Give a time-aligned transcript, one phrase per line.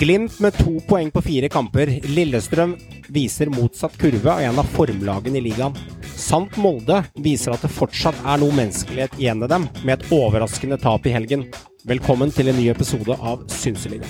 [0.00, 1.90] Glimt med to poeng på fire kamper.
[2.08, 2.70] Lillestrøm
[3.12, 5.74] viser motsatt kurve av en av formlagene i ligaen.
[6.16, 10.78] Sant Molde viser at det fortsatt er noe menneskelighet igjen i dem, med et overraskende
[10.80, 11.44] tap i helgen.
[11.84, 14.08] Velkommen til en ny episode av Synseligaen.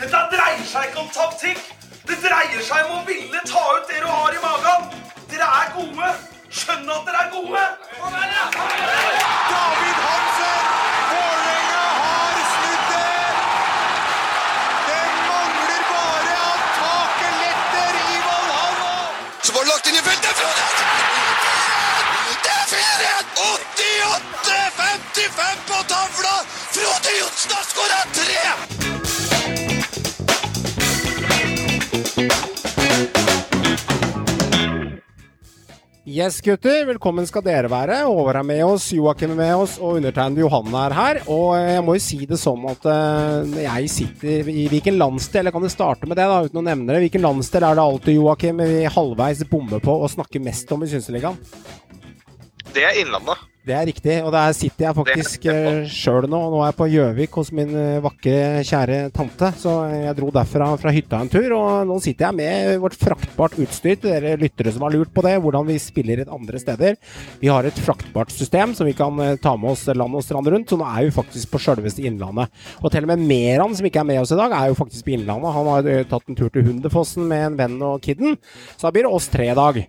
[0.00, 1.62] Dette dreier seg ikke om taktikk.
[2.10, 4.90] Det dreier seg om å ville ta ut det du har i magen.
[5.30, 6.10] Dere er gode.
[6.50, 7.62] Skjønn at dere er gode.
[7.94, 8.34] David
[9.54, 9.89] Hansen!
[25.20, 26.34] 88-55 på tavla!
[26.74, 28.40] Frode Johnsen har skåra tre!
[36.10, 36.86] Yes, gutter.
[36.86, 38.00] Velkommen skal dere være.
[38.08, 41.20] Håvard er med oss, Joakim er med oss, og undertegnede Johanne er her.
[41.28, 45.54] Og jeg må jo si det sånn at uh, jeg sitter i hvilken landsdel Eller
[45.54, 47.04] kan du starte med det, da, uten å nevne det?
[47.04, 50.90] Hvilken landsdel er det alltid, Joakim, vi halvveis bommer på og snakker mest om i
[50.90, 51.36] Synseligaen?
[52.72, 53.49] Det er Innlandet.
[53.60, 56.38] Det er riktig, og der sitter jeg faktisk uh, sjøl nå.
[56.48, 59.50] Nå er jeg på Gjøvik hos min uh, vakre, kjære tante.
[59.60, 63.58] Så jeg dro derfra fra hytta en tur, og nå sitter jeg med vårt fraktbart
[63.60, 66.96] utstyr til dere lyttere som har lurt på det, hvordan vi spiller et andre steder.
[67.42, 70.48] Vi har et fraktbart system som vi kan uh, ta med oss land og strand
[70.56, 72.48] rundt, så nå er vi faktisk på sjølveste Innlandet.
[72.80, 75.04] Og til og med Meran, som ikke er med oss i dag, er jo faktisk
[75.04, 75.52] på Innlandet.
[75.60, 78.40] Han har tatt en tur til Hundefossen med en venn og kidden,
[78.72, 79.84] så da blir det oss tre i dag.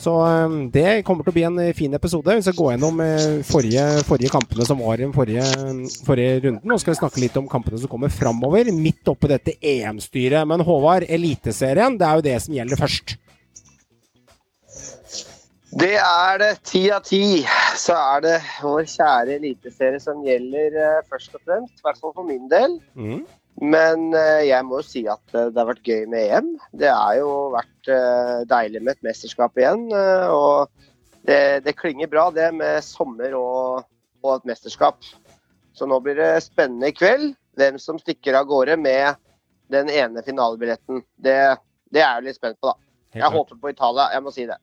[0.00, 2.36] Så um, det kommer til å bli en uh, fin episode.
[2.38, 5.44] Vi skal gå gjennom uh, forrige, forrige kampene som var i den forrige,
[6.06, 6.72] forrige runden.
[6.72, 10.48] Og skal vi snakke litt om kampene som kommer framover, midt oppi dette EM-styret.
[10.48, 13.18] Men Håvard, Eliteserien, det er jo det som gjelder først.
[15.70, 16.50] Det er det.
[16.66, 17.22] Ti av ti
[17.78, 21.76] så er det vår kjære eliteserie som gjelder eh, først og fremst.
[21.78, 22.80] I hvert fall for min del.
[22.98, 23.20] Mm.
[23.60, 26.50] Men eh, jeg må jo si at eh, det har vært gøy med EM.
[26.80, 29.84] Det har jo vært eh, deilig med et mesterskap igjen.
[30.32, 30.70] Og
[31.28, 33.82] det, det klinger bra, det med sommer og,
[34.24, 35.04] og et mesterskap.
[35.76, 39.20] Så nå blir det spennende i kveld hvem som stikker av gårde med
[39.70, 41.04] den ene finalebilletten.
[41.20, 41.36] Det,
[41.92, 42.90] det er jeg litt spent på, da.
[43.20, 44.56] Jeg håper på Italia, jeg må si det.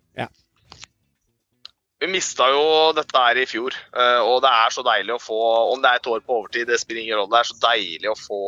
[2.02, 2.64] Vi mista jo
[2.96, 3.76] dette her i fjor,
[4.24, 5.40] og det er så deilig å få
[5.74, 7.34] Om det er et år på overtid, det spiller ingen rolle.
[7.34, 8.42] Det er så deilig å få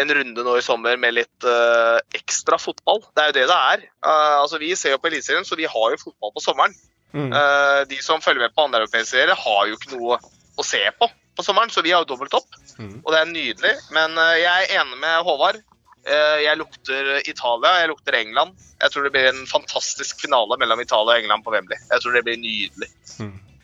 [0.00, 3.02] en runde nå i sommer med litt uh, ekstra fotball.
[3.12, 3.82] Det er jo det det er.
[4.04, 6.76] Uh, altså Vi ser jo på Eliteserien, så vi har jo fotball på sommeren.
[7.12, 7.28] Mm.
[7.34, 10.20] Uh, de som følger med på andre europeiske serier, har jo ikke noe
[10.56, 12.56] å se på på sommeren, så vi har jo dobbelt opp.
[12.76, 12.98] Mm.
[13.00, 13.70] Og det er nydelig.
[13.96, 15.62] Men jeg er enig med Håvard.
[16.04, 18.52] Jeg lukter Italia, jeg lukter England.
[18.82, 21.80] Jeg tror det blir en fantastisk finale mellom Italia og England på Wembley.
[21.88, 22.90] Jeg tror det blir nydelig.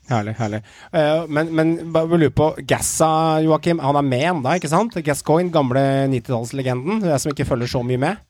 [0.08, 0.62] Herlig, herlig.
[0.88, 3.10] Uh, men, men bare lurer på Gassa,
[3.44, 3.82] Joakim.
[3.84, 4.96] Han er med ennå, ikke sant?
[5.04, 5.82] Gascoigne, gamle
[6.14, 7.02] 90-tallslegenden.
[7.10, 8.24] Jeg som ikke følger så mye med.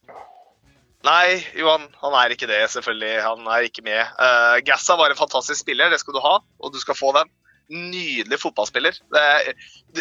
[1.06, 3.12] Nei, Johan, han er ikke det, selvfølgelig.
[3.22, 4.00] Han er ikke med.
[4.18, 7.30] Uh, Gassa var en fantastisk spiller, det skal du ha, og du skal få den.
[7.68, 8.98] Nydelig fotballspiller.
[9.14, 9.54] Er-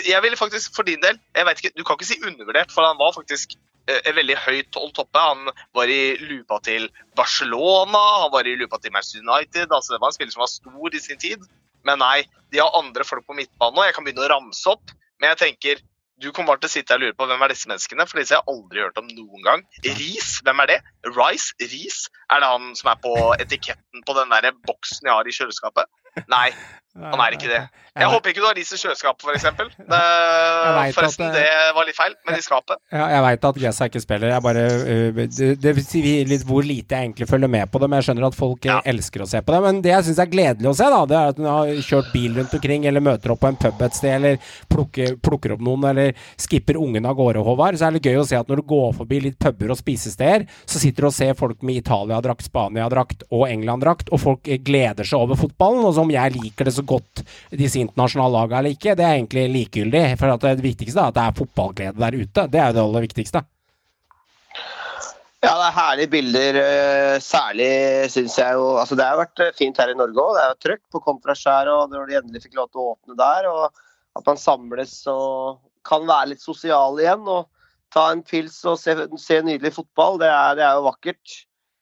[0.07, 2.97] jeg vil faktisk, for din del, jeg ikke, du kan ikke si undervurdert, for han
[2.97, 3.53] var faktisk
[3.91, 5.21] eh, en veldig høyt holdt oppe.
[5.29, 6.89] Han var i lupa til
[7.19, 9.67] Barcelona, han var i lupa til Manchester United.
[9.69, 11.45] altså Det var en spiller som var stor i sin tid.
[11.87, 13.85] Men nei, de har andre folk på midtbanen nå.
[13.87, 15.85] Jeg kan begynne å ramse opp, men jeg tenker
[16.17, 18.33] du kommer bare til å sitte og lure på hvem er disse menneskene, for disse
[18.33, 19.63] har jeg aldri hørt om noen gang.
[19.85, 20.77] Riis, hvem er det?
[21.13, 21.53] Rice?
[21.61, 21.99] Riis?
[22.33, 25.91] Er det han som er på etiketten på den der boksen jeg har i kjøleskapet?
[26.31, 26.49] Nei,
[26.97, 27.63] han er ikke det.
[27.97, 29.45] Jeg håper ikke du har is i kjøleskapet, f.eks.
[30.97, 32.77] Forresten, det var litt feil, men i skapet.
[32.93, 34.29] Ja, jeg veit at Gessa ikke spiller.
[34.35, 37.89] Jeg bare, øh, det, det sier litt hvor lite jeg egentlig følger med på det,
[37.89, 38.75] men jeg skjønner at folk øh, Ja.
[38.93, 39.61] elsker å se på det.
[39.65, 42.11] Men det jeg syns er gledelig å se, da, det er at hun har kjørt
[42.13, 44.37] bil rundt omkring, eller møter opp på en pub et sted, eller
[44.75, 47.79] plukker, plukker opp noen, eller skipper ungen av gårde, Håvard.
[47.81, 50.45] Så er det gøy å se at når du går forbi litt puber og spisesteder,
[50.69, 55.07] så sitter du og ser folk med Italia-drakt, Spania-drakt og England-drakt, og folk øh, gleder
[55.07, 55.81] seg over fotballen.
[55.87, 59.45] Og som jeg liker det så godt, disse internasjonale lagene eller ikke, det er egentlig
[59.53, 60.03] likegyldig.
[60.19, 62.47] For det viktigste er at det er fotballglede der ute.
[62.53, 63.43] Det er jo det aller viktigste.
[65.45, 66.55] Ja, det er herlige bilder.
[66.63, 70.33] eh, Særlig syns jeg jo Altså, det har vært eh, fint her i Norge òg.
[70.33, 73.17] Det er jo trøkk på Kontraskjæret, og når de endelig fikk lov til å åpne
[73.19, 73.67] der, og
[74.17, 77.45] at man samles og kan være litt sosial igjen og
[77.93, 81.37] ta en pils og se, se nydelig fotball, det er, det er jo vakkert.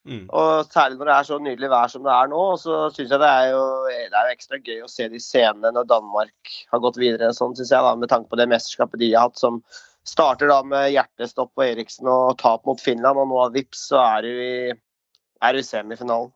[0.05, 0.27] Mm.
[0.29, 3.21] Og særlig når det er så nydelig vær som det er nå, så syns jeg
[3.21, 6.83] det er, jo, det er jo ekstra gøy å se de scenene når Danmark har
[6.83, 9.63] gått videre, sånn syns jeg da, med tanke på det mesterskapet de har hatt, som
[10.05, 14.27] starter da med hjertestopp på Eriksen og tap mot Finland, og nå vips så er
[14.27, 14.57] du i,
[15.41, 16.33] er du i semifinalen.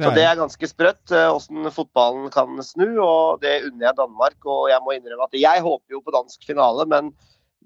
[0.00, 4.38] Så det er ganske sprøtt eh, hvordan fotballen kan snu, og det unner jeg Danmark.
[4.48, 7.12] Og jeg må innrømme at jeg håper jo på dansk finale, men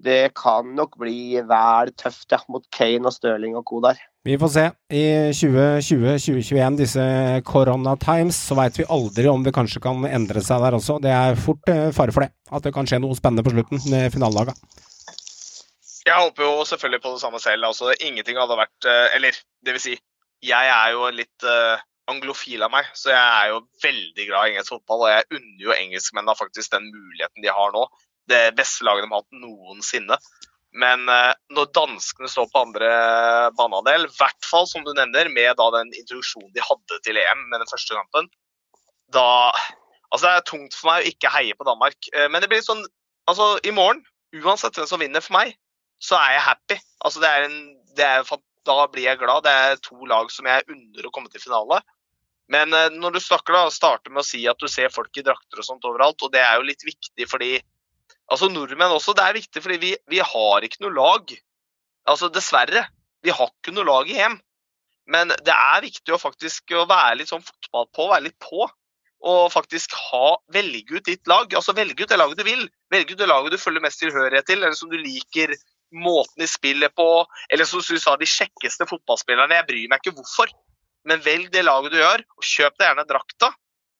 [0.05, 3.81] det kan nok bli vel tøft ja, mot Kane og Stirling og co.
[3.81, 3.97] der.
[4.27, 4.63] Vi får se.
[4.91, 7.03] I 2020-2021, disse
[7.47, 10.97] corona times, så veit vi aldri om det kanskje kan endre seg der også.
[10.99, 12.33] Det er fort eh, fare for det.
[12.51, 14.51] At det kan skje noe spennende på slutten med finalelaga.
[16.03, 17.69] Jeg håper jo selvfølgelig på det samme selv.
[17.69, 19.95] altså Ingenting hadde vært eh, Eller det vil si,
[20.43, 21.79] jeg er jo litt uh,
[22.11, 25.05] anglofil av meg, så jeg er jo veldig glad i engelsk fotball.
[25.05, 27.87] Og jeg unner jo engelskmennene faktisk den muligheten de har nå.
[28.27, 30.19] Det beste laget de har hatt noensinne.
[30.77, 32.89] Men uh, når danskene står på andre
[33.57, 37.63] banehalvdel, i hvert fall som du nevner, med den introduksjonen de hadde til EM med
[37.63, 38.31] den første kampen,
[39.13, 39.27] da
[40.07, 41.97] Altså, det er tungt for meg å ikke heie på Danmark.
[42.13, 42.85] Uh, men det blir sånn
[43.27, 44.05] Altså, i morgen,
[44.39, 45.49] uansett hvem som vinner for meg,
[45.99, 46.77] så er jeg happy.
[47.03, 47.57] Altså, det er en,
[47.97, 48.29] det er,
[48.69, 49.43] da blir jeg glad.
[49.43, 51.81] Det er to lag som jeg unner å komme til finale.
[52.47, 55.25] Men uh, når du snakker da, starter med å si at du ser folk i
[55.27, 57.57] drakter og sånt overalt, og det er jo litt viktig fordi
[58.31, 59.15] Altså nordmenn også.
[59.15, 61.31] Det er viktig fordi vi, vi har ikke noe lag.
[62.07, 62.87] Altså dessverre.
[63.25, 64.37] Vi har ikke noe lag i EM.
[65.07, 68.67] Men det er viktig å faktisk å være litt sånn fotball på, være litt på.
[69.27, 71.55] Og faktisk ha, velge ut ditt lag.
[71.55, 72.67] Altså Velge ut det laget du vil.
[72.93, 75.55] Velge ut det laget du følger mest tilhørighet til, eller som du liker
[75.95, 77.07] måten de spiller på.
[77.49, 79.61] Eller som du sa, de kjekkeste fotballspillerne.
[79.61, 80.51] Jeg bryr meg ikke hvorfor.
[81.07, 83.51] Men velg det laget du gjør, og kjøp deg gjerne drakta.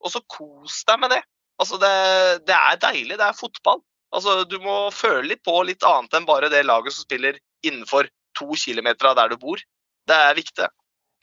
[0.04, 1.24] Og så kos deg med det.
[1.58, 1.94] Altså det,
[2.46, 3.16] det er deilig.
[3.16, 3.82] Det er fotball.
[4.16, 8.08] Altså, du må føle litt på litt annet enn bare det laget som spiller innenfor
[8.38, 9.62] to kilometer av der du bor.
[10.08, 10.70] Det er viktig.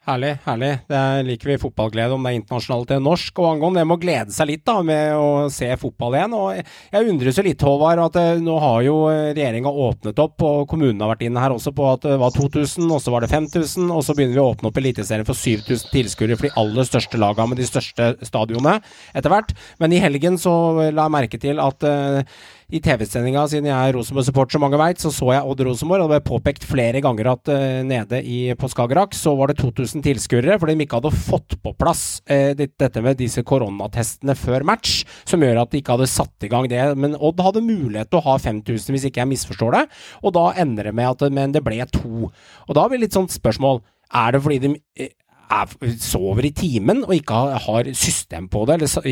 [0.05, 0.67] Herlig, herlig.
[0.85, 3.39] Det liker vi fotballglede, om det er internasjonalt eller norsk.
[3.41, 6.35] Og angående det med å glede seg litt da, med å se fotball igjen.
[6.37, 10.45] Og jeg undres jo litt, Håvard, at eh, nå har jo eh, regjeringa åpnet opp,
[10.45, 13.25] og kommunene har vært inne her også på at det var 2000, og så var
[13.25, 16.53] det 5000, og så begynner vi å åpne opp Eliteserien for 7000 tilskuere for de
[16.61, 18.77] aller største lagene med de største stadionene
[19.17, 19.55] etter hvert.
[19.81, 20.53] Men i helgen så
[20.85, 22.37] la jeg merke til at uh,
[22.73, 26.09] i TV-sendinga, siden jeg er Rosenborg-supporter, som mange veit, så så jeg Odd Rosenborg, og
[26.09, 30.01] det ble påpekt flere ganger at uh, nede i, på Skagerrak så var det 2000
[30.05, 35.03] tilskuere fordi de ikke hadde fått på plass uh, dette med disse koronatestene før match,
[35.29, 36.81] som gjør at de ikke hadde satt i gang det.
[36.97, 39.83] Men Odd hadde mulighet til å ha 5000, hvis ikke jeg misforstår det,
[40.25, 42.31] og da ender det med at men det ble to.
[42.65, 43.83] Og da blir det litt sånt spørsmål.
[44.15, 45.13] Er det fordi de eh,
[45.45, 49.09] er, sover i timen og ikke har, system på det, eller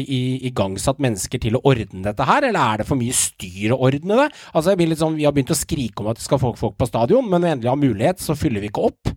[0.50, 4.20] igangsatt mennesker til å ordne dette her, eller er det for mye styr å ordne
[4.24, 4.30] det?
[4.54, 7.28] Altså, sånn, Vi har begynt å skrike om at det skal få folk på stadion,
[7.28, 9.14] men når vi endelig har mulighet, så fyller vi ikke opp.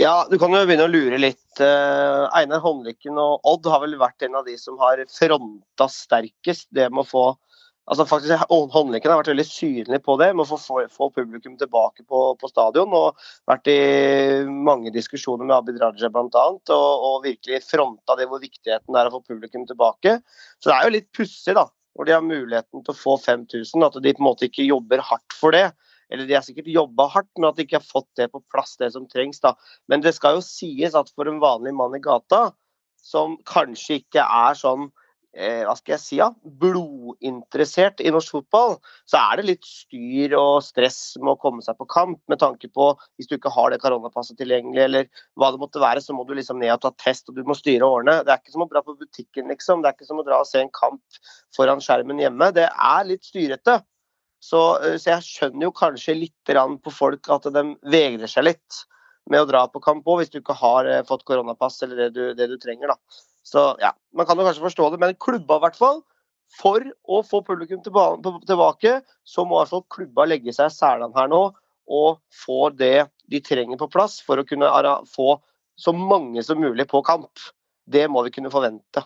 [0.00, 1.38] Ja, du kan jo begynne å lure litt.
[1.60, 6.70] Uh, Einar Håndlykken og Odd har vel vært en av de som har fronta sterkest
[6.74, 7.24] det med å få
[7.90, 8.44] altså faktisk
[8.76, 12.50] Håndlykken har vært veldig synlig på det, med å få, få publikum tilbake på, på,
[12.50, 12.94] stadion.
[12.96, 13.20] Og
[13.50, 13.78] vært i
[14.46, 16.46] mange diskusjoner med Abid Raja bl.a.
[16.46, 20.18] Og, og virkelig fronta det hvor viktigheten er å få publikum tilbake.
[20.58, 23.88] Så det er jo litt pussig, da, hvor de har muligheten til å få 5000,
[23.88, 25.70] at de på en måte ikke jobber hardt for det.
[26.12, 28.74] Eller de har sikkert jobba hardt, men at de ikke har fått det på plass,
[28.80, 29.40] det som trengs.
[29.40, 29.54] da.
[29.88, 32.50] Men det skal jo sies at for en vanlig mann i gata,
[33.02, 34.90] som kanskje ikke er sånn
[35.36, 36.28] eh, hva skal jeg si, ja,
[36.62, 38.76] blodinteressert i norsk fotball,
[39.08, 42.20] så er det litt styr og stress med å komme seg på kamp.
[42.30, 45.08] Med tanke på hvis du ikke har det koronapasset tilgjengelig, eller
[45.40, 47.56] hva det måtte være, så må du liksom ned og ta test, og du må
[47.58, 48.20] styre årene.
[48.26, 49.82] Det er ikke som å dra på butikken, liksom.
[49.82, 51.22] Det er ikke som å dra og se en kamp
[51.56, 52.52] foran skjermen hjemme.
[52.54, 53.80] Det er litt styrete.
[54.42, 58.82] Så, eh, så jeg skjønner jo kanskje litt på folk at de vegrer seg litt
[59.30, 62.08] med å dra på kamp òg, hvis du ikke har eh, fått koronapass eller det
[62.16, 62.90] du, det du trenger.
[62.90, 62.96] da.
[63.46, 66.02] Så ja, Man kan jo kanskje forstå det, men klubba i hvert fall.
[66.52, 71.16] For å få publikum tilbake, så må i hvert fall klubba legge seg i selene
[71.16, 71.46] her nå
[71.92, 74.68] og få det de trenger på plass for å kunne
[75.10, 75.34] få
[75.80, 77.40] så mange som mulig på kamp.
[77.88, 79.02] Det må vi kunne forvente.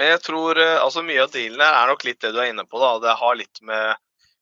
[0.00, 2.50] Men jeg tror eh, altså mye av dealen her er nok litt det du er
[2.50, 2.80] inne på.
[2.80, 4.00] da, Det har litt med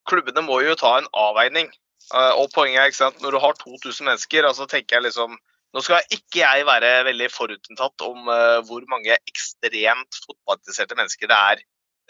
[0.09, 1.67] Klubbene må jo ta en avveining.
[2.15, 5.37] Eh, og poenget er ikke sant, Når du har 2000 mennesker, altså tenker jeg liksom
[5.71, 11.37] nå skal ikke jeg være veldig forutinntatt om uh, hvor mange ekstremt fotballinteresserte mennesker det
[11.37, 11.61] er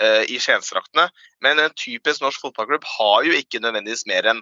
[0.01, 1.09] uh, i Skiensdraktene,
[1.45, 4.41] men en typisk norsk fotballklubb har jo ikke nødvendigvis mer enn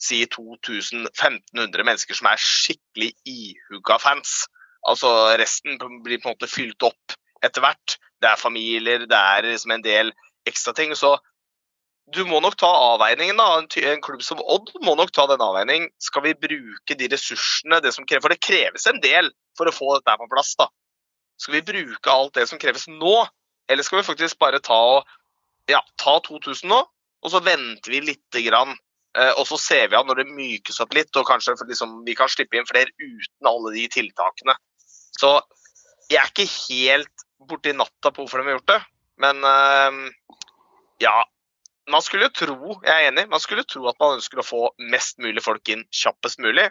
[0.00, 4.46] si 2000-1500 mennesker som er skikkelig ihuga fans.
[4.88, 7.98] Altså Resten blir på en måte fylt opp etter hvert.
[8.20, 10.14] Det er familier, det er liksom en del
[10.48, 10.94] ekstra ting.
[10.96, 11.18] Så
[12.14, 13.38] du må nok ta avveiningen.
[13.38, 15.90] da, en, klubb som Odd må nok ta den avveiningen.
[16.02, 19.74] Skal vi bruke de ressursene det som krever, For det kreves en del for å
[19.74, 20.54] få dette på plass.
[20.58, 20.68] da.
[21.40, 23.26] Skal vi bruke alt det som kreves nå,
[23.70, 25.02] eller skal vi faktisk bare ta,
[25.70, 26.80] ja, ta 2000 nå,
[27.22, 28.76] og så venter vi lite grann.
[29.18, 32.14] Eh, og så ser vi an når det mykes opp litt, og kanskje liksom, vi
[32.18, 34.54] kan slippe inn flere uten alle de tiltakene.
[35.18, 35.38] Så
[36.10, 38.80] jeg er ikke helt borti natta på hvorfor de har gjort det,
[39.24, 40.00] men eh,
[41.02, 41.16] ja,
[41.92, 45.18] man skulle tro, jeg er enig, man skulle tro at man ønsker å få mest
[45.22, 46.70] mulig folk inn kjappest mulig.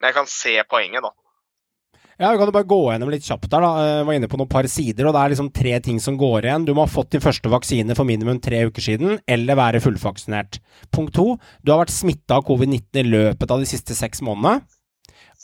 [0.00, 1.12] Men jeg kan se poenget, da.
[2.14, 3.64] Ja, Vi kan jo bare gå gjennom litt kjapt der.
[3.64, 3.70] da.
[3.82, 6.46] Jeg var inne på noen par sider, og det er liksom tre ting som går
[6.46, 6.66] igjen.
[6.66, 10.60] Du må ha fått din første vaksine for minimum tre uker siden, eller være fullvaksinert.
[10.94, 14.62] Punkt to, du har vært smitta av covid-19 i løpet av de siste seks månedene.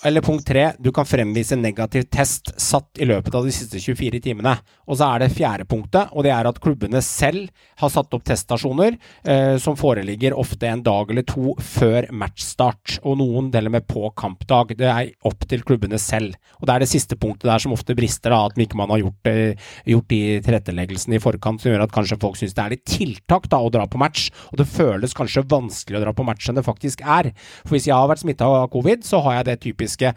[0.02, 4.20] Eller punkt tre, du kan fremvise negativ test satt i løpet av de siste 24
[4.24, 4.54] timene.
[4.88, 7.50] Og så er det fjerde punktet, og det er at klubbene selv
[7.82, 13.18] har satt opp teststasjoner eh, som foreligger ofte en dag eller to før matchstart, og
[13.20, 14.72] noen deler med på kampdag.
[14.80, 16.38] Det er opp til klubbene selv.
[16.62, 19.04] Og det er det siste punktet der som ofte brister, da, at ikke man har
[19.04, 22.76] gjort, eh, gjort de tilretteleggelsene i forkant som gjør at kanskje folk syns det er
[22.78, 26.24] litt tiltak da, å dra på match, og det føles kanskje vanskelig å dra på
[26.24, 27.34] match enn det faktisk er.
[27.66, 30.14] For hvis jeg har vært smitta av covid, så har jeg det typisk typiske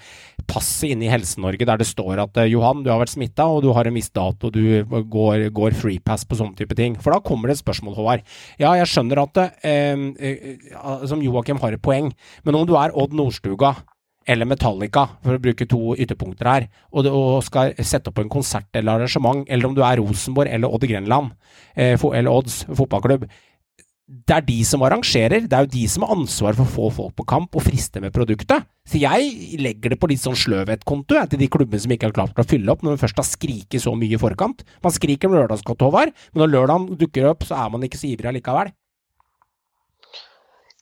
[0.49, 3.63] passet inne i Helse-Norge der det står at eh, Johan, du har vært smitta og
[3.63, 6.97] du har en viss dato, du går, går freepass på sånne type ting.
[6.99, 8.27] For da kommer det et spørsmål, Håvard.
[8.59, 12.11] Ja, jeg skjønner at eh, eh, som Joakim har et poeng,
[12.43, 13.75] men om du er Odd Nordstuga
[14.23, 18.69] eller Metallica, for å bruke to ytterpunkter her, og, og, skal sette opp en konsert
[18.71, 21.33] eller arrangement, eller om du er Rosenborg eller Odd Grenland,
[21.75, 23.27] eh, eller Odds fotballklubb,
[24.03, 26.87] det er de som arrangerer, det er jo de som har ansvar for å få
[26.97, 28.65] folk på kamp og friste med produktet.
[28.83, 32.41] Så jeg legger det på litt sånn sløvhetkonto til de klubbene som ikke har klart
[32.41, 34.65] å fylle opp når man først har skriket så mye i forkant.
[34.83, 38.09] Man skriker om lørdagsgodt, Håvard, men når lørdagen dukker opp, så er man ikke så
[38.11, 38.73] ivrig allikevel.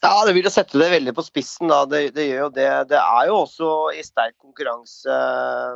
[0.01, 1.83] Ja, det vil jo sette det veldig på spissen, da.
[1.85, 2.69] Det, det, gjør jo det.
[2.89, 5.75] Det er jo også i sterk konkurranse eh,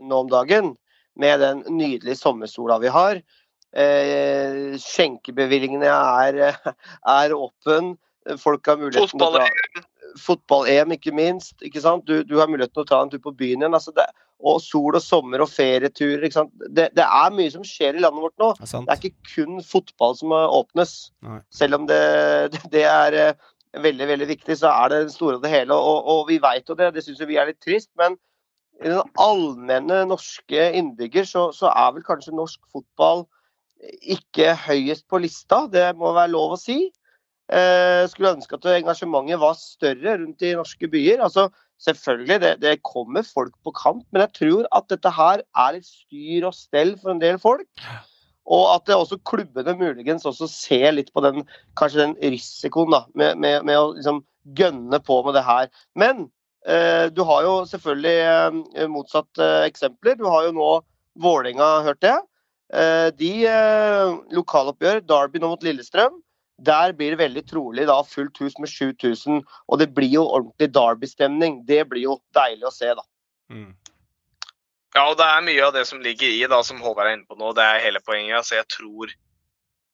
[0.00, 0.72] nå om dagen
[1.20, 3.20] med den nydelige sommersola vi har.
[3.76, 6.56] Eh, skjenkebevillingene er,
[7.18, 7.94] er åpen.
[8.40, 9.46] Folk har muligheten til å dra
[10.16, 11.58] Fotball-EM, ikke minst.
[11.64, 12.06] ikke sant?
[12.08, 13.76] Du, du, har muligheten til å ta en tur på byen igjen.
[13.76, 14.06] Altså det,
[14.46, 16.24] og sol og sommer og ferieturer.
[16.24, 16.54] ikke sant?
[16.68, 18.52] Det, det, er mye som skjer i landet vårt nå.
[18.60, 20.96] Det er, det er ikke kun fotball som åpnes.
[21.26, 21.42] Nei.
[21.54, 22.00] Selv om det,
[22.72, 25.76] det er eh, veldig veldig viktig, så er det det store og det hele.
[25.76, 27.90] Og, og vi veit jo det, det syns vi er litt trist.
[28.00, 28.18] Men
[28.82, 33.24] i den allmenne norske innbygger så, så er vel kanskje norsk fotball
[34.02, 36.78] ikke høyest på lista, det må være lov å si.
[37.46, 41.22] Eh, skulle ønske at engasjementet var større rundt i norske byer.
[41.22, 41.46] Altså,
[41.82, 45.86] selvfølgelig, det, det, kommer folk på kamp, men jeg tror at dette her er et
[45.86, 47.68] styr og stell for en del folk.
[48.46, 51.46] Og at det også klubbene muligens også ser litt på den,
[51.78, 54.22] kanskje den risikoen da, med, med, med å liksom
[54.58, 55.70] gønne på med det her.
[55.98, 56.28] Men
[56.66, 58.18] eh, du har jo selvfølgelig
[58.78, 60.18] eh, motsatt eh, eksempler.
[60.18, 60.70] Du har jo nå
[61.16, 62.24] Vålerenga, hørte jeg.
[62.74, 66.18] Eh, de eh, lokaloppgjør, Derby nå mot Lillestrøm,
[66.58, 69.42] der blir det veldig trolig da fullt hus med 7000.
[69.68, 71.60] Og det blir jo ordentlig Derby-stemning.
[71.68, 73.04] Det blir jo deilig å se, da.
[73.52, 73.74] Mm.
[74.96, 77.28] Ja, og det er mye av det som ligger i, da, som Håvard er inne
[77.28, 77.52] på nå.
[77.56, 78.38] Det er hele poenget.
[78.40, 79.12] Altså, jeg tror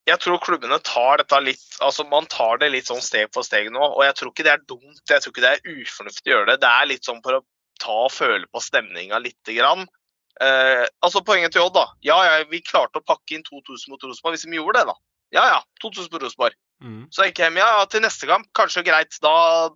[0.02, 3.68] jeg tror klubbene tar dette litt altså Man tar det litt sånn steg for steg
[3.70, 3.82] nå.
[3.82, 6.48] Og jeg tror ikke det er dumt, jeg tror ikke det er ufornuftig å gjøre
[6.50, 6.62] det.
[6.64, 7.44] Det er litt sånn for å
[7.82, 9.86] ta og føle på stemninga lite grann.
[10.40, 11.86] Eh, altså Poenget til Odd, da.
[12.06, 14.96] Ja, ja, vi klarte å pakke inn 2000 mot Rosenborg hvis de gjorde det, da.
[15.32, 16.56] Ja ja, 2000 på Rosenborg.
[16.82, 17.04] Mm.
[17.14, 17.60] Så gikk jeg hjem.
[17.62, 19.16] Ja, til neste kamp, kanskje greit.
[19.22, 19.34] Da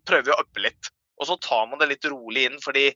[0.09, 0.91] prøver vi å uppe litt.
[1.21, 2.91] Og så tar man det litt rolig inn, fordi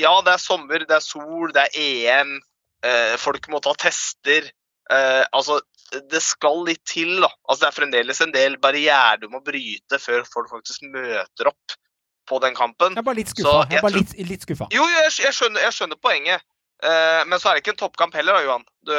[0.00, 2.36] ja, det er sommer, det er sol, det er EM.
[2.84, 4.50] Eh, folk må ta tester.
[4.92, 5.60] Eh, altså,
[6.10, 7.30] det skal litt til, da.
[7.48, 11.78] Altså, det er fremdeles en del barrierer du må bryte før folk faktisk møter opp
[12.28, 12.96] på den kampen.
[12.96, 13.56] Jeg er bare litt Så skuffa.
[13.68, 14.68] Jeg jeg bare litt, litt skuffa.
[14.72, 16.44] Jo, jeg, jeg, skjønner, jeg skjønner poenget.
[16.84, 18.64] Eh, men så er det ikke en toppkamp heller, da, Johan.
[18.84, 18.92] Du,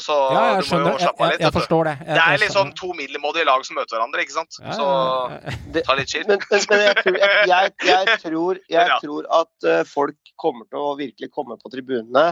[0.00, 0.92] så Ja, jeg du må skjønner.
[0.94, 1.40] jo slappe av litt.
[1.40, 1.94] jeg jeg, jeg forstår det.
[2.00, 4.56] Jeg, Det er liksom to middelmådige lag som møter hverandre, ikke sant?
[4.62, 5.56] Ja, Så ja.
[5.74, 6.24] Det, ta litt chill.
[6.30, 9.00] men, men, men jeg, tror, jeg, jeg, jeg, tror, jeg Ja.
[9.04, 12.30] tror at eh, folk kommer til å virkelig komme på tribunene.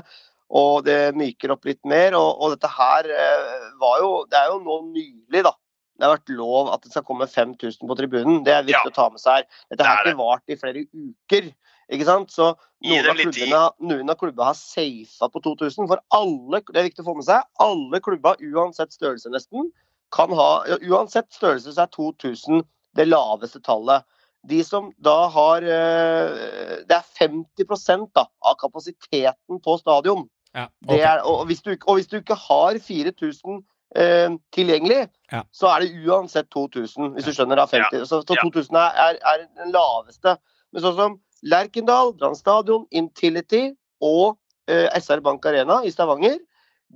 [0.54, 2.14] Og det myker opp litt mer.
[2.16, 5.52] Og, og dette her eh, var jo Det er jo nå nylig, da.
[5.94, 8.40] Det har vært lov at det skal komme 5000 på tribunen.
[8.42, 8.90] Det er viktig Ja.
[8.90, 9.44] å ta med seg her.
[9.70, 11.52] Dette Det har ikke vart i flere uker.
[11.93, 12.33] Ikke sant?
[12.33, 12.53] Så
[12.85, 15.88] noen av, klubbene, noen av klubbene har safa på 2000.
[15.91, 19.71] For alle, det er viktig å få med seg, alle klubber, uansett størrelse nesten,
[20.14, 22.62] kan ha ja, Uansett størrelse så er 2000
[22.95, 24.05] det laveste tallet.
[24.47, 30.26] De som da har eh, Det er 50% da, av kapasiteten på stadion.
[30.55, 33.64] Ja, Det er, og, hvis du, og hvis du ikke har 4000
[33.97, 35.43] eh, tilgjengelig, Ja.
[35.50, 37.59] så er det uansett 2000, hvis du skjønner.
[37.59, 38.07] Da, 50.
[38.07, 40.37] Så, så 2000 er, er, er den laveste.
[40.73, 46.38] Men sånn som Lerkendal, Brann stadion, Intility og eh, SR Bank Arena i Stavanger,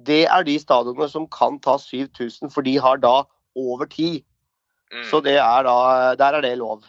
[0.06, 3.22] det er de stadionene som kan ta 7000, for de har da
[3.58, 4.22] over 10.
[4.92, 5.04] Mm.
[5.10, 6.84] Så det er da, der er det lov.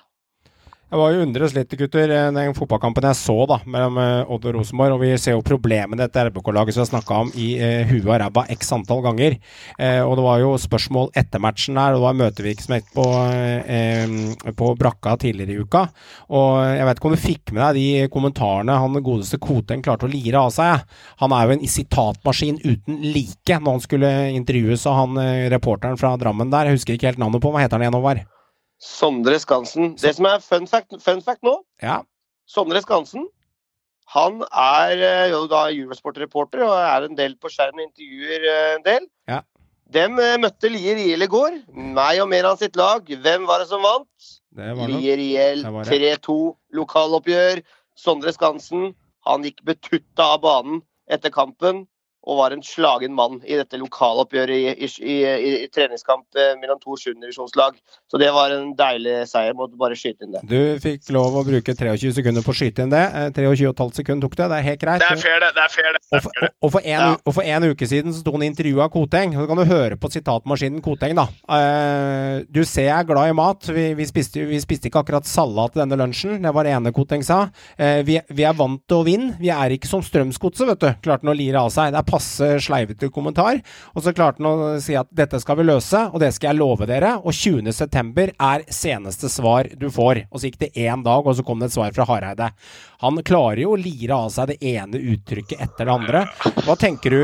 [0.90, 4.48] Jeg var jo undres litt, gutter, eh, den fotballkampen jeg så da, mellom uh, Odd
[4.50, 4.96] og Rosenborg.
[4.96, 8.16] Og vi ser jo problemet dette RBK-laget som har snakka om i eh, huet og
[8.18, 9.36] ræva x antall ganger.
[9.78, 13.06] Eh, og det var jo spørsmål etter matchen der, og det var møtevirksomhet på,
[13.76, 14.16] eh,
[14.58, 15.84] på brakka tidligere i uka.
[16.34, 20.10] Og jeg vet ikke om du fikk med deg de kommentarene han godeste Koteng klarte
[20.10, 20.90] å lire av seg.
[21.22, 26.16] Han er jo en sitatmaskin uten like når han skulle intervjues av han reporteren fra
[26.18, 26.66] Drammen der.
[26.66, 28.26] Jeg husker ikke helt navnet på hva heter han igjen, Håvard?
[28.80, 29.94] Sondre Skansen.
[30.00, 32.02] Det som er fun fact, fun fact nå Ja.
[32.50, 33.28] Sondre Skansen
[34.10, 38.70] han er eh, jo da Eurosport-reporter og er en del på skjermen og intervjuer eh,
[38.80, 39.04] en del.
[39.30, 39.44] Ja.
[39.94, 41.60] Dem eh, møtte Lier IL i går.
[41.70, 43.06] Meg og Meran sitt lag.
[43.06, 44.32] Hvem var det som vant?
[44.58, 46.40] Det var Lier IL det 3-2.
[46.80, 47.62] Lokaloppgjør.
[48.00, 48.94] Sondre Skansen
[49.28, 50.82] han gikk betutta av banen
[51.12, 51.84] etter kampen
[52.28, 56.52] og var en slagen mann i dette lokaloppgjøret i, i, i, i, i treningskamp eh,
[56.60, 57.78] mellom to sjuendedivisjonslag.
[58.12, 59.56] Så det var en deilig seier.
[59.58, 60.42] Måtte bare skyte inn det.
[60.50, 63.06] Du fikk lov å bruke 23 sekunder på å skyte inn det.
[63.08, 64.50] Eh, 23,5 sekunder tok det.
[64.52, 65.06] Det er helt greit.
[65.06, 65.52] Det er fair, det.
[65.56, 66.04] det, er fair, det.
[66.10, 66.52] Og er for, fair, det.
[66.52, 67.08] og, og, for en, Ja.
[67.24, 69.38] og for en uke siden så sto han i intervjuet av Koteng.
[69.40, 71.28] Så kan du høre på sitatmaskinen Koteng, da.
[71.48, 73.72] Uh, du ser jeg er glad i mat.
[73.72, 76.38] Vi, vi, spiste, vi spiste ikke akkurat salat til denne lunsjen.
[76.44, 77.46] Det var det ene Koteng sa.
[77.80, 79.38] Uh, vi, vi er vant til å vinne.
[79.40, 80.90] Vi er ikke som Strømsgodset, vet du.
[81.08, 81.94] Klarte han å lire av seg.
[81.96, 83.62] Det er passe sleivete kommentar.
[83.94, 86.60] Og så klarte han å si at dette skal vi løse, og det skal jeg
[86.62, 87.16] love dere.
[87.22, 90.26] Og 20.9 er seneste svar du får.
[90.30, 92.52] Og så gikk det én dag, og så kom det et svar fra Hareide.
[93.00, 96.24] Han klarer jo å lire av seg det ene uttrykket etter det andre.
[96.66, 97.22] Hva tenker du,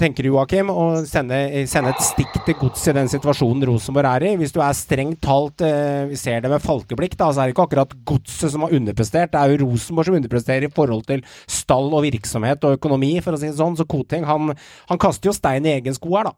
[0.00, 1.36] tenker du Joakim, å sende,
[1.68, 4.32] sende et stikk til gods i den situasjonen Rosenborg er i?
[4.40, 7.56] Hvis du er strengt talt eh, Vi ser det med falkeblikk, da, så er det
[7.56, 9.34] ikke akkurat godset som har underprestert.
[9.34, 13.36] Det er jo Rosenborg som underpresterer i forhold til stall og virksomhet og økonomi, for
[13.36, 13.76] å si det sånn.
[13.76, 14.56] Så Koteng, han,
[14.88, 16.36] han kaster jo stein i egen sko her, da.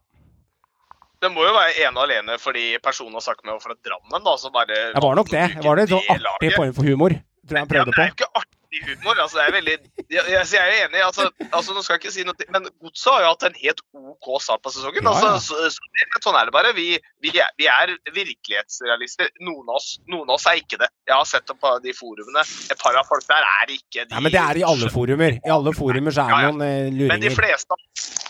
[1.23, 4.23] Det må jo være ene og alene fordi personen har sagt med meg fra Drammen,
[4.27, 5.51] da, så bare Det var nok det.
[5.63, 8.11] Var det en sånn artig form for humor, tror jeg han prøvde Ja, det er
[8.11, 9.19] jo ikke artig humor.
[9.19, 9.77] altså det er veldig,
[10.11, 11.03] jeg, jeg, så jeg er enig.
[11.05, 13.59] altså, altså nå skal jeg ikke si noe til, Men Godset har jo hatt en
[13.63, 15.03] helt OK start på sesongen.
[15.03, 15.33] Ja, ja.
[15.35, 16.73] altså, så, så, Sånn er det bare.
[16.77, 16.89] Vi,
[17.25, 19.31] vi, er, vi er virkelighetsrealister.
[19.41, 20.91] Noen av, oss, noen av oss er ikke det.
[21.09, 22.45] Jeg har sett det på de forumene.
[22.71, 25.39] Et par av folk der er ikke de Ja, men det er i alle forumer.
[25.41, 27.81] I alle forumer så er det Ja, noen eh, Men de fleste,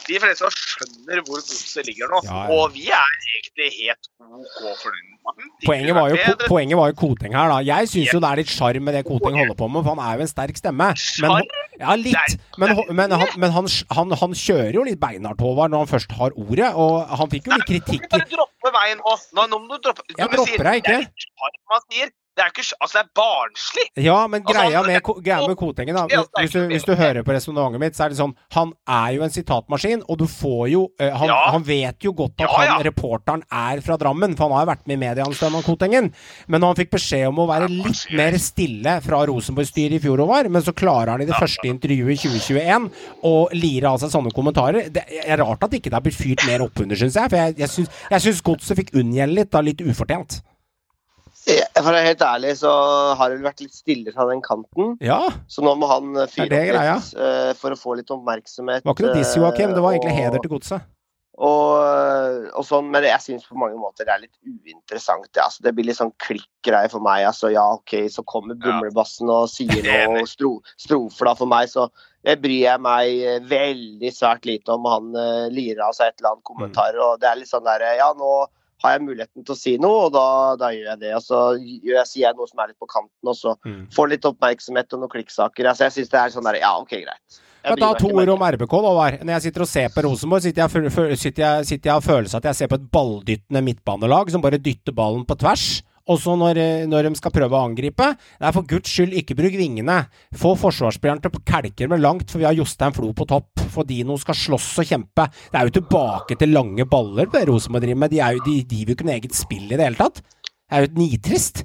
[0.07, 2.23] de fleste skjønner hvor godset ligger nå.
[2.55, 5.20] Og vi er egentlig helt OK fornøyd.
[5.67, 7.59] Poenget var, jo, poenget var jo Koteng her, da.
[7.65, 10.03] Jeg syns jo det er litt sjarm med det Koteng holder på med, for han
[10.05, 10.89] er jo en sterk stemme.
[11.23, 12.39] Men, ja, litt.
[12.61, 16.17] Men, men, han, men han, han, han kjører jo litt beinhardt, Håvard, når han først
[16.19, 16.73] har ordet.
[16.73, 19.19] Og han fikk jo litt kritikk Nå må du droppe veien nå.
[19.37, 20.09] Nå, må du droppe.
[20.17, 22.11] Jeg dropper deg ikke.
[22.41, 23.87] Det er ikke Altså, det er barnslig.
[24.01, 27.35] Ja, men Altså, greia med, greia med Kotengen, da hvis du, hvis du hører på
[27.37, 30.83] resonnementet mitt, så er det sånn Han er jo en sitatmaskin, og du får jo
[31.01, 31.39] uh, han, Ja.
[31.53, 32.77] han vet jo godt at Ja, ja.
[32.79, 35.59] han reporteren er fra Drammen, for han har jo vært med i media en stund,
[35.67, 36.11] Kotengen.
[36.49, 40.23] Men når han fikk beskjed om å være litt mer stille fra Rosenborg-styret i fjor,
[40.25, 42.89] Håvard, men så klarer han i det første intervjuet i 2021
[43.29, 46.47] å lire av seg sånne kommentarer Det er rart at ikke det har blitt fyrt
[46.49, 47.33] mer oppunder, syns jeg.
[47.33, 47.59] For jeg,
[48.11, 50.41] jeg syns Godset fikk unngjelde litt, da, litt ufortjent.
[51.41, 52.71] For å være helt ærlig så
[53.17, 54.95] har det vel vært litt stille fra den kanten.
[55.05, 55.23] Ja.
[55.51, 58.85] Så nå må han eh, fyre opp litt uh, for å få litt oppmerksomhet.
[58.85, 59.77] Det var ikke noe diss, Joakim.
[59.77, 60.89] Det var egentlig eh, heder til Godset.
[61.41, 65.31] Og, og sånn, men jeg syns på mange måter det er litt uinteressant.
[65.33, 65.47] Ja.
[65.47, 67.25] Altså, det blir litt sånn klikk-greie for meg.
[67.31, 69.81] Altså, ja, OK, så kommer Bumlebassen og sier
[70.13, 71.89] noe stro, strofer da for meg, så
[72.29, 74.85] det bryr jeg meg veldig svært lite om.
[74.93, 77.89] Han uh, lirer av seg et eller annet kommentar, og det er litt sånn der
[77.97, 78.35] Ja, nå
[78.83, 80.25] har jeg muligheten til å si noe, og da,
[80.61, 81.13] da gjør jeg det.
[81.19, 83.87] Og så gjør jeg, sier jeg noe som er litt på kanten, og så Mm.
[83.93, 85.69] får litt oppmerksomhet og noen klikksaker.
[85.69, 87.41] Altså, jeg syns det er sånn der Ja, OK, greit.
[87.61, 89.21] Jeg Men da to ord om RBK, Håvard.
[89.21, 92.79] Når jeg sitter og ser på Rosenborg, sitter jeg, og følelsen at jeg ser på
[92.81, 95.83] et balldyttende midtbanelag som bare dytter ballen på tvers.
[96.11, 98.09] Og så når, eh, når de skal prøve å angripe,
[98.41, 100.01] det er for guds skyld ikke bruk vingene.
[100.35, 103.63] Få forsvarsspilleren til å kelke med langt, for vi har Jostein Flo på topp.
[103.71, 105.29] For Dino skal slåss og kjempe.
[105.53, 108.11] Det er jo tilbake til lange baller Rosenborg driver med.
[108.11, 110.21] De, er jo, de driver jo ikke noe eget spill i det hele tatt.
[110.23, 111.65] Det er jo et nitrist.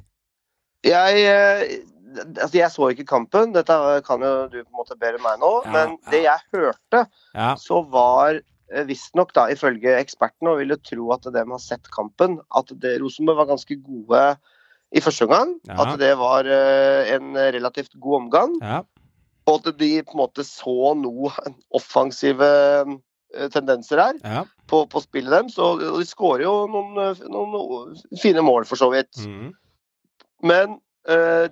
[0.85, 1.63] Jeg, eh,
[2.35, 5.53] altså jeg så ikke kampen, dette kan jo du på en måte bedre meg nå.
[5.65, 7.55] Ja, men det jeg hørte, Ja.
[7.57, 8.37] så var
[8.89, 13.43] visstnok, da, ifølge ekspertene, og vil jo tro at de har sett kampen, at Rosenborg
[13.43, 14.21] var ganske gode
[14.95, 15.55] i første omgang.
[15.67, 15.77] Ja.
[15.83, 18.55] At det var eh, en relativt god omgang.
[18.61, 18.81] Ja.
[19.45, 22.49] Og at de på en måte så noen offensive
[22.85, 24.45] eh, tendenser her ja.
[24.71, 25.59] på, på spillet deres.
[25.61, 29.13] Og de skårer jo noen, eh, noen fine mål, for så vidt.
[29.25, 29.53] Mm.
[30.45, 30.81] Men eh,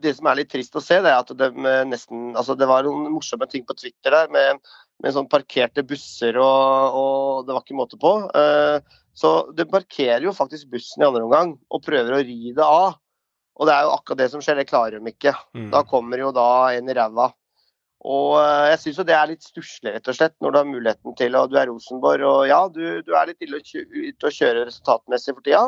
[0.02, 2.66] det som er litt trist å se, det er at de eh, nesten Altså, det
[2.70, 4.64] var noen morsomme ting på Twitter der med,
[5.04, 8.16] med sånn parkerte busser og, og Det var ikke måte på.
[8.34, 12.66] Eh, så de parkerer jo faktisk bussen i andre omgang og prøver å ri det
[12.66, 12.98] av.
[13.54, 15.36] Og det er jo akkurat det som skjer, det klarer de ikke.
[15.54, 15.70] Mm.
[15.76, 17.30] Da kommer jo da en i ræva.
[18.04, 20.68] Og eh, jeg syns jo det er litt stusslig, rett og slett, når du har
[20.68, 24.34] muligheten til Og du er Rosenborg, og ja, du, du er litt ille ute å
[24.34, 25.68] kjøre resultatmessig for tida.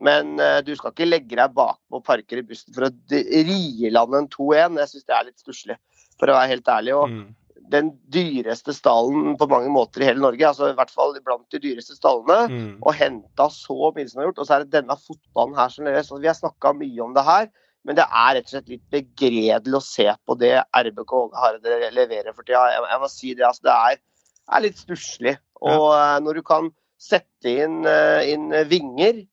[0.00, 3.90] Men uh, du skal ikke legge deg bakpå parker i bussen for å rie i
[3.90, 4.78] land en 2-1.
[4.78, 5.76] Jeg syns det er litt stusslig,
[6.20, 6.94] for å være helt ærlig.
[6.94, 7.34] Og Mm.
[7.68, 11.58] den dyreste stallen på mange måter i hele Norge, altså i hvert fall blant de
[11.60, 12.78] dyreste stallene, Mm.
[12.80, 14.38] og henta så mye som de har gjort.
[14.38, 16.06] Og så er det denne fotballen her som leveres.
[16.08, 17.50] Altså, vi har snakka mye om det her,
[17.84, 22.32] men det er rett og slett litt begredelig å se på det RBK Hareide leverer
[22.34, 22.62] for tida.
[22.72, 23.44] Jeg, jeg må si det.
[23.50, 23.98] Altså, det er,
[24.56, 25.36] er litt stusslig.
[25.60, 29.26] Og eh, når du kan sette inn, eh, inn vinger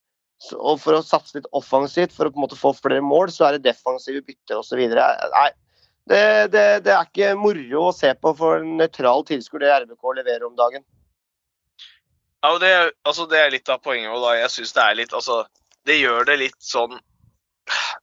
[0.56, 3.48] og for å satse litt offensivt for å på en måte få flere mål, så
[3.48, 4.82] er det defensive bytter osv.
[4.92, 5.48] Nei,
[6.12, 6.22] det,
[6.54, 10.46] det, det er ikke moro å se på for en nøytral tilskuer, det RBK leverer
[10.48, 10.86] om dagen.
[12.44, 12.72] Ja, og det,
[13.08, 14.12] altså, det er litt av poenget.
[14.14, 15.44] Og jeg synes det er litt altså,
[15.86, 17.00] Det gjør det litt sånn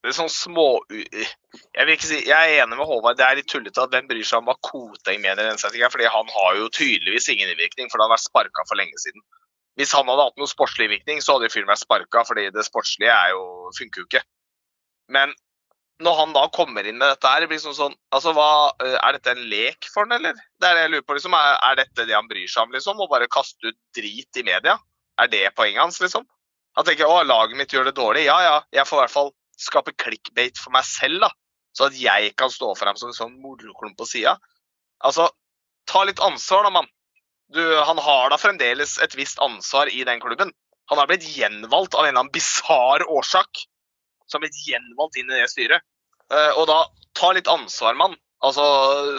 [0.03, 3.15] det er sånn små Jeg vil ikke si, jeg er enig med Håvard.
[3.21, 5.93] Det er litt tullete at hvem bryr seg om hva Koteng mener i den settingen,
[5.95, 9.23] fordi han har jo tydeligvis ingen innvirkning, for det har vært sparka for lenge siden.
[9.81, 13.13] Hvis han hadde hatt noe sportslig virkning, så hadde fyren vært sparka, fordi det sportslige
[13.13, 13.45] er jo,
[13.79, 14.23] funker jo ikke.
[15.13, 15.33] Men
[16.03, 19.17] når han da kommer inn med dette her, det blir sånn sånn Altså, hva Er
[19.17, 20.39] dette en lek for han, eller?
[20.61, 21.37] Det er det jeg lurer på, liksom.
[21.39, 23.01] Er, er dette det han bryr seg om, liksom?
[23.01, 24.77] Å bare kaste ut drit i media?
[25.21, 26.27] Er det poenget hans, liksom?
[26.79, 28.25] Han tenker å, laget mitt gjør det dårlig.
[28.27, 31.31] Ja ja, jeg får i hvert fall skape clickbate for meg selv, da.
[31.77, 34.37] Så at jeg kan stå frem som en sånn moroklump på sida.
[35.05, 35.29] Altså,
[35.89, 36.89] ta litt ansvar, da, mann.
[37.53, 40.53] Du, han har da fremdeles et visst ansvar i den klubben.
[40.91, 43.65] Han har blitt gjenvalgt av en eller annen bisarr årsak.
[44.27, 45.85] Som har blitt gjenvalgt inn i det styret.
[46.33, 46.79] Eh, og da,
[47.19, 48.17] ta litt ansvar, mann.
[48.43, 48.65] Altså,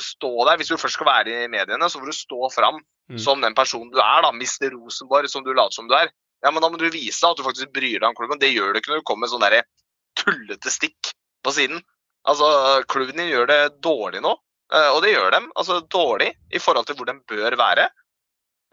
[0.03, 0.57] stå der.
[0.59, 3.17] Hvis du først skal være i mediene, så får du stå fram Mm.
[3.19, 4.29] som den personen du er, da.
[4.31, 4.69] Mr.
[4.71, 6.07] Rosenborg, som du later som du er.
[6.41, 8.39] Ja, men da må du vise at du faktisk bryr deg om klubben.
[8.39, 9.65] Det gjør du ikke når du kommer med sånn der
[10.15, 11.09] tullete stikk
[11.43, 11.81] på siden.
[12.23, 12.47] Altså,
[12.87, 14.31] klubben din gjør det dårlig nå,
[14.71, 15.49] eh, og det gjør dem.
[15.59, 17.89] Altså dårlig i forhold til hvor den bør være.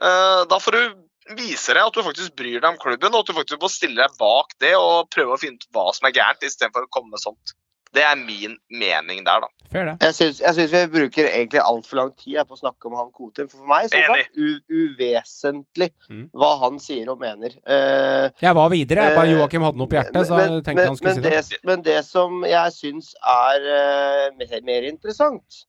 [0.02, 3.26] Eh, Da får du vise deg at du faktisk bryr deg om klubben, og at
[3.30, 6.16] du faktisk må stille deg bak det og prøve å finne ut hva som er
[6.16, 7.52] gærent, istedenfor å komme med sånt.
[7.92, 9.48] Det er min mening der, da.
[9.70, 9.88] Fair.
[9.98, 13.48] Jeg syns, vi bruker egentlig altfor lang tid på å snakke om han Kotem.
[13.50, 16.30] For for meg så er det uvesentlig Mm.
[16.34, 17.50] hva han sier og mener.
[17.66, 19.08] Uh, Jeg var videre.
[19.10, 21.30] Jeg bare Eh, Joakim hadde noe på hjertet, så jeg tenkte han skulle si men,
[21.30, 21.48] det.
[21.50, 25.64] det, men det som jeg syns er uh, mer, mer interessant,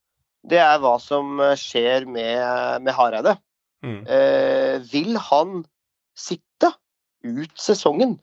[0.47, 3.37] det er hva som skjer med, med Hareide.
[3.85, 4.01] Mm.
[4.05, 5.61] Eh, vil han
[6.17, 6.73] sitte
[7.25, 8.17] ut sesongen?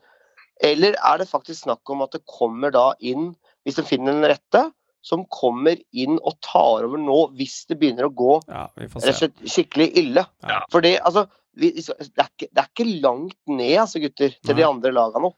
[0.64, 3.32] Eller er det faktisk snakk om at det kommer da inn,
[3.66, 4.68] hvis de finner den rette,
[5.04, 8.64] som kommer inn og tar over nå hvis det begynner å gå Ja,
[8.98, 10.24] slett skikkelig ille?
[10.42, 10.64] Ja.
[10.72, 14.66] Fordi altså vi, det, er ikke, det er ikke langt ned, altså, gutter, til de
[14.66, 15.32] andre lagene nå.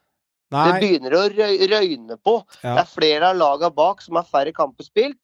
[0.50, 2.34] Det begynner å røy, røyne på.
[2.60, 2.74] Ja.
[2.74, 5.20] Det er flere av lagene bak som har færre kamper spilt,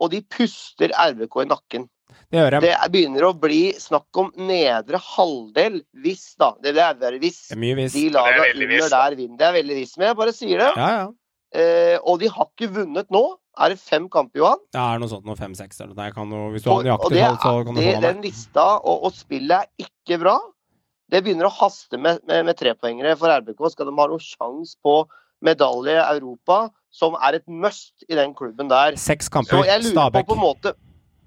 [0.00, 1.86] og de puster RBK i nakken.
[2.30, 2.62] Det gjør jeg.
[2.64, 6.52] Det er- begynner å bli snakk om nedre halvdel, hvis da.
[6.62, 7.92] Det er bare hvis Det er mye hvis.
[7.92, 9.36] de Det lagene veldig under der vinner.
[9.38, 10.72] Det er veldig hvis, men jeg bare sier det.
[10.76, 11.08] Ja, ja.
[11.52, 13.24] Eh, og de har ikke vunnet nå.
[13.58, 14.60] Er det fem kamper, Johan?
[14.72, 16.12] Det er noe sånt, noe fem-seks eller noe.
[16.14, 19.12] Kan hvis du har nøyaktig tall, så kan du det, få den lista og, og
[19.12, 20.38] spillet er ikke bra.
[21.10, 23.72] Det begynner å haste med, med, med trepoengere for RBK.
[23.72, 25.08] Skal de ha noen sjanse på
[25.42, 28.94] medalje i Europa, som er et must i den klubben der.
[29.00, 29.64] Seks Så kamper.
[29.82, 30.30] Stabæk.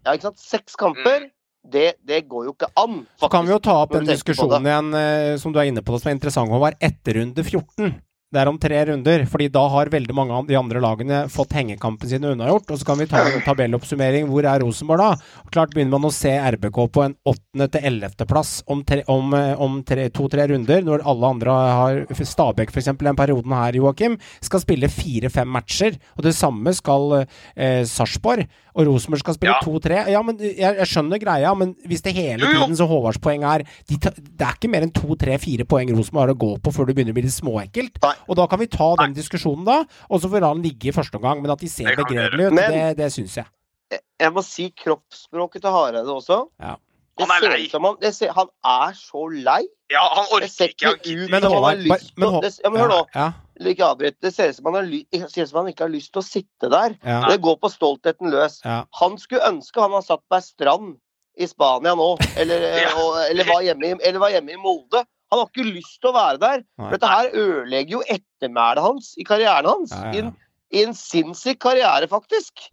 [0.03, 0.39] Ja, ikke sant.
[0.43, 1.29] Seks kamper.
[1.63, 4.89] Det, det går jo ikke an, Så kan vi jo ta opp den diskusjonen igjen
[4.99, 6.75] eh, som du er inne på, som er interessant, Håvard.
[6.83, 7.93] Etter runde 14.
[8.33, 11.53] Det er om tre runder, fordi da har veldig mange av de andre lagene fått
[11.53, 12.71] hengekampen sine unnagjort.
[12.73, 14.25] Og så kan vi ta en tabelloppsummering.
[14.31, 15.09] Hvor er Rosenborg da?
[15.43, 18.81] Og klart begynner man å se RBK på en åttende til ellevte plass om,
[19.13, 22.89] om, eh, om to-tre runder, når alle andre har Stabæk f.eks.
[23.03, 25.99] den perioden her, Joakim, skal spille fire-fem matcher.
[26.17, 28.47] Og det samme skal eh, Sarpsborg.
[28.73, 29.61] Og Rosenborg skal spille Ja.
[29.61, 29.99] to-tre.
[30.09, 33.61] Ja, men jeg, jeg skjønner greia, men hvis det hele tiden så Håvards poeng er
[33.89, 36.95] de Det er ikke mer enn to-tre-fire poeng Rosenborg har å gå på før det
[36.97, 38.01] begynner å bli litt småekkelt.
[38.01, 38.15] Nei.
[38.27, 41.19] Og da kan vi ta den diskusjonen da, og så får han ligge i første
[41.19, 41.41] omgang.
[41.43, 43.49] Men at de ser begredelige ut, det, det syns jeg.
[43.93, 46.45] Jeg må si kroppsspråket til Hareide også.
[46.61, 46.77] Ja.
[47.21, 47.67] Han er lei.
[47.69, 49.61] som han, ser, han er så lei.
[49.93, 50.93] Ja, han orker ikke.
[50.95, 52.99] Han Men han har lyst men til ja, men Hør nå.
[53.13, 53.27] Ja,
[53.69, 54.17] Ikke avbryt.
[54.21, 56.97] Det ser ut som som han ikke har lyst til å sitte der.
[57.05, 58.61] ja, Det går på stoltheten løs.
[58.65, 58.83] ja.
[58.99, 60.95] Han skulle ønske han hadde satt på ei strand
[61.37, 62.89] i Spania nå, eller, Ja.
[62.97, 65.05] og, eller, var hjemme eller var hjemme i Molde.
[65.33, 66.61] Han har ikke lyst til å være der.
[66.77, 66.85] Nei.
[66.85, 69.91] For dette her ødelegger jo ettermælet hans i karrieren hans.
[69.97, 70.29] Ja, I, ja, ja.
[70.29, 70.33] en,
[70.73, 72.67] I en sinnssyk karriere, faktisk.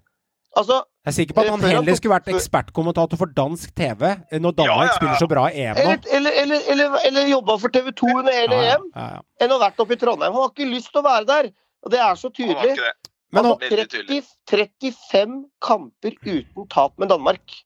[0.59, 4.03] Altså, Jeg er sikker på at Eh, han heller skulle vært ekspertkommentator for dansk TV
[4.11, 4.97] eh, når Danmark Ja, ja, ja.
[4.99, 5.85] spiller så bra i EM nå.
[5.87, 9.55] eller, eller, eller, eller, eller jobba for TV 2 under hele Ja, ja, EM, enn
[9.55, 10.35] å ha vært oppe i Trondheim.
[10.35, 11.51] Han har ikke lyst til å være der.
[11.87, 12.75] Og det er så tydelig.
[12.75, 12.99] Han har
[13.31, 14.23] Men nå, Altså, Veldig tydelig.
[14.51, 17.61] 30, 35 kamper uten tap med Danmark.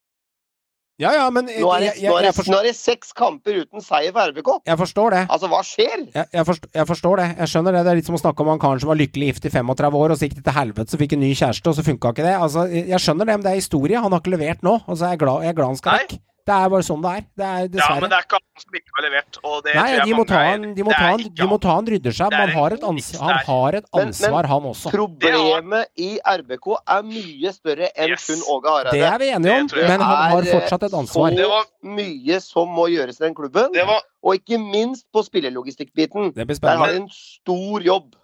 [1.02, 2.74] Ja, ja, men Nå er det, jeg, jeg, nå er det, forstår, nå er det
[2.78, 4.50] seks kamper uten seier for RBK.
[4.70, 5.22] jeg forstår det.
[5.26, 6.04] Altså, hva skjer?
[6.14, 7.28] Jeg, jeg, forstår, jeg forstår det.
[7.40, 7.82] Jeg skjønner det.
[7.86, 9.98] Det er litt som å snakke om han karen som var lykkelig gift i 35
[10.04, 12.14] år, og så gikk det til helvete, så fikk en ny kjæreste, og så funka
[12.14, 12.36] ikke det.
[12.46, 14.04] Altså, jeg skjønner det, men det er historie.
[14.06, 14.76] Han har ikke levert nå.
[14.86, 16.16] Og så er jeg glad, jeg er glad han skal vekk.
[16.44, 17.22] Det er bare sånn det er.
[17.34, 19.38] Det er Ja, men det er ikke han som ikke har levert.
[19.48, 21.76] Og det Nei, de må ta han, de må det ta han, de må ta
[21.78, 24.48] han rydder seg, Det er han har et, ansvar, han har et Men- men- ansvar,
[24.52, 24.92] han også.
[24.92, 28.26] Problemet i RBK er mye større enn Yes.
[28.26, 28.92] kun Åge Hareide.
[28.92, 31.30] Det er vi enige om, men han har er, fortsatt et ansvar.
[31.30, 35.24] Det var- mye som må gjøres i den klubben, Det var, og ikke minst på
[35.24, 36.34] spillelogistikkbiten.
[36.34, 38.14] Der har de en stor jobb.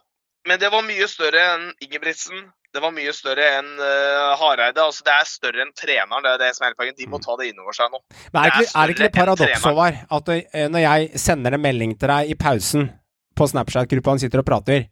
[0.47, 2.53] men det var mye større enn Ingebrigtsen.
[2.71, 4.79] Det var mye større enn uh, Hareide.
[4.79, 6.23] Altså, det er større enn treneren.
[6.23, 6.99] Det er det som er poenget.
[7.01, 7.99] De må ta det inn over seg nå.
[8.31, 9.65] Men er, det ikke, er det ikke et paradoks.
[9.65, 12.87] Håvard, at eh, når jeg sender en melding til deg i pausen
[13.35, 14.87] på Snapchat-gruppa han sitter og prater,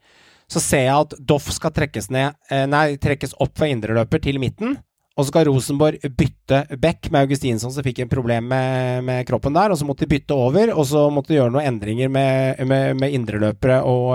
[0.50, 4.40] så ser jeg at Doff skal trekkes ned eh, Nei, trekkes opp fra indreløper til
[4.42, 4.78] midten.
[5.18, 9.56] Og så skal Rosenborg bytte back med Augustinsson, som fikk en problem med, med kroppen
[9.56, 9.72] der.
[9.74, 12.94] Og så måtte de bytte over, og så måtte de gjøre noen endringer med, med,
[13.00, 14.12] med indreløpere og,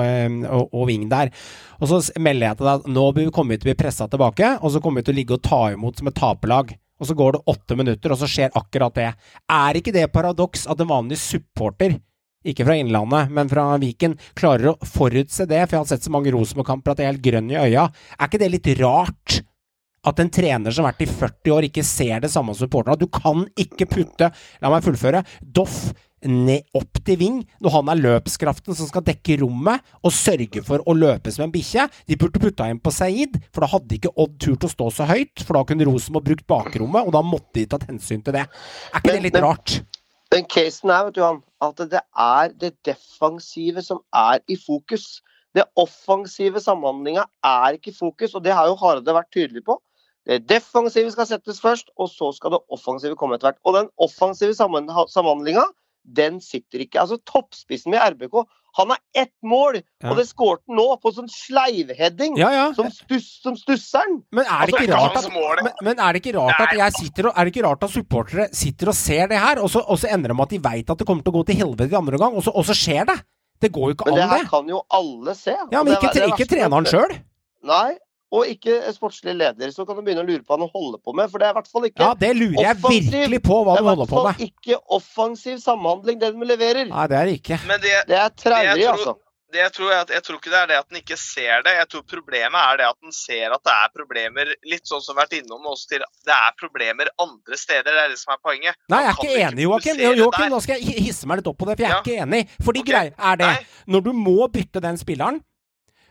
[0.47, 1.33] og, og wing der.
[1.83, 3.03] Og så melder jeg til deg at nå
[3.35, 5.43] kommer vi til å bli pressa tilbake, og så kommer vi til å ligge og
[5.43, 6.73] ta imot som et taperlag.
[7.03, 9.11] Og så går det åtte minutter, og så skjer akkurat det.
[9.51, 11.99] Er ikke det paradoks at en vanlig supporter
[12.47, 16.11] ikke fra Innlandet, men fra Viken, klarer å forutse det, for jeg har sett så
[16.11, 17.87] mange Rosenborg-kamper at jeg er helt grønn i øya.
[18.17, 19.43] Er ikke det litt rart?
[20.05, 22.99] At en trener som har vært i 40 år, ikke ser det samme som supporterne.
[22.99, 25.23] Du kan ikke putte La meg fullføre.
[25.41, 30.61] Doff ned opp til Ving når han er løpskraften som skal dekke rommet og sørge
[30.63, 31.87] for å løpe som en bikkje.
[32.07, 35.07] De burde putta inn på Saeed, for da hadde ikke Odd turt å stå så
[35.09, 35.43] høyt.
[35.43, 38.45] For da kunne Rosenborg brukt bakrommet, og da måtte de tatt hensyn til det.
[38.47, 39.81] Er ikke Men- det litt men- rart?
[40.31, 45.21] Den casen er, vet du, han, at det er det defensive som er i fokus.
[45.53, 49.77] Det offensive samhandlinga er ikke i fokus, og det har jo Hareide vært tydelig på.
[50.27, 53.61] Det defensive skal settes først, og så skal det offensive komme etter hvert.
[53.67, 55.65] Og den offensive samhandlinga,
[56.03, 56.99] den sitter ikke.
[57.01, 58.45] Altså Toppspissen med RBK,
[58.79, 60.09] han har ett mål, Ja.
[60.09, 62.37] og det skårte han nå, på sånn sleivheading.
[62.39, 62.63] Ja, ja.
[62.73, 64.07] Som, stuss, som stusser.
[64.33, 65.27] Men er det Altså, ikke rart at
[65.63, 67.93] men, men er det ikke rart at jeg sitter og Er det ikke rart at
[67.93, 70.61] supportere sitter og ser det her, og så, og så ender det med at de
[70.65, 72.65] veit at det kommer til å gå til helvete i andre omgang, og så, og
[72.65, 73.19] så skjer det?
[73.61, 74.49] Det går jo ikke Men det an, her det.
[74.49, 75.53] kan jo alle se.
[75.71, 77.13] Ja, men det ikke, det ikke treneren sjøl.
[77.63, 77.93] Nei,
[78.33, 79.69] og ikke sportslig leder.
[79.75, 81.29] Så kan du begynne å lure på hva han holder på med.
[81.29, 83.11] For det er i hvert fall ikke Ja, det lurer jeg offensiv.
[83.13, 84.47] virkelig på hva det du er i holder hvert på fall med.
[84.49, 86.87] ikke offensiv samhandling, det de leverer.
[86.89, 87.59] Nei, det er det ikke.
[87.69, 89.13] Men det, Det er traurig, altså.
[89.53, 91.73] det jeg, tror er jeg tror ikke det er det at den ikke ser det.
[91.77, 95.13] Jeg tror problemet er det at den ser at det er problemer litt sånn som
[95.13, 96.01] vi har vært innom oss til.
[96.25, 97.85] Det er problemer andre steder.
[97.93, 98.81] Det er det som er poenget.
[98.89, 100.01] Nei, jeg er ikke enig, Joakim.
[100.17, 100.49] Joakim.
[100.57, 102.01] Nå skal jeg hisse meg litt opp på det, for jeg er Ja.
[102.01, 102.43] ikke enig.
[102.65, 102.91] Fordi okay.
[102.91, 103.65] greier er det, Nei.
[103.93, 105.43] når du må bytte den spilleren,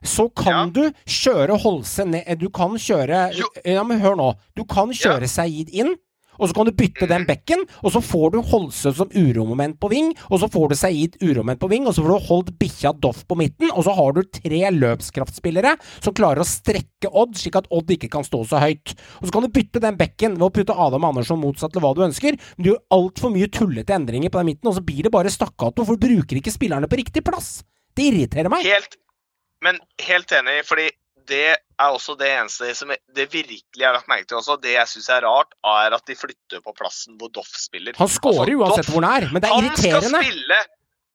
[0.02, 0.66] så kan Ja.
[0.66, 3.46] du kjøre Holse ned Du kan kjøre Jo.
[3.64, 4.34] Ja, men hør nå.
[4.56, 5.26] Du kan kjøre Ja.
[5.26, 5.94] Saeed inn.
[6.40, 7.26] Og så kan du bytte den Mhm.
[7.26, 11.16] bekken, og så får du Holse som uromoment på ving, og så får du Saeed
[11.22, 14.12] uromoment på ving, og så får du holdt bikkja Doff på midten, og så har
[14.12, 18.58] du tre løpskraftspillere som klarer å strekke Odd, slik at Odd ikke kan stå så
[18.62, 18.94] høyt.
[19.20, 21.94] Og så kan du bytte den bekken ved å putte Adam Andersson motsatt til hva
[21.94, 25.02] du ønsker, men du gjør altfor mye tullete endringer på den midten, og så blir
[25.02, 27.62] det bare stakkato, for du bruker ikke spillerne på riktig plass.
[27.94, 28.64] Det irriterer meg.
[28.64, 28.96] Helt,
[29.62, 30.90] men helt enig, fordi
[31.30, 34.56] det er også det eneste som det virkelig har lagt merke til også.
[34.62, 37.94] Det jeg syns er rart, er at de flytter på plassen hvor Doff spiller.
[37.98, 40.58] Han skårer Altså, uansett Doff- hvor han er, men det er Han skal spille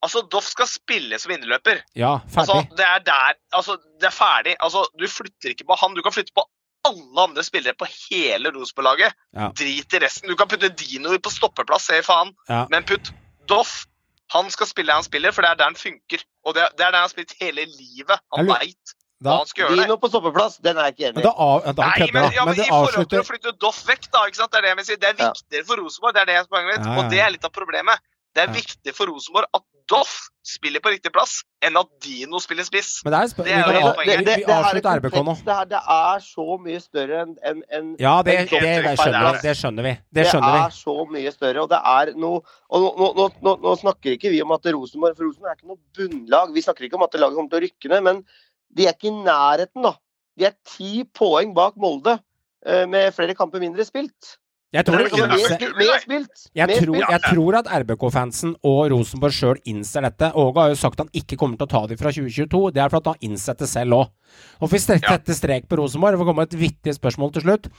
[0.05, 1.79] Altså, Doff skal spille som indreløper.
[1.97, 2.77] Ja, Altså, ferdig.
[2.77, 4.55] det er der Altså, det er ferdig.
[4.62, 6.45] Altså, du flytter ikke på han, du kan flytte på
[6.88, 9.12] alle andre spillere på hele Rosenborg-laget.
[9.36, 9.49] Ja.
[9.57, 10.29] Drit i resten.
[10.29, 12.31] Du kan putte Dino på stoppeplass, se faen.
[12.47, 12.63] Ja.
[12.71, 13.12] Men putt
[13.49, 13.86] Doff.
[14.36, 16.24] Han skal spille det han spiller, for det er der han funker.
[16.46, 18.18] Og det, det er der han har spilt hele livet.
[18.36, 19.78] Han Jeg veit hva han skal gjøre.
[19.82, 21.26] Dino på stoppeplass, den er jeg ikke enig i.
[21.26, 21.32] da,
[21.74, 24.26] da Nei, men, ja, Men men i forhold til å flytte Doff vekk, da.
[24.30, 24.52] ikke sant?
[24.54, 24.98] Det er det jeg vil si.
[25.02, 26.13] Det er viktigere for Rosenborg.
[26.18, 26.86] Det er det som er poenget mitt.
[26.86, 27.00] Ja, ja.
[27.00, 28.06] Og det er litt av problemet.
[28.38, 30.13] Det er viktig for Rosenborg at Doff
[30.47, 33.02] spiller på riktig plass, enn at Dino spiller spiss.
[33.04, 35.00] Men det er, sp- Det er det, det, det, er.
[35.43, 38.73] Det, her, det er så mye større enn en, en, Ja, det, en det, det,
[38.84, 39.41] Doff- skjønner vi.
[39.43, 39.93] Det skjønner vi.
[40.19, 40.65] Det skjønner det vi.
[40.67, 44.15] er så mye større, og det er noe Og nå, nå, nå, nå, nå snakker
[44.17, 46.52] ikke vi om at Rosenborg For Rosenborg er ikke noe bunnlag.
[46.56, 48.23] Vi snakker ikke om at laget kommer til å rykke ned, men
[48.78, 49.93] de er ikke i nærheten, da.
[50.38, 52.17] De er ti poeng bak Molde,
[52.67, 54.36] eh, med flere kamper mindre spilt.
[54.75, 58.80] Jeg tror, Det er ikke Mer, innser, spilt, jeg, tror, jeg tror at RBK-fansen og
[58.91, 60.27] Rosenborg sjøl innser dette.
[60.36, 62.60] Åge har jo sagt at han ikke kommer til å ta dem fra 2022.
[62.75, 64.12] Det er for at han har innsett det selv òg.
[64.60, 64.99] Og for vi Ja.
[65.15, 66.12] setter strek på Rosenborg.
[66.17, 67.69] Det får komme et vittig spørsmål til slutt.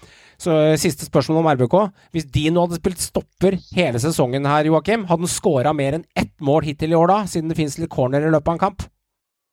[0.40, 1.76] Så eh, Siste spørsmål om RBK.
[2.16, 6.06] Hvis de nå hadde spilt stopper hele sesongen her, Joakim, hadde han skåra mer enn
[6.16, 8.64] ett mål hittil i år da, siden det fins litt corner i løpet av en
[8.64, 8.82] kamp?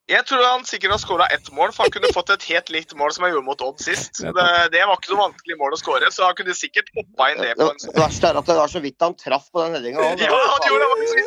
[0.06, 2.92] Jeg tror han sikkert har skåra ett mål, for han kunne fått et helt likt
[2.94, 4.20] mål som han gjorde mot Odd sist.
[4.22, 7.42] Det, det var ikke noe vanskelig mål å skåre, så han kunne sikkert hoppa inn
[7.42, 9.64] det Det på en sånn verste er at det var så vidt han traff på
[9.64, 10.04] den headinga.
[10.22, 10.90] Ja, han gjorde det!
[10.92, 11.26] var ikke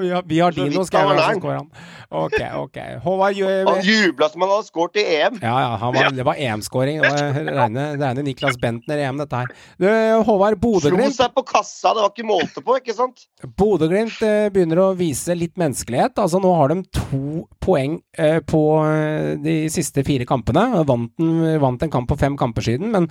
[0.00, 1.68] vi har, vi har Dino vidt skrevet han han er som skårer han.
[2.12, 2.78] Ok, ok.
[3.04, 5.38] Håvard gjør Han jubla som han hadde skåret i EM.
[5.40, 7.00] Ja, ja, han var, det var EM-skåring.
[7.04, 9.54] Det regner reine, reine Niklas Bentner-EM, dette her.
[9.80, 9.88] Du,
[10.28, 13.24] Håvard, Slo Bodø-Glimt seg på kassa, det var ikke måte på, ikke sant?
[13.60, 16.20] Bodø-Glimt eh, begynner å vise litt menneskelighet.
[16.20, 20.64] Altså Nå har de to poeng eh, på eh, de siste fire kampene.
[20.88, 23.08] Vant, en, vant en kamp på fem kamper siden, men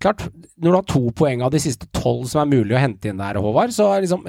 [0.00, 3.10] klart, når du har to poeng av de siste tolv som er mulig å hente
[3.10, 4.26] inn der, Håvard, så er liksom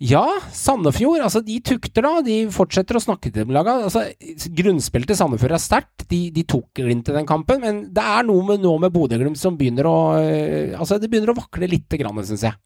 [0.00, 0.24] ja,
[0.56, 2.22] Sandefjord, altså de tukter da.
[2.24, 4.06] De fortsetter å snakke til dem laga Altså,
[4.56, 6.06] grunnspillet til Sandefjord er sterkt.
[6.08, 9.36] De, de tok Glimt i den kampen, men det er noe med, nå med Bodø-Glimt
[9.40, 12.56] som begynner å eh, Altså, det begynner å vakle lite grann, syns jeg.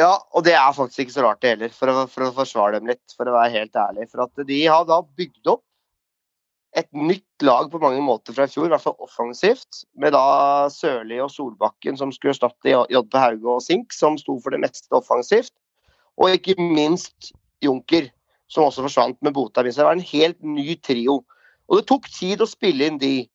[0.00, 2.78] Ja, og det er faktisk ikke så rart det heller, for å, for å forsvare
[2.78, 4.06] dem litt, for å være helt ærlig.
[4.08, 5.64] For at de har da bygd opp
[6.78, 10.68] et nytt lag på mange måter fra i fjor, i hvert fall offensivt, med da
[10.70, 14.94] Sørli og Solbakken som skulle erstatte JP Hauge og Sink, som sto for det meste
[14.96, 15.52] offensivt.
[16.20, 17.32] Og ikke minst
[17.64, 18.08] Junker,
[18.50, 19.36] som også forsvant med.
[19.36, 21.20] Så det var en helt ny trio.
[21.68, 23.28] Og det tok tid å spille inn de.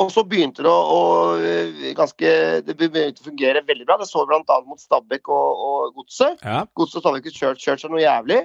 [0.00, 1.00] Og så begynte det å, å
[1.36, 2.30] øh, ganske,
[2.64, 3.98] det begynte å fungere veldig bra.
[4.00, 4.58] Det så vi bl.a.
[4.64, 6.40] mot Stabæk og, og Godset.
[6.40, 6.62] Ja.
[6.78, 8.40] Godset og Stabæk har kjørt, kjørt seg noe jævlig.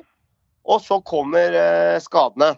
[0.67, 2.53] Og så kommer eh, skadene.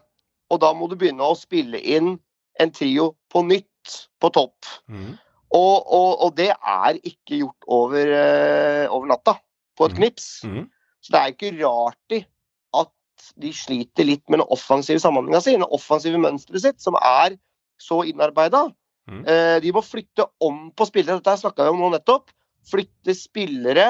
[0.49, 2.15] Og da må du begynne å spille inn
[2.59, 4.67] en trio på nytt på topp.
[4.89, 5.13] Mm.
[5.55, 9.37] Og, og, og det er ikke gjort over, eh, over natta,
[9.77, 10.01] på et mm.
[10.01, 10.27] knips.
[10.45, 10.65] Mm.
[10.99, 12.23] Så det er ikke rart i
[12.77, 17.37] at de sliter litt med den offensive samhandlinga si, det offensive mønsteret sitt, som er
[17.81, 18.67] så innarbeida.
[19.09, 19.23] Mm.
[19.25, 22.29] Eh, de må flytte om på spillere, dette snakka vi om nå nettopp.
[22.69, 23.87] Flytte spillere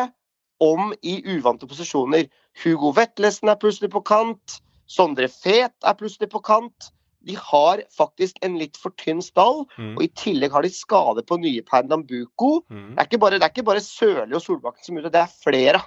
[0.64, 2.28] om i uvante posisjoner.
[2.64, 4.60] Hugo Vetlesen er plutselig på kant.
[4.90, 6.92] Sondre Fet er plutselig på kant.
[7.28, 9.96] De har faktisk en litt for tynn stall, mm.
[9.98, 12.62] og i tillegg har de skader på nye Pernambuco.
[12.72, 12.94] Mm.
[12.96, 15.84] Det er ikke bare, det Sørli og Solbakken som er ute, det er flere.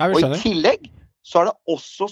[0.00, 0.90] Ja, Og i tillegg
[1.24, 2.10] så er det også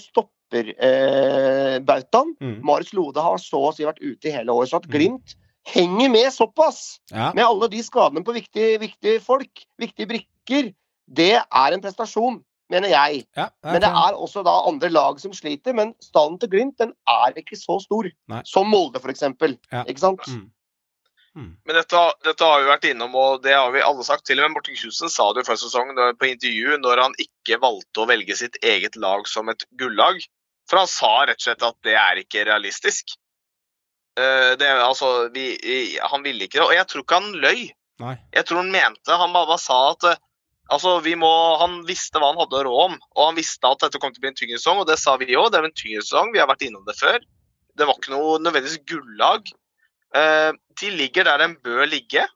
[0.53, 2.35] stopperbautaen.
[2.41, 2.47] Eh.
[2.47, 2.59] Mhm.
[2.65, 4.65] Marius Lode har så å si vært ute i hele år.
[4.67, 5.19] Så at Mm.
[5.65, 7.31] Henger med såpass, Ja.
[7.33, 10.73] med alle de skadene på viktige, viktige folk, viktige brikker,
[11.09, 13.25] det er en prestasjon, mener jeg.
[13.37, 15.73] Ja, Men det er også da andre lag som sliter.
[15.73, 18.41] Men stallen til Glimt den er ikke så stor Nei.
[18.43, 19.21] som Molde, f.eks.
[19.71, 19.83] Ja.
[19.85, 20.19] Ikke sant?
[20.27, 20.51] Mm.
[21.35, 21.55] Mm.
[21.65, 24.25] Men dette, dette har vi vært innom, og det har vi alle sagt.
[24.25, 27.59] Til og med Morten Kjusen sa det jo før sesongen på intervju når han ikke
[27.61, 30.19] valgte å velge sitt eget lag som et gullag.
[30.69, 33.15] For han sa rett og slett at det er ikke realistisk.
[34.19, 35.57] Eh, det, altså, vi,
[36.01, 37.63] han ville ikke det, og jeg tror ikke han løy.
[38.03, 38.13] Nei.
[38.33, 40.21] Jeg tror han mente Han bare sa at eh,
[40.73, 41.29] altså, vi må,
[41.61, 44.25] han visste hva han hadde råd om, og han visste at dette kom til å
[44.25, 45.49] bli en tyngre sesong, og det sa vi òg.
[45.53, 47.19] Det er en tyngre sesong, vi har vært innom det før.
[47.73, 49.49] Det var ikke noe nødvendigvis gullag.
[50.13, 52.27] Eh, de ligger der de bør ligge.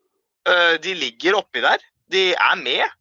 [0.48, 1.82] De ligger oppi der.
[2.08, 2.94] De er med.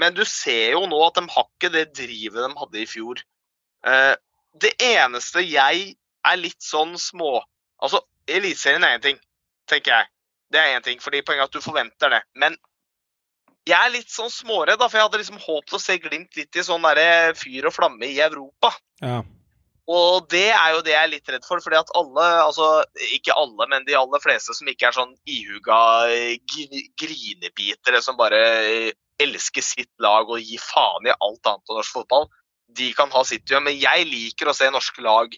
[0.00, 3.20] Men du ser jo nå at de har ikke det drivet de hadde i fjor.
[4.56, 7.42] Eh, det eneste jeg er litt sånn små
[7.76, 9.18] Altså, Eliteserien er én ting,
[9.68, 10.06] tenker jeg.
[10.50, 12.22] Det er én ting, fordi poenget er at du forventer det.
[12.40, 12.56] Men
[13.68, 16.56] jeg er litt sånn småredd, da, for jeg hadde liksom håpet å se Glimt litt
[16.56, 18.72] i sånn derre fyr og flamme i Europa.
[19.04, 19.20] Ja.
[19.86, 22.70] Og det er jo det jeg er litt redd for, fordi at alle, altså
[23.14, 25.78] ikke alle, men de aller fleste som ikke er sånn ihuga
[26.48, 28.40] gri- grinebitere som bare
[29.22, 32.26] elsker sitt lag og gir faen i alt annet enn norsk fotball,
[32.68, 33.62] de kan ha sitt gjør.
[33.62, 35.34] Men jeg liker å se norske lag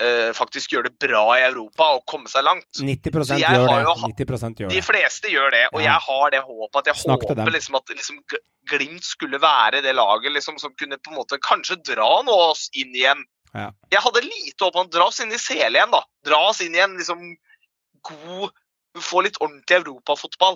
[0.00, 2.66] eh, faktisk gjøre det bra i Europa og komme seg langt.
[2.76, 3.78] 90 Så gjør det.
[3.86, 5.92] jo 90 gjør De fleste gjør det, og Ja.
[5.94, 8.20] jeg har det håpet at jeg Snakk håper liksom at liksom,
[8.66, 12.68] Glimt skulle være det laget liksom, som kunne på en måte kanskje dra nå oss
[12.74, 13.22] inn igjen.
[13.54, 13.70] Ja.
[13.94, 16.02] Jeg hadde lite håp om å dra oss inn i sele igjen, da.
[16.26, 17.36] Dra oss inn i en liksom
[18.02, 18.50] god
[18.96, 20.54] Få litt ordentlig europafotball.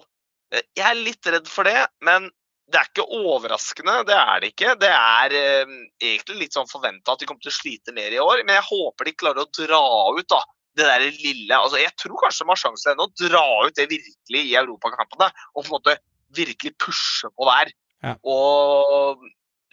[0.53, 2.31] Eh, Jeg er litt redd for det, men
[2.71, 3.97] det er ikke overraskende.
[4.09, 4.75] Det er det ikke.
[4.81, 5.75] Det er eh,
[6.13, 8.69] egentlig litt sånn forventa at de kommer til å slite mer i år, men jeg
[8.69, 9.83] håper de klarer å dra
[10.17, 10.41] ut da,
[10.79, 13.89] det der lille altså Jeg tror kanskje de har sjanse ennå å dra ut det
[13.91, 15.31] virkelig i europakampene.
[15.55, 15.97] Og på en måte
[16.37, 17.73] virkelig pushe på der.
[18.07, 18.15] Ja.
[18.23, 19.25] Og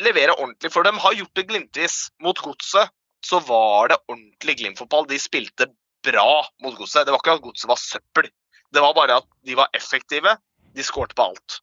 [0.03, 0.71] levere ordentlig.
[0.73, 1.99] For de har gjort det glimtvis.
[2.25, 2.93] Mot Godset
[3.25, 5.07] så var det ordentlig Glimt-fotball.
[5.09, 5.69] De spilte
[6.05, 7.05] bra mot Godset.
[7.05, 8.29] Det var ikke at Godset var søppel.
[8.73, 10.33] Det var bare at de var effektive.
[10.75, 11.61] De skårte på alt.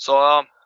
[0.00, 0.16] Så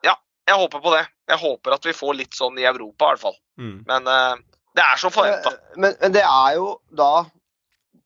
[0.06, 0.14] ja,
[0.48, 1.04] jeg håper på det.
[1.30, 3.36] Jeg håper at vi får litt sånn i Europa, i hvert fall.
[3.60, 3.76] Mm.
[3.88, 4.40] Men uh,
[4.78, 5.54] det er som forventa.
[5.54, 7.26] Eh, Men, men det er jo da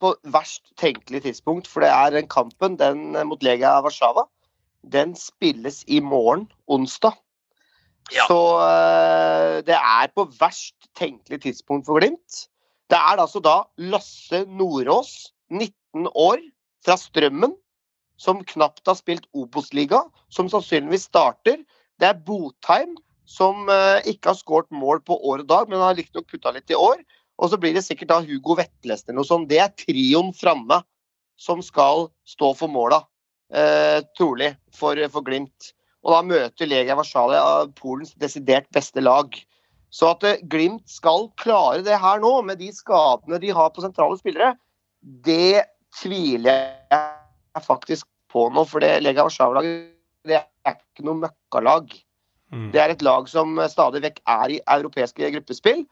[0.02, 4.26] på verst tenkelig tidspunkt, for det er den kampen, den eh, mot Lega Warszawa,
[4.92, 7.16] den spilles i morgen, onsdag.
[8.12, 8.26] Ja.
[8.28, 12.48] Så uh, det er på verst tenkelig tidspunkt for Glimt.
[12.92, 16.42] Det er altså da Lasse Nordås, 19 år,
[16.84, 17.54] fra Strømmen,
[18.20, 20.02] som knapt har spilt Obos-liga,
[20.32, 21.60] som sannsynligvis starter.
[22.00, 25.96] Det er Botheim, som eh, ikke har skåret mål på år og dag, men har
[25.98, 27.00] riktignok putta litt i år.
[27.42, 29.48] Og så blir det sikkert da Hugo Vetlesen eller noe sånt.
[29.50, 30.82] Det er trioen framme
[31.40, 33.00] som skal stå for måla,
[33.52, 35.72] eh, trolig, for, for Glimt.
[36.04, 39.34] Og da møter Legia Warszawa Polens desidert beste lag.
[39.94, 43.82] Så at eh, Glimt skal klare det her nå, med de skadene de har på
[43.82, 44.54] sentrale spillere,
[45.02, 45.66] det
[46.00, 47.23] tviler jeg
[47.62, 48.64] faktisk på nå.
[48.66, 49.90] For det Legia Warszawa-laget
[50.24, 51.92] det er ikke noe møkkalag.
[52.52, 52.70] Mm.
[52.72, 55.84] Det er et lag som stadig vekk er i europeiske gruppespill.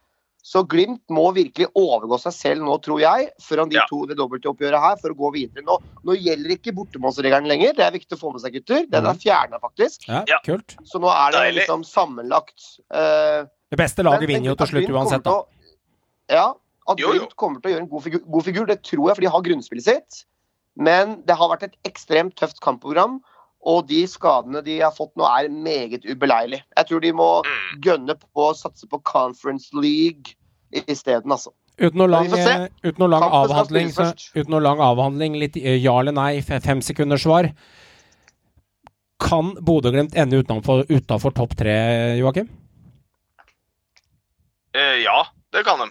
[0.42, 3.84] Så Glimt må virkelig overgå seg selv nå, tror jeg, foran de Ja.
[3.88, 5.76] to det dobbeltoppgjøret her, for å gå videre nå.
[6.02, 8.86] Nå gjelder ikke bortemålsregelen lenger, det er viktig å få med seg, gutter.
[8.90, 10.08] Den er fjerna, faktisk.
[10.08, 10.74] Ja, kult.
[10.82, 12.80] Så nå er det liksom sammenlagt.
[12.90, 15.30] Uh, Det beste laget vinner jo til slutt uansett, da.
[15.30, 15.46] å-
[16.28, 16.54] Ja,
[16.88, 16.96] at.
[16.98, 19.28] Glimt kommer til å gjøre en god figur, god figur, det tror jeg, for de
[19.28, 20.24] har grunnspillet sitt.
[20.76, 23.20] Men det har vært et ekstremt tøft kampprogram,
[23.62, 26.62] og de skadene de har fått nå, er meget ubeleilig.
[26.76, 27.80] Jeg tror de må Mm.
[27.82, 30.34] gønne på å satse på Conference League
[30.72, 31.52] isteden, altså.
[31.78, 35.78] Uten noe lang, eh, uten noe lang avhandling, så, uten noe lang avhandling, litt eh,
[35.80, 37.52] ja eller nei, fem sekunders svar.
[39.20, 42.48] Kan Bodø-Glimt ende utenfor, utenfor topp tre, Joakim?
[44.74, 45.90] Eh, ja, det kan de.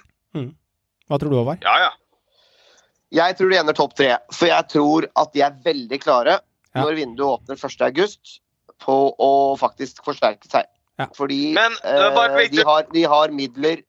[1.10, 1.62] Hva tror du, Håvard?
[1.64, 1.90] Ja, ja.
[3.12, 6.40] Jeg tror de ender topp tre, for jeg tror at de er veldig klare
[6.74, 6.82] Ja.
[6.86, 8.40] når vinduet åpner 1.8
[8.80, 10.66] på å faktisk forsterke seg.
[11.00, 11.08] Ja.
[11.16, 13.82] Fordi Men eh, de, har, de har midler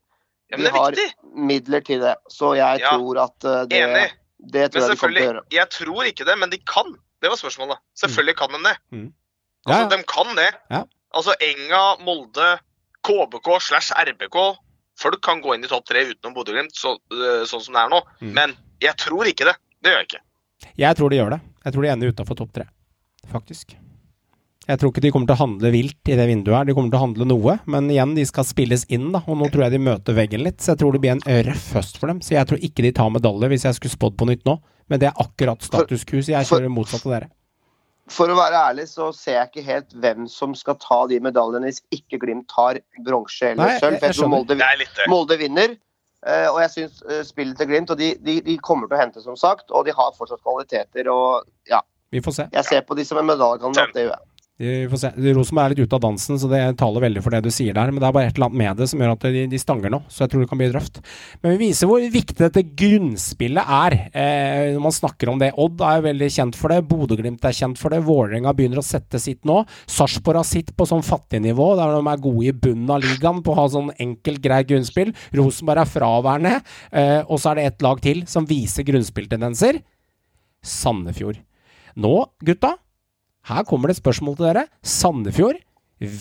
[0.52, 1.14] ja De men det er har- viktig.
[1.34, 2.16] midler til det.
[2.28, 2.90] Så jeg Ja.
[2.90, 4.10] tror at eh, det, Enig.
[4.52, 5.42] det tror Men jeg de kommer til å gjøre.
[5.52, 6.92] jeg tror ikke det, men de kan.
[7.22, 7.78] Det var spørsmålet.
[7.96, 8.76] Selvfølgelig kan de det.
[8.92, 9.12] Mm.
[9.66, 9.88] Altså.
[9.96, 10.50] De kan det.
[10.70, 10.82] Ja.
[11.14, 12.58] Altså, Enga, Molde,
[13.04, 14.58] KBK slash RBK
[14.98, 17.88] Folk kan gå inn i topp tre utenom Bodø-Glimt, så, øh, sånn som det er
[17.88, 18.02] nå.
[18.20, 18.32] Mm.
[18.34, 19.56] Men jeg tror ikke det.
[19.82, 20.22] Det gjør jeg ikke.
[20.78, 21.40] Jeg tror de gjør det.
[21.64, 22.64] Jeg tror de ender utafor topp tre,
[23.30, 23.76] faktisk.
[24.68, 26.66] Jeg tror ikke de kommer til å handle vilt i det vinduet her.
[26.68, 29.18] De kommer til å handle noe, men igjen, de skal spilles inn, da.
[29.26, 31.72] Og nå tror jeg de møter veggen litt, så jeg tror det blir en røff
[31.74, 32.20] høst for dem.
[32.22, 34.60] Så jeg tror ikke de tar medalje hvis jeg skulle spådd på nytt nå.
[34.88, 37.30] Men det er akkurat status quo, så jeg for- kjører motsatt av dere.
[38.10, 41.66] For å være ærlig så ser jeg ikke helt hvem som skal ta de medaljene
[41.70, 43.98] hvis ikke Glimt tar bronse eller sølv.
[43.98, 44.28] jeg- jeg jeg.
[44.28, 45.08] Molde, det.
[45.08, 45.76] Molde vinner.
[46.26, 49.02] Eh, og jeg syns eh, spillet til Glimt Og de, de, de kommer til å
[49.02, 49.70] hente, som sagt.
[49.70, 51.08] Og de har fortsatt kvaliteter.
[51.12, 51.80] Og ja,
[52.12, 52.48] Vi får se.
[52.52, 53.94] jeg ser på de som en medaljekandidat.
[53.94, 54.28] Det gjør jeg.
[54.60, 57.90] Rosenborg er litt ute av dansen, så det taler veldig for det du sier der.
[57.90, 59.90] Men det er bare et eller annet med det som gjør at de, de stanger
[59.90, 61.00] nå, så jeg tror det kan bli drøft.
[61.42, 63.96] Men vi viser hvor viktig dette grunnspillet er.
[64.12, 65.50] Eh, når man snakker om det.
[65.56, 66.82] Odd er jo veldig kjent for det.
[66.90, 68.02] Bodø-Glimt er kjent for det.
[68.06, 69.62] Vålerenga begynner å sette sitt nå.
[69.90, 73.56] Sarpsborg har sitt på sånn fattignivå, der de er gode i bunnen av ligaen på
[73.56, 75.14] å ha sånn enkelt, greit grunnspill.
[75.40, 76.54] Rosenborg er fraværende.
[76.92, 79.80] Eh, og så er det ett lag til som viser grunnspilltendenser.
[80.62, 81.40] Sandefjord.
[81.98, 82.76] Nå, gutta,
[83.50, 84.68] her kommer det et spørsmål til dere.
[84.82, 85.58] Sandefjord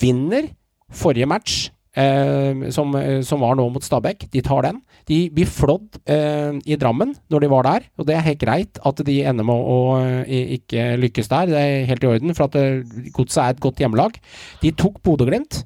[0.01, 0.49] vinner
[0.91, 4.29] forrige match, eh, som, eh, som var nå mot Stabæk.
[4.31, 4.81] De tar den.
[5.07, 8.79] De blir flådd eh, i Drammen når de var der, og det er helt greit
[8.83, 11.51] at de ender med å å ikke lykkes der.
[11.51, 14.17] Det er helt i orden, for at eh, Godset er et godt hjemmelag.
[14.61, 15.65] De tok Bodø-Glimt.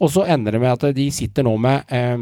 [0.00, 2.16] Og så ender det med at de sitter nå med eh,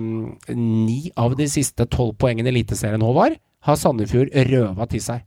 [0.54, 3.38] ni av de siste tolv poengene i Eliteserien, Håvard.
[3.66, 5.22] Har Sandefjord røva til seg.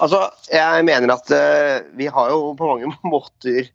[0.00, 3.68] Altså, jeg mener at uh, vi har jo på mange måter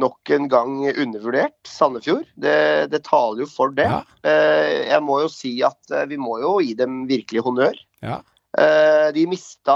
[0.00, 2.28] nok en gang undervurdert Sandefjord.
[2.40, 3.88] Det, det taler jo for det.
[3.90, 4.02] Ja.
[4.24, 7.80] Uh, jeg må jo si at uh, vi må jo gi dem virkelig honnør.
[8.04, 8.22] Ja.
[9.14, 9.74] De mista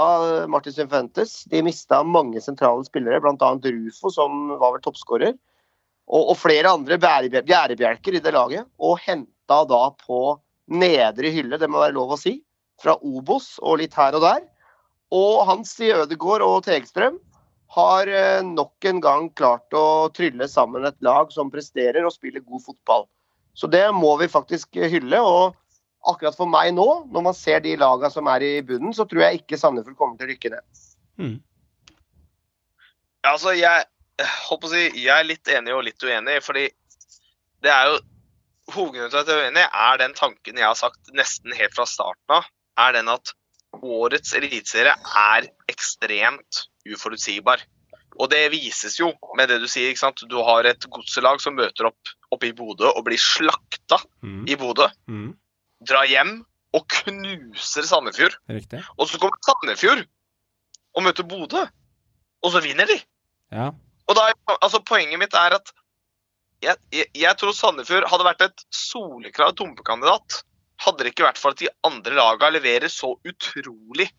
[0.51, 1.45] Martin Symfentes.
[1.47, 3.51] De mista mange sentrale spillere, bl.a.
[3.55, 5.31] Rufo, som var vel toppskårer.
[6.11, 8.67] Og, og flere andre bjærebjelker i det laget.
[8.83, 10.19] Og henta da på
[10.75, 12.35] nedre hylle, det må være lov å si,
[12.83, 14.43] fra Obos og litt her og der.
[15.13, 17.19] Og Hans i Ødegård og Tegstrøm
[17.75, 22.45] har eh, nok en gang klart å trylle sammen et lag som presterer og spiller
[22.45, 23.05] god fotball.
[23.55, 25.19] Så det må vi faktisk hylle.
[25.21, 25.55] Og
[26.05, 29.25] akkurat for meg nå, når man ser de lagene som er i bunnen, så tror
[29.25, 30.81] jeg ikke Sandefjord kommer til å rykke ned.
[31.21, 31.37] Mm.
[33.25, 33.87] Altså, jeg,
[34.49, 36.67] håper å si, jeg er litt enig og litt uenig, fordi
[37.65, 38.03] det er jo
[38.73, 41.83] Hovedgrunnen til at jeg er uenig, er den tanken jeg har sagt nesten helt fra
[41.85, 42.47] starten av,
[42.81, 43.29] er den at
[43.83, 47.61] årets eliteserie er ekstremt uforutsigbar.
[48.19, 49.89] Og det vises jo med det du sier.
[49.91, 50.21] ikke sant?
[50.31, 54.45] Du har et godselag som møter opp oppe i Bodø og blir slakta Mm.
[54.49, 54.87] i Bodø.
[55.07, 55.33] Mm.
[55.85, 58.35] Drar hjem og knuser Sandefjord.
[58.49, 58.81] Riktig.
[58.97, 60.05] Og så kommer Sandefjord
[60.95, 61.65] og møter Bodø,
[62.43, 62.97] og så vinner de.
[63.51, 63.69] Ja.
[64.07, 64.29] Og da,
[64.61, 65.71] altså Poenget mitt er at
[66.63, 70.41] jeg, jeg, jeg tror Sandefjord hadde vært et soleklar dumpekandidat
[70.83, 74.09] hadde det ikke vært for at de andre laga leverer så utrolig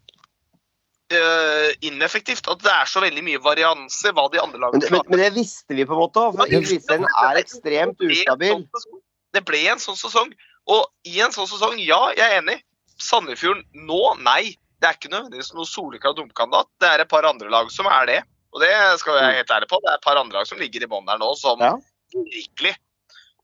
[1.12, 2.48] uh, ineffektivt.
[2.48, 5.76] At det er så veldig mye varianse hva de andre lagene men, men det visste
[5.76, 8.62] vi på en måte for Eliteserien er ekstremt en ustabil.
[8.84, 9.02] sånn.
[9.36, 10.30] Det ble en sånn sesong.
[10.72, 12.56] Og i en sånn sesong, ja, jeg er enig.
[13.02, 14.56] Sandefjorden nå, nei.
[14.80, 16.68] Det er ikke nødvendigvis noe soleklar dumkandidat.
[16.80, 18.16] Det er et par andre lag som er det.
[18.56, 19.78] Og det skal jeg være helt ærlig på.
[19.84, 21.74] Det er et par andre lag som ligger i bånn der nå, som Ja.
[22.16, 22.72] virkelig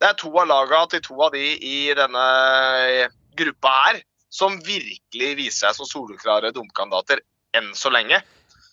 [0.02, 2.22] Det er to av lagene til to av de i denne
[3.38, 4.00] gruppa her
[4.34, 7.20] som virkelig viser seg som soleklare dumkandidater
[7.54, 8.18] enn så lenge.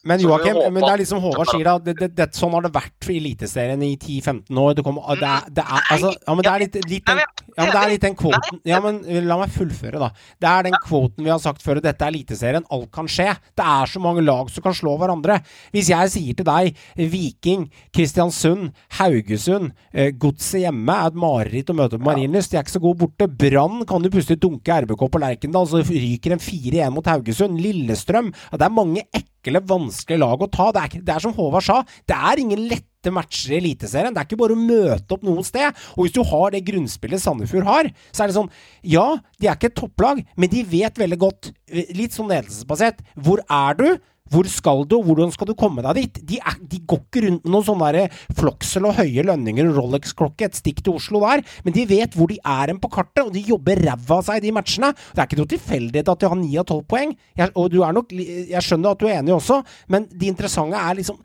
[0.07, 2.71] Men Joakim, men det er liksom Håvard sier da, det, det, det, sånn har det
[2.71, 4.77] vært for Eliteserien i 10-15 år.
[4.77, 7.65] Det, kommer, det, er, det er altså Ja, men det er litt, litt den, ja,
[7.65, 10.09] men det er litt den kvoten Ja, men la meg fullføre, da.
[10.39, 12.67] Det er den kvoten vi har sagt før, og dette er Eliteserien.
[12.71, 13.27] Alt kan skje.
[13.59, 15.41] Det er så mange lag som kan slå hverandre.
[15.75, 16.79] Hvis jeg sier til deg
[17.11, 18.71] Viking, Kristiansund,
[19.01, 22.53] Haugesund, eh, Godset hjemme er et mareritt å møte på Marienlyst.
[22.53, 23.27] De er ikke så gode borte.
[23.27, 27.59] Brann kan du plutselig dunke RBK på Lerkendal, så ryker en 4-1 mot Haugesund.
[27.59, 29.27] Lillestrøm ja, Det er mange ekle,
[29.57, 30.69] vanskelige lag å ta.
[30.75, 34.13] Det er, det er som Håvard sa, det er ingen lette matcher i Eliteserien.
[34.13, 35.73] Det er ikke bare å møte opp noe sted.
[35.95, 38.51] Og hvis du har det grunnspillet Sandefjord har, så er det sånn
[38.85, 39.07] Ja,
[39.39, 43.41] de er ikke et topplag, men de vet veldig godt, eh, litt sånn ledelsesbasert, hvor
[43.49, 43.87] er du?
[44.29, 46.19] Hvor skal du, og hvordan skal du komme deg dit?
[46.29, 48.03] De, er, de går ikke rundt med noen sånne
[48.37, 52.29] Floksel og høye lønninger og Rolex-klokke, et stikk til Oslo der, men de vet hvor
[52.31, 54.91] de er hen på kartet, og de jobber ræva av seg i de matchene.
[55.13, 57.79] Det er ikke noe tilfeldighet at de har 9 av 12 poeng, jeg, og du
[57.85, 61.19] er nok, jeg skjønner at du er enig også, men de interessante er liksom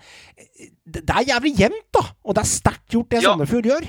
[0.84, 2.02] Det, er jævlig jevnt, da!
[2.24, 3.30] Og det er sterkt gjort, det Ja.
[3.32, 3.86] Sandefjord gjør.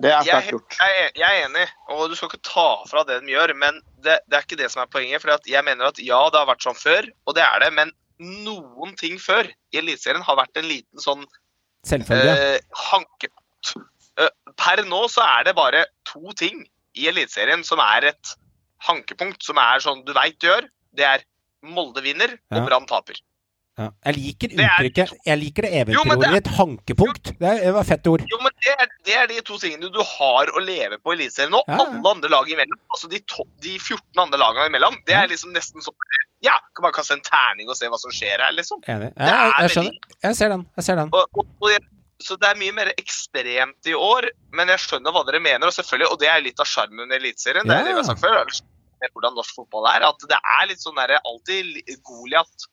[0.00, 0.76] Det er Jeg, sterkt gjort.
[0.80, 3.52] jeg, er- jeg er enig, og du skal ikke ta fra det de gjør.
[3.56, 5.20] Men det, det er ikke det som er poenget.
[5.22, 7.70] For jeg mener at ja, det har vært sånn før, og det er det.
[7.76, 11.26] Men noen ting før i Eliteserien har vært en liten sånn
[12.22, 12.58] eh,
[12.90, 13.74] hankepunkt.
[14.16, 16.64] Eh, per nå så er det bare to ting
[16.96, 18.34] i Eliteserien som er et
[18.86, 20.68] hankepunkt, som er sånn du veit du gjør.
[20.96, 21.24] Det er
[21.66, 22.64] Molde vinner og.
[22.68, 23.18] Brann taper.
[23.18, 23.24] Ja.
[23.76, 26.36] Jeg liker er- uttrykket Jeg liker det Jo, eventyrordet.
[26.38, 27.32] Et hankepunkt.
[27.38, 28.22] Det, er, det var et fett ord.
[28.30, 31.16] Jo, men det er, det er de to tingene du har å leve på i
[31.18, 31.60] Eliteserien nå.
[31.68, 31.84] Ja, ja.
[31.90, 32.78] Alle andre lag imellom.
[32.94, 34.96] Altså de, to, de 14 andre lagene imellom.
[35.06, 35.94] Det er liksom nesten sånn
[36.44, 38.80] Ja, kan bare kaste en terning og se hva som skjer her, liksom.
[38.88, 39.10] Enig.
[39.16, 40.00] Det Jeg, jeg, er skjønner.
[40.24, 40.64] Jeg ser den.
[40.80, 41.12] Jeg ser den.
[41.12, 41.82] Og, og, og jeg,
[42.24, 45.68] så det er mye mer ekstremt i år, men jeg skjønner hva dere mener.
[45.68, 47.68] Og selvfølgelig, og det er litt av sjarmen i Eliteserien.
[47.68, 48.40] Det er det vi har sagt før.
[49.12, 50.06] Hvordan norsk fotball er.
[50.08, 52.68] At det er litt sånn derre alltid li- Goliat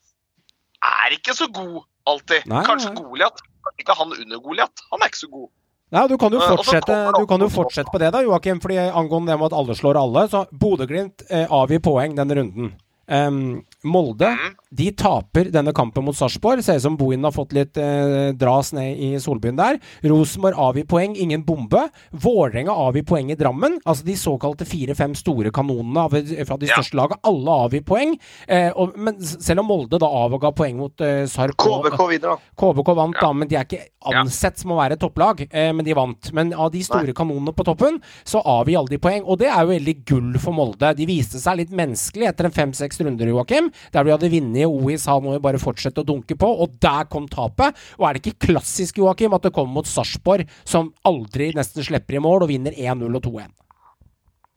[0.84, 2.46] er ikke så god alltid.
[2.52, 3.04] Nei, Kanskje nei.
[3.04, 3.44] Goliat.
[3.80, 4.84] Ikke han under Goliat.
[4.92, 5.50] Han er ikke så god.
[5.94, 8.60] Nei, du kan jo Eh, fortsette, du kan jo fortsette på det da, Joakim.
[8.60, 12.74] fordi Angående det med at alle slår alle, så Bodø-Glimt eh, avgir poeng denne runden.
[13.08, 14.56] Um, Molde Mhm.
[14.74, 16.64] De taper denne kampen mot Sarpsborg.
[16.66, 19.78] Ser ut som Bohin har fått litt eh, dras ned i solbyen der.
[20.10, 21.84] Rosenborg avgir poeng, ingen bombe.
[22.12, 23.80] Vålerenga avgir poeng i Drammen.
[23.86, 26.16] Altså de såkalte fire-fem store kanonene av,
[26.48, 26.80] fra de Ja.
[26.80, 27.20] største lagene.
[27.30, 28.16] Alle avgir poeng.
[28.48, 32.54] Eh, og, men selv om Molde da avga poeng mot eh, Sarp KBK videre, da.
[32.60, 33.28] KBK vant, Ja.
[33.28, 35.46] da, men de er ikke ansett som å være topplag.
[35.52, 36.32] Eh, men de vant.
[36.34, 37.14] Men av de store Nei.
[37.14, 39.24] kanonene på toppen, så avgir alle de poeng.
[39.30, 40.96] Og det er jo veldig gull for Molde.
[40.98, 43.70] De viste seg litt menneskelig etter en fem-seks runder, Joakim.
[43.94, 44.63] Der de hadde vunnet.
[44.70, 47.78] OI har må vi bare fortsette å dunke på, og der kom tapet.
[48.00, 52.20] Og er det ikke klassisk, Joakim, at det kommer mot Sarpsborg, som aldri nesten slipper
[52.20, 53.54] i mål, og vinner 1-0 og 2-1?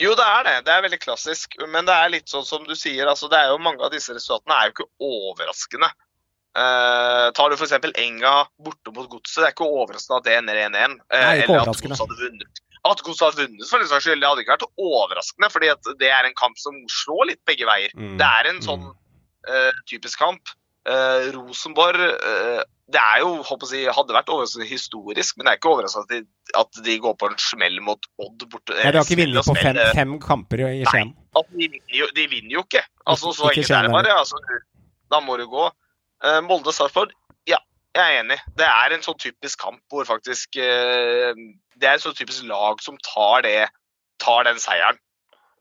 [0.02, 0.56] Jo, det er det.
[0.66, 1.56] Det er veldig klassisk.
[1.72, 4.12] Men det er litt sånn som du sier, altså det er jo mange av disse
[4.12, 5.88] resultatene er jo ikke overraskende.
[6.56, 7.74] Eh, tar du f.eks.
[8.00, 8.34] Enga
[8.64, 10.94] borte mot Godset, det er ikke overraskende at det ender 1-1.
[11.12, 11.72] Uh, eller at.
[11.72, 12.62] Godset hadde vunnet.
[12.86, 16.12] At Godset hadde vunnet, for den saks skyld, det hadde ikke vært overraskende, fordi det
[16.12, 17.92] er en kamp som slår litt begge veier.
[17.96, 18.14] Mm.
[18.20, 18.94] Det er en sånn eh,
[19.86, 20.54] typisk kamp.
[20.86, 25.58] Eh, Rosenborg eh, Det er jo, håper jeg, hadde vært overraskende historisk, men det er
[25.58, 28.76] ikke overraskende at de, at de går på en smell mot Odd borte.
[28.76, 31.10] Nei, de har ikke vunnet på fem, eh, fem kamper i Skien?
[31.10, 32.84] Nei, Altså, de, vinner jo, de vinner jo ikke.
[33.04, 34.12] Altså, så Ikke enkelt er det bare.
[34.22, 34.60] Altså,
[35.12, 35.64] da må du gå.
[36.24, 37.10] Eh, Molde-Sarpsborg,
[37.50, 37.58] ja,
[37.96, 38.38] jeg er enig.
[38.56, 41.34] Det er en sånn typisk kamp hvor faktisk eh,
[41.76, 43.66] Det er et sånn typisk lag som tar, det,
[44.22, 45.02] tar den seieren.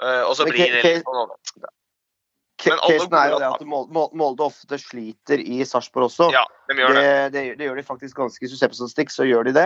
[0.03, 1.73] Eh, og så blir det litt sånn overraskende.
[2.61, 6.29] Casen er jo det at Mol- Mol- Molde ofte sliter i Sarpsborg også.
[6.33, 7.01] Ja, de gjør det.
[7.03, 9.53] det, det, det gjør de faktisk ganske Hvis du ser på statistikk, så gjør de
[9.57, 9.65] det.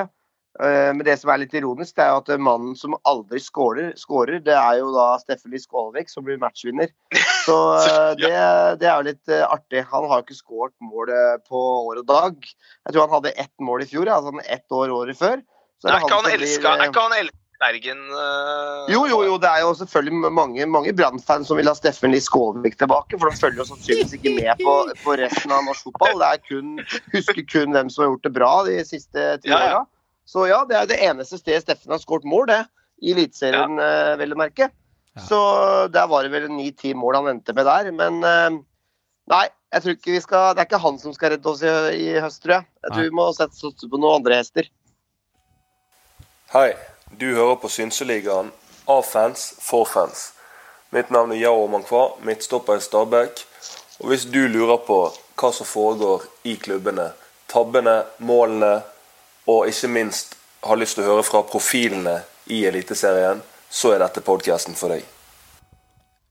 [0.60, 4.40] Eh, Men det som er litt ironisk, det er jo at mannen som aldri scorer
[4.44, 6.90] det er jo da Stephanie Skålvik, som blir matchvinner.
[7.46, 8.34] Så eh, det,
[8.82, 9.86] det er jo litt eh, artig.
[9.94, 11.14] Han har jo ikke skåret mål
[11.48, 11.62] på
[11.92, 12.42] år og dag.
[12.42, 15.46] Jeg tror han hadde ett mål i fjor, altså ett år året før.
[15.80, 19.49] Så Er ikke han elska Er ikke han elska Bergen uh, jo, jo, jo, det
[19.51, 23.20] er jo selvfølgelig mange, mange Brann-fans som vil ha Steffen Lie Skålvik tilbake.
[23.20, 26.22] For de følger jo sannsynligvis ikke med på, på resten av norsk fotball.
[26.22, 26.76] Det er kun,
[27.12, 29.82] husker kun hvem som har gjort det bra de siste ti Ja, ja.
[29.82, 29.84] åra.
[30.30, 32.64] Så ja, det er det eneste stedet Steffen har skåret mål, det.
[33.03, 34.70] I Eliteserien, eh, vel å merke.
[35.28, 35.39] Så
[35.91, 37.89] der var det vel ni-ti mål han endte med der.
[37.95, 38.60] Men uh,
[39.34, 41.74] nei, jeg tror ikke vi skal Det er ikke han som skal redde oss i,
[41.97, 42.70] i høst, tror jeg.
[42.86, 43.10] Jeg tror Nei.
[43.10, 44.70] vi må sette oss på noen andre hester.
[46.53, 46.72] Hei,
[47.18, 48.51] du hører på Synseligaen
[48.86, 50.32] av fans for fans.
[50.89, 53.45] Mitt navn er Yao Mankwa, midtstopper i Stabæk.
[53.99, 54.99] Og hvis du lurer på
[55.39, 57.12] hva som foregår i klubbene,
[57.51, 58.82] tabbene, målene,
[59.49, 60.36] og ikke minst
[60.66, 62.20] har lyst til å høre fra profilene
[62.53, 65.05] i Eliteserien, så er dette podkasten for deg.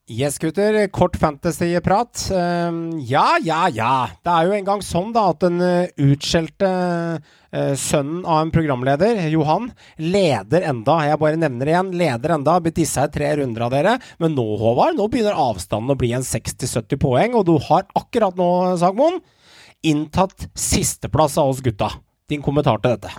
[0.09, 0.87] Yes, gutter.
[0.89, 2.31] Kort fantasyprat.
[2.33, 4.09] Um, ja, ja, ja.
[4.25, 6.69] Det er jo en gang sånn da at den uh, utskjelte
[7.21, 9.67] uh, sønnen av en programleder, Johan,
[10.01, 10.95] leder enda.
[11.05, 11.91] Jeg bare nevner det igjen.
[12.01, 12.55] Leder enda.
[12.65, 13.93] Blitt dissa i tre runder av dere.
[14.17, 18.39] Men nå, Håvard, nå begynner avstanden å bli en 60-70 poeng, og du har akkurat
[18.39, 18.47] nå,
[18.81, 19.21] Sagmoen,
[19.85, 21.91] inntatt sisteplass av oss gutta.
[22.33, 23.13] Din kommentar til dette?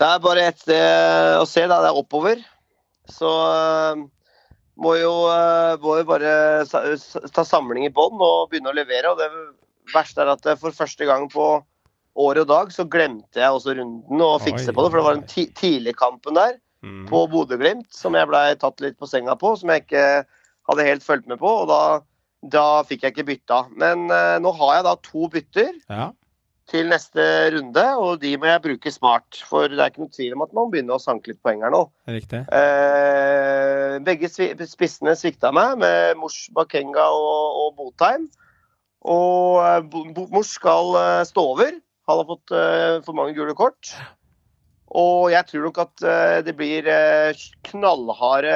[0.00, 1.82] Det er bare ett sted å se, da.
[1.84, 2.40] Det er oppover.
[3.12, 4.02] Så eh,
[4.80, 6.32] må jo, eh, må jo bare
[7.34, 9.12] ta samling i bånn og begynne å levere.
[9.12, 9.28] Og det
[9.94, 11.52] verste er at eh, for første gang på
[12.20, 14.90] år og dag så glemte jeg også runden og fikse på det.
[14.90, 16.58] For det var den ti tidligkampen der
[17.10, 20.04] på Bodø-Glimt som jeg blei tatt litt på senga på, som jeg ikke
[20.70, 21.50] hadde helt fulgt med på.
[21.62, 22.00] Og da,
[22.52, 23.60] da fikk jeg ikke bytta.
[23.76, 26.08] Men uh, nå har jeg da to bytter Ja.
[26.70, 29.40] Til neste runde, og de må jeg bruke smart.
[29.48, 31.74] For det er ikke noe tvil om at man begynner å sanke litt poeng her
[31.74, 31.82] nå.
[32.10, 32.44] Riktig.
[32.54, 38.30] Eh, begge spissene svikta meg, med Mors Bakenga og, og Botheim.
[39.08, 41.76] Og eh, Mors skal eh, stå over.
[42.10, 43.94] Han har fått eh, for mange gule kort.
[44.90, 46.02] Og jeg tror nok at
[46.42, 46.88] det blir
[47.68, 48.54] knallharde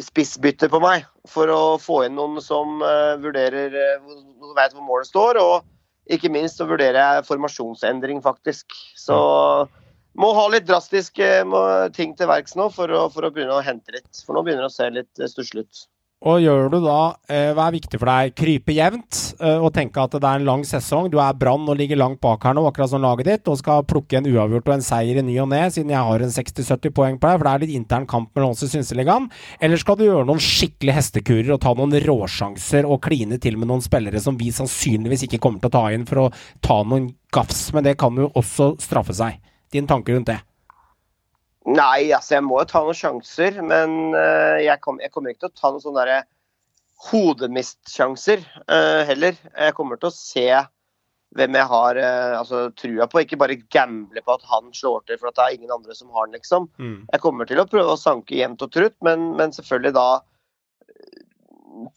[0.00, 2.80] spissbytter på meg for å få inn noen som
[3.20, 4.14] vurderer uh,
[4.56, 5.36] veit hvor målet står.
[5.42, 5.68] Og
[6.12, 8.74] ikke minst så vurderer jeg formasjonsendring, faktisk.
[8.98, 9.16] Så
[10.18, 11.28] må ha litt drastiske
[11.96, 14.10] ting til verks nå for å, for å begynne å hente litt.
[14.26, 15.82] For nå begynner det å se litt eh, stusslig ut.
[16.22, 18.34] Og gjør du da eh, Hva er viktig for deg?
[18.38, 21.08] Krype jevnt eh, og tenke at det er en lang sesong.
[21.10, 23.82] Du er Brann og ligger langt bak her nå, akkurat som laget ditt, og skal
[23.88, 26.94] plukke en uavgjort og en seier i ny og ne, siden jeg har en 60-70
[26.94, 29.26] poeng på deg, for det er litt intern kamp mellom oss i Synseligaen.
[29.58, 33.72] Eller skal du gjøre noen skikkelig hestekurer og ta noen råsjanser og kline til med
[33.72, 36.30] noen spillere som vi sannsynligvis ikke kommer til å ta inn for å
[36.62, 39.42] ta noen gafs, men det kan jo også straffe seg.
[39.74, 40.38] Din tanke rundt det?
[41.70, 45.44] Nei, altså jeg må jo ta noen sjanser, men eh, jeg, kom, jeg kommer ikke
[45.44, 46.24] til å ta noen sånne der
[47.08, 49.34] hodemist-sjanser uh, heller.
[49.34, 50.46] Jeg kommer til å se
[51.34, 55.18] hvem jeg har uh, altså, trua på, ikke bare gamble på at han slår til
[55.18, 56.68] for at det er ingen andre som har den, liksom.
[56.78, 57.08] Mm.
[57.08, 60.10] Jeg kommer til å prøve å sanke jevnt og trutt, men, men selvfølgelig da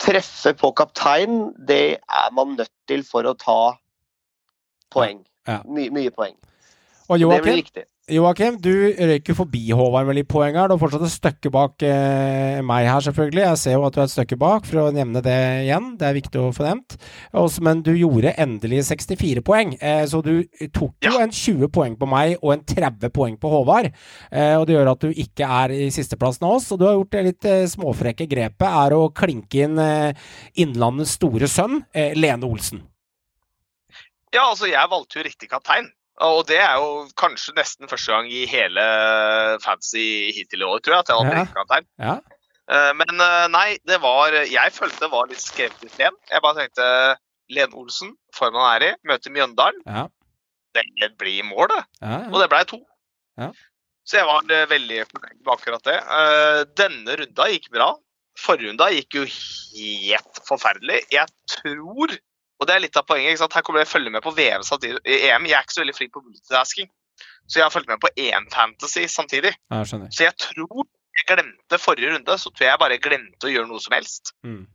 [0.02, 3.76] Treffe på kaptein, det er man nødt til for å ta
[4.96, 5.20] poeng.
[5.46, 5.60] Ja.
[5.68, 6.38] My, mye poeng.
[7.12, 7.60] Og Joakim.
[8.06, 10.70] Joakim, du røyker forbi Håvard med litt poeng her.
[10.70, 13.42] Du har fortsatt et stykke bak eh, meg her, selvfølgelig.
[13.42, 15.88] Jeg ser jo at du er et stykke bak, for å nevne det igjen.
[15.98, 17.00] Det er viktig å få nevnt.
[17.42, 21.98] Også, men du gjorde endelig 64 poeng, eh, så du tok jo en 20 poeng
[21.98, 23.90] på meg og en 30 poeng på Håvard.
[24.30, 26.70] Eh, og det gjør at du ikke er i sisteplassen av oss.
[26.76, 30.30] Og du har gjort det litt eh, småfrekke grepet, er å klinke inn eh,
[30.62, 32.86] Innlandets store sønn, eh, Lene Olsen.
[34.30, 35.95] Ja, altså, jeg valgte jo riktig kaptein.
[36.24, 38.84] Og det er jo kanskje nesten første gang i hele
[39.64, 41.44] fancy hittil i år, tror jeg, at jeg har Ja.
[41.44, 41.88] riktig.
[42.00, 42.16] Ja.
[42.72, 46.16] Eh, Men eh, nei, det var Jeg følte det var litt skrevet ut len.
[46.32, 47.18] Jeg bare tenkte
[47.50, 49.82] Lene Olsen, formen han er i, møter Mjøndalen.
[49.86, 50.08] Ja.
[50.74, 51.84] Det blir mål, det.
[52.02, 52.80] Ja, Og det ble to.
[53.38, 53.52] Ja.
[54.06, 56.00] Så jeg var eh, veldig fornøyd med akkurat det.
[56.78, 57.92] Denne runda gikk bra.
[58.38, 61.04] Forrunda gikk jo helt forferdelig.
[61.12, 62.16] Jeg tror,
[62.60, 63.56] og det er litt av poenget, ikke sant?
[63.58, 65.02] her kommer jeg følge med på VM samtidig.
[65.04, 65.48] i EM.
[65.50, 66.92] Jeg er ikke så veldig flink på multitasking,
[67.48, 69.52] så jeg har fulgt med på én fantasy samtidig.
[69.72, 70.12] ja, jeg.
[70.12, 73.84] Så jeg tror jeg glemte forrige runde, så tror jeg bare glemte å gjøre noe
[73.84, 74.34] som helst.
[74.44, 74.66] Mm.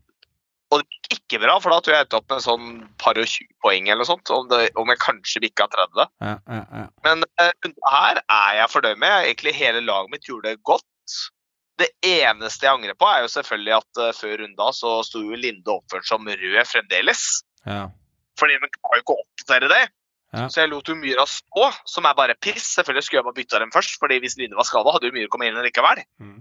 [0.71, 2.69] Og det gikk ikke bra, for da tror jeg endte opp med sånn
[3.03, 4.31] par og 20 poeng eller noe sånt.
[4.31, 6.13] Om, det, om jeg kanskje bikka 30.
[6.23, 6.85] Ja, ja, ja.
[7.07, 9.17] Men uh, her er jeg fornøyd med.
[9.25, 10.87] Egentlig hele laget mitt gjorde det godt.
[11.81, 15.39] Det eneste jeg angrer på, er jo selvfølgelig at uh, før runda så sto jo
[15.43, 17.27] Linde oppført som rød fremdeles.
[17.67, 17.89] Ja.
[18.41, 19.83] Fordi de kan jo ikke oppdatere det.
[20.31, 20.47] Ja.
[20.47, 22.69] Så jeg lot jo Myra stå, som er bare piss.
[22.77, 25.31] Selvfølgelig skulle jeg bare bytta dem først, fordi hvis Line var skada, hadde jo Myra
[25.33, 26.03] kommet inn likevel.
[26.23, 26.39] Mm.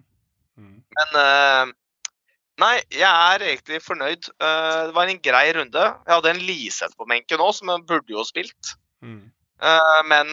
[0.59, 0.77] Mm.
[0.99, 1.75] Men uh,
[2.59, 4.29] Nei, jeg er egentlig fornøyd.
[4.35, 5.83] Uh, det var en grei runde.
[6.05, 8.73] Jeg hadde en Liseth på benken òg, som jeg burde jo spilt.
[8.99, 9.29] Mm.
[9.59, 10.29] Uh, men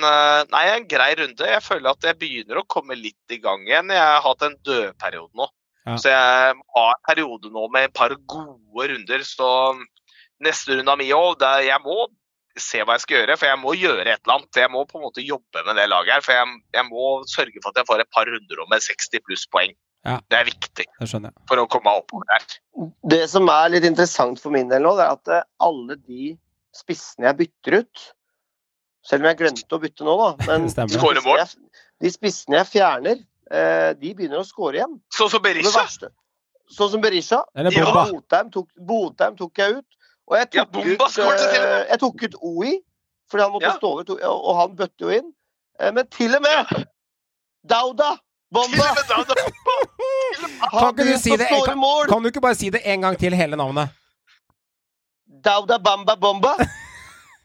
[0.51, 1.47] nei, en grei runde.
[1.51, 3.95] Jeg føler at jeg begynner å komme litt i gang igjen.
[3.95, 5.49] Jeg har hatt en dødperiode nå.
[5.87, 5.97] Ja.
[6.03, 9.23] Så jeg har en periode nå med et par gode runder.
[9.27, 9.49] Så
[10.45, 11.09] neste runde av mi
[11.41, 12.07] der jeg må
[12.57, 13.37] se hva jeg skal gjøre.
[13.41, 14.61] For jeg må gjøre et eller annet.
[14.63, 16.25] Jeg må på en måte jobbe med det laget her.
[16.25, 19.25] For jeg, jeg må sørge for at jeg får et par runder om med 60
[19.27, 19.75] pluss poeng.
[20.07, 20.21] Ja.
[20.31, 22.45] Det er viktig Det for å komme oppover der.
[23.11, 26.29] Det som er litt interessant for min del nå, det er at eh, alle de
[26.77, 28.05] spissene jeg bytter ut
[29.07, 30.29] Selv om jeg glemte å bytte nå, da.
[30.51, 33.21] Men de spissene jeg- De spissene jeg fjerner,
[33.51, 34.97] eh, de begynner å skåre igjen.
[35.15, 35.87] Sånn som Berisha.
[36.77, 37.43] sånn som Berisha.
[37.57, 38.71] Botheim tok,
[39.39, 39.96] tok jeg ut.
[40.27, 42.73] Og jeg tok, ja, ut, uh, jeg tok ut OI,
[43.31, 43.77] fordi han måtte Ja.
[43.77, 45.33] stå ut, og han bøtte jo inn.
[45.81, 46.87] Eh, Men til og med
[47.69, 48.17] Dauda!
[48.55, 48.87] Bomba!
[50.71, 51.49] Kan du si det?
[51.51, 53.91] Kan, kan du ikke bare si det en gang til, hele navnet?
[55.45, 56.55] Dauda Bamba Bomba!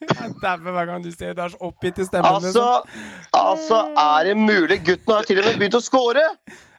[0.42, 1.38] Dæven, hver gang du sier det.
[1.38, 2.30] Det er så oppgitt i stemmen.
[2.32, 2.82] Altså,
[3.38, 4.80] altså, er det mulig?
[4.86, 6.24] Gutten har til og med begynt å score!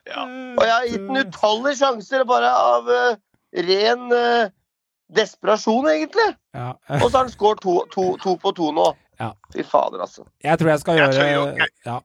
[0.07, 0.25] Ja.
[0.25, 3.13] Og jeg har gitt den utallige sjanser bare av uh,
[3.55, 4.51] ren eh,
[5.15, 6.29] desperasjon, egentlig.
[6.57, 6.73] Ja.
[7.01, 8.89] Og så har han skåret to, to, to på to nå.
[9.21, 9.31] Ja.
[9.53, 10.25] Fy fader, altså.
[10.43, 11.73] Jeg tror jeg skal Jeg gjøre tør jo okay.
[11.85, 11.97] Ja.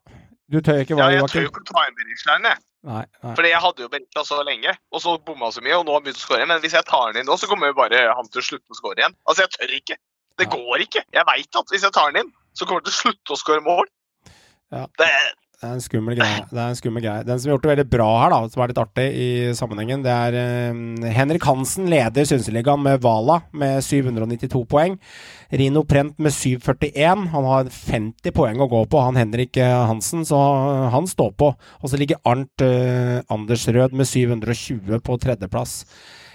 [0.48, 2.48] Du tør ikke Ja, jeg tør jo ikke å ta inn
[2.88, 3.04] nei.
[3.34, 6.00] Fordi jeg hadde jo Berisha så lenge, og så bomma så mye, og nå har
[6.00, 6.46] han begynt å skåre.
[6.48, 8.74] Men hvis jeg tar han inn nå, så kommer jo bare han til å slutte
[8.74, 9.16] å skåre igjen.
[9.26, 9.98] Altså, jeg tør ikke.
[10.38, 10.54] Det Ja.
[10.54, 11.02] går ikke.
[11.12, 13.40] Jeg veit at hvis jeg tar han inn, så kommer han til å slutte å
[13.40, 13.86] skåre mål.
[14.70, 14.86] Ja.
[15.00, 15.10] Det,
[15.58, 16.42] Det er en skummel greie.
[16.46, 17.24] Det er en skummel greie.
[17.26, 20.04] Den som har gjort det veldig bra her, da, som er litt artig i sammenhengen,
[20.04, 24.94] det er eh, Henrik Hansen leder Synseligaen med Vala med 792 poeng.
[25.50, 27.26] Rino Prent med 741.
[27.34, 30.38] Han har 50 poeng å gå på, han Henrik eh, Hansen, så
[30.94, 31.50] han står på.
[31.82, 35.80] Og så ligger Arnt eh, Andersrød med 720 på tredjeplass.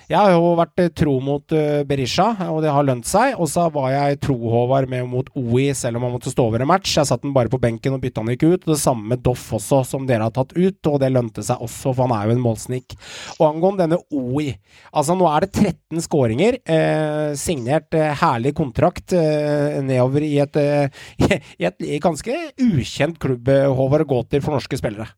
[0.09, 3.37] Jeg har jo vært eh, tro mot eh, Berisha, og det har lønt seg.
[3.39, 6.63] Og så var jeg tro, Håvard, med mot OI, selv om han måtte stå over
[6.63, 6.95] en match.
[6.97, 8.67] Jeg satt den bare på benken og bytta han ikke ut.
[8.67, 11.93] Det samme med Doff også, som dere har tatt ut, og det lønte seg også,
[11.93, 12.97] for han er jo en målsnik.
[13.39, 14.53] Og angående denne OI
[14.93, 16.59] Altså, nå er det 13 skåringer.
[16.69, 21.03] Eh, signert eh, herlig kontrakt eh, nedover i et, eh,
[21.61, 25.09] i et ganske ukjent klubb, Håvard, å gå til for norske spillere.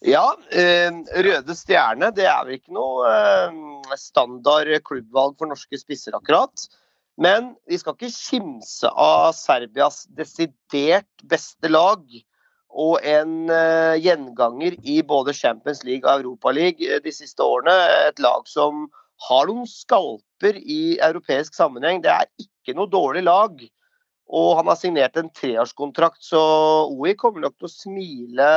[0.00, 0.88] Ja, eh,
[1.20, 6.64] Røde Stjerne det er vel ikke noe eh, standard klubbvalg for norske spisser, akkurat.
[7.20, 12.00] Men vi skal ikke kimse av Serbias desidert beste lag.
[12.70, 17.76] Og en eh, gjenganger i både Champions League og Europaliga de siste årene.
[18.08, 18.86] Et lag som
[19.28, 22.00] har noen skalper i europeisk sammenheng.
[22.00, 23.60] Det er ikke noe dårlig lag.
[24.32, 26.40] Og han har signert en treårskontrakt, så
[26.88, 28.52] OI kommer nok til å smile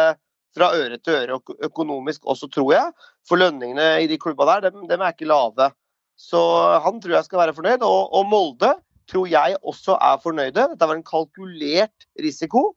[0.54, 2.91] fra øre til øre økonomisk også, tror jeg.
[3.28, 5.72] For lønningene i de klubba der, dem, dem er ikke lave.
[6.20, 6.39] Så
[6.86, 7.82] han tror jeg skal være fornøyd.
[7.82, 8.74] Og, og Molde
[9.10, 10.70] tror jeg også er fornøyde.
[10.74, 12.72] Dette var en kalkulert risiko.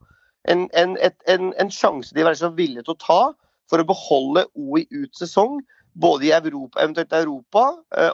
[0.49, 3.23] En, en, et, en, en sjanse de var så villige til å ta
[3.71, 5.61] for å beholde OI ut sesong.
[5.97, 7.63] Både i Europa, eventuelt Europa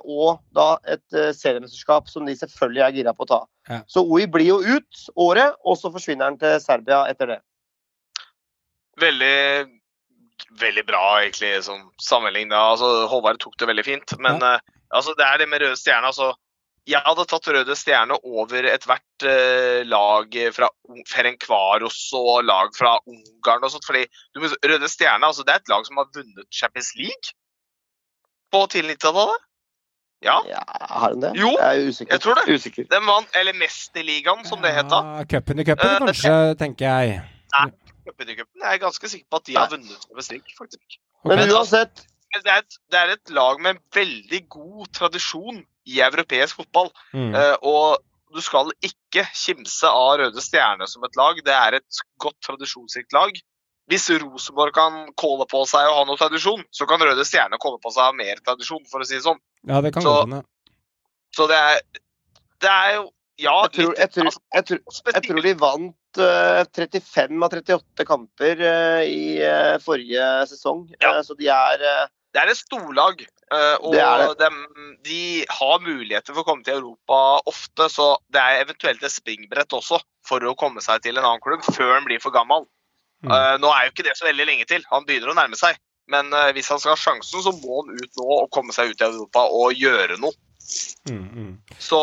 [0.06, 3.38] og da et seriemesterskap som de selvfølgelig er gira på å ta.
[3.66, 3.80] Ja.
[3.90, 7.40] Så OI blir jo ut året, og så forsvinner han til Serbia etter det.
[9.00, 9.68] Veldig
[10.60, 12.58] veldig bra, egentlig, som sammenligna.
[12.72, 14.14] Altså, Håvard tok det veldig fint.
[14.18, 14.58] Men eh,
[14.94, 16.10] altså, det er det med Røde Stjerne.
[16.10, 16.32] Altså,
[16.88, 22.96] jeg hadde tatt Røde Stjerne over ethvert uh, lag fra Ferenkvaros Ferencvaros og lag fra
[23.06, 23.86] Ungarn og sånt.
[23.86, 24.02] fordi
[24.34, 27.36] du, Røde Stjerne altså, det er et lag som har vunnet Champions League
[28.50, 29.46] på tidlig 90-tallet.
[30.26, 30.36] Ja.
[30.50, 31.32] Ja, har han det?
[31.38, 32.12] Jo, jeg er usikker.
[32.14, 32.54] jeg tror det.
[32.54, 32.90] Usikker.
[32.90, 35.00] Den vant, eller Mesterligaen, som det het da.
[35.06, 37.22] Ja, Cupen i cupen, kanskje, kanskje, tenker jeg.
[38.06, 38.62] Cupen i cupen.
[38.62, 40.96] Jeg er ganske sikker på at de har vunnet over League, faktisk.
[41.28, 42.02] Men uansett,
[42.34, 46.90] det er, et, det er et lag med en veldig god tradisjon i europeisk fotball.
[47.14, 47.34] Mm.
[47.36, 51.40] Uh, og du skal ikke kimse av Røde Stjerne som et lag.
[51.44, 53.36] Det er et godt tradisjonsrikt lag.
[53.90, 57.80] Hvis Rosenborg kan kåle på seg og ha noe tradisjon, så kan Røde Stjerne kåle
[57.82, 59.40] på seg å ha mer tradisjon, for å si det sånn.
[59.68, 60.48] Ja, det kan så- godt.
[61.36, 61.80] Så det er,
[62.60, 63.10] det er jo
[63.40, 64.80] Ja, jeg tror, jeg tror, jeg tror,
[65.14, 70.84] jeg tror de vant uh, 35 av 38 kamper uh, i uh, forrige sesong.
[70.98, 71.14] Ja.
[71.16, 74.36] Eh, så de er eh, Det er et storlag, eh, og Det det.
[74.40, 79.12] De, de har muligheter for å komme til Europa ofte, så det er eventuelt et
[79.12, 82.68] springbrett også for å komme seg til en annen klubb før han blir for gammel.
[83.22, 83.32] Mm.
[83.32, 85.80] Eh, nå er jo ikke det så veldig lenge til, han begynner å nærme seg.
[86.10, 88.92] Men eh, hvis han skal ha sjansen, så må han ut nå og komme seg
[88.92, 90.34] ut i Europa og gjøre noe.
[91.10, 91.52] Mm, mm.
[91.82, 92.00] Så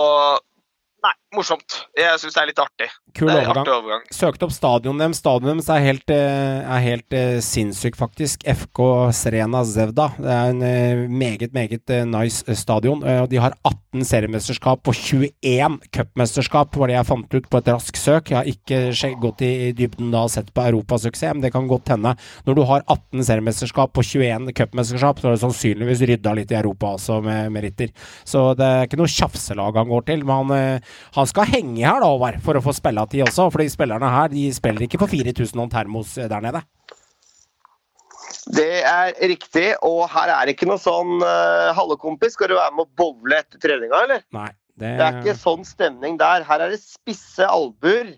[1.03, 1.75] Nei, morsomt.
[1.97, 2.88] Jeg syns det er litt artig.
[3.17, 3.59] Kul er overgang.
[3.61, 4.05] artig overgang.
[4.13, 5.19] Søkte opp stadionet deres.
[5.21, 8.45] Stadionet deres er helt, eh, er helt eh, sinnssykt, faktisk.
[8.49, 8.82] FK
[9.13, 10.09] Srena Zevda.
[10.17, 13.03] Det er en eh, meget, meget nice stadion.
[13.30, 18.01] De har 18 seriemesterskap og 21 cupmesterskap, var det jeg fant ut på et raskt
[18.01, 18.34] søk.
[18.34, 21.93] Jeg har ikke gått i dybden da og sett på europasuksess, men det kan godt
[21.93, 22.15] hende.
[22.47, 26.59] Når du har 18 seriemesterskap og 21 cupmesterskap, så har du sannsynligvis rydda litt i
[26.59, 27.93] Europa også, med meritter.
[28.25, 30.25] Så det er ikke noe tjafselag han går til.
[30.25, 30.88] Men han,
[31.20, 33.49] han skal henge her, da, Håvard, for å få spilletid også.
[33.53, 36.63] For de spillerne her de spiller ikke på 4000 om termos eh, der nede.
[38.49, 42.34] Det er riktig, og her er det ikke noe sånn uh, hallekompis.
[42.34, 44.24] skal du være med å bowle etter treninga, eller?
[44.34, 44.49] Nei.
[44.80, 46.45] Det, Det er ikke sånn stemning der.
[46.47, 48.15] Her er det spisse albuer.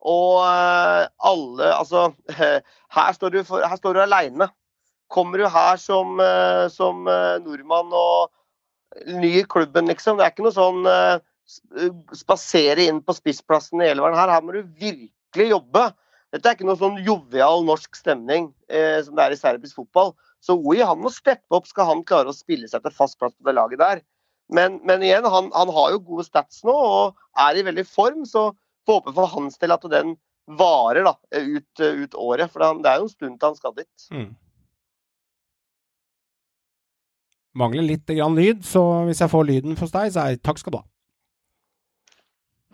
[0.00, 2.08] Og uh, alle Altså,
[2.96, 4.48] her står du, for, her står du aleine.
[5.12, 8.30] Kommer du her som, uh, som eh, nordmann og
[9.06, 10.18] ny i klubben, liksom.
[10.18, 11.22] Det er ikke noe sånn eh,
[12.16, 14.32] spasere inn på spissplassen i Elveren her.
[14.32, 15.90] Her må du virkelig jobbe.
[16.30, 20.14] Dette er ikke noe sånn jovial norsk stemning eh, som det er i serbisk fotball.
[20.40, 23.34] Så Oi, han må steppe opp skal han klare å spille seg til fast plass
[23.34, 24.02] på det laget der.
[24.50, 28.24] Men, men igjen, han, han har jo gode stats nå og er i veldig form,
[28.26, 28.50] så
[28.86, 30.16] får håpe for hans del at den
[30.58, 32.50] varer da, ut, ut året.
[32.50, 34.06] For det er jo en stund til han skal dit.
[34.14, 34.30] Mm.
[37.60, 40.74] Mangler litt grann lyd, så hvis jeg får lyden hos deg, så er takk skal
[40.74, 40.86] du ha.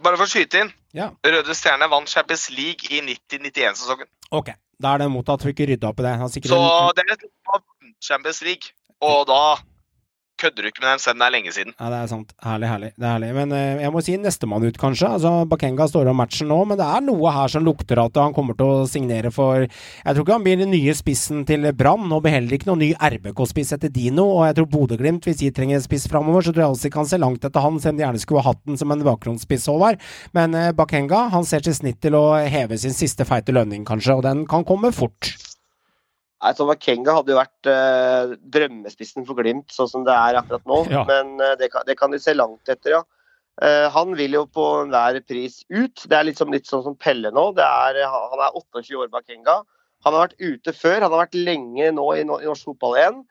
[0.03, 0.73] Bare for å skyte inn.
[0.97, 1.11] Ja.
[1.25, 4.09] Røde Stjerne vant Champions League i 90-91-sesongen.
[4.37, 4.51] Ok,
[4.83, 5.45] da er det mottatt.
[5.47, 6.15] Vi ikke rydda opp i det.
[6.45, 7.25] Så en- det er et
[7.55, 7.63] av
[8.01, 8.73] Champions League.
[9.01, 9.57] Og da
[10.41, 11.75] kødder du ikke med den, det er lenge siden.
[11.79, 12.35] Ja, det er sant.
[12.45, 12.91] Herlig, herlig.
[12.97, 13.31] Det er herlig.
[13.37, 15.11] Men eh, jeg må si nestemann ut, kanskje.
[15.17, 18.35] Altså, Bakenga står om matchen nå, men det er noe her som lukter at han
[18.37, 22.09] kommer til å signere for Jeg tror ikke han blir den nye spissen til Brann,
[22.13, 24.29] og blir ikke noen ny RBK-spiss etter Dino.
[24.39, 26.95] Og jeg tror Bodø-Glimt, hvis de trenger en spiss framover, så tror jeg også de
[26.99, 29.05] kan se langt etter han, selv om de gjerne skulle ha hatt den som en
[29.07, 30.03] bakgrunnsspiss, Håvard.
[30.37, 34.19] Men eh, Bakenga, han ser til snitt til å heve sin siste feite lønning, kanskje,
[34.19, 35.35] og den kan komme fort.
[36.57, 40.83] Thomas Kenga hadde jo vært eh, drømmespissen for Glimt, sånn som det er akkurat nå.
[40.93, 41.05] Ja.
[41.09, 43.05] Men eh, det, kan, det kan de se langt etter, ja.
[43.65, 46.03] Eh, han vil jo på enhver pris ut.
[46.05, 47.47] Det er liksom litt sånn som Pelle nå.
[47.57, 49.63] Det er, han er 28 år bak Kenga.
[50.05, 50.99] Han har vært ute før.
[51.01, 53.23] Han har vært lenge nå i, no- i norsk fotball igjen.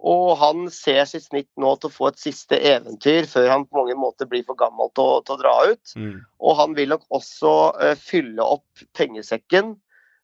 [0.00, 3.80] Og han ser sitt snitt nå til å få et siste eventyr før han på
[3.82, 5.96] mange måter blir for gammel til å, til å dra ut.
[6.44, 7.50] Og han vil nok også
[7.84, 9.74] eh, fylle opp pengesekken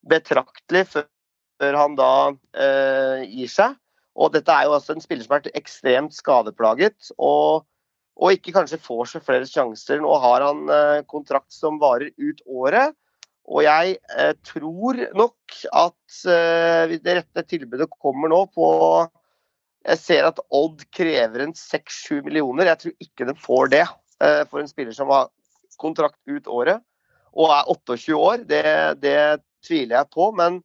[0.09, 1.05] betraktelig før,
[1.61, 2.13] før han da
[2.57, 3.79] eh, gir seg.
[4.17, 7.11] Og dette er jo altså en spiller som har vært ekstremt skadeplaget.
[7.17, 7.67] Og,
[8.17, 10.01] og ikke kanskje får seg flere sjanser.
[10.01, 12.97] Nå har han eh, kontrakt som varer ut året.
[13.47, 18.67] Og jeg eh, tror nok at eh, det rette tilbudet kommer nå på
[19.87, 22.73] Jeg ser at Odd krever en 6-7 millioner.
[22.73, 25.31] Jeg tror ikke de får det eh, for en spiller som har
[25.79, 26.83] kontrakt ut året
[27.37, 28.43] og er 28 år.
[28.49, 28.65] Det,
[29.03, 29.19] det
[29.67, 30.31] tviler jeg på.
[30.35, 30.63] Men,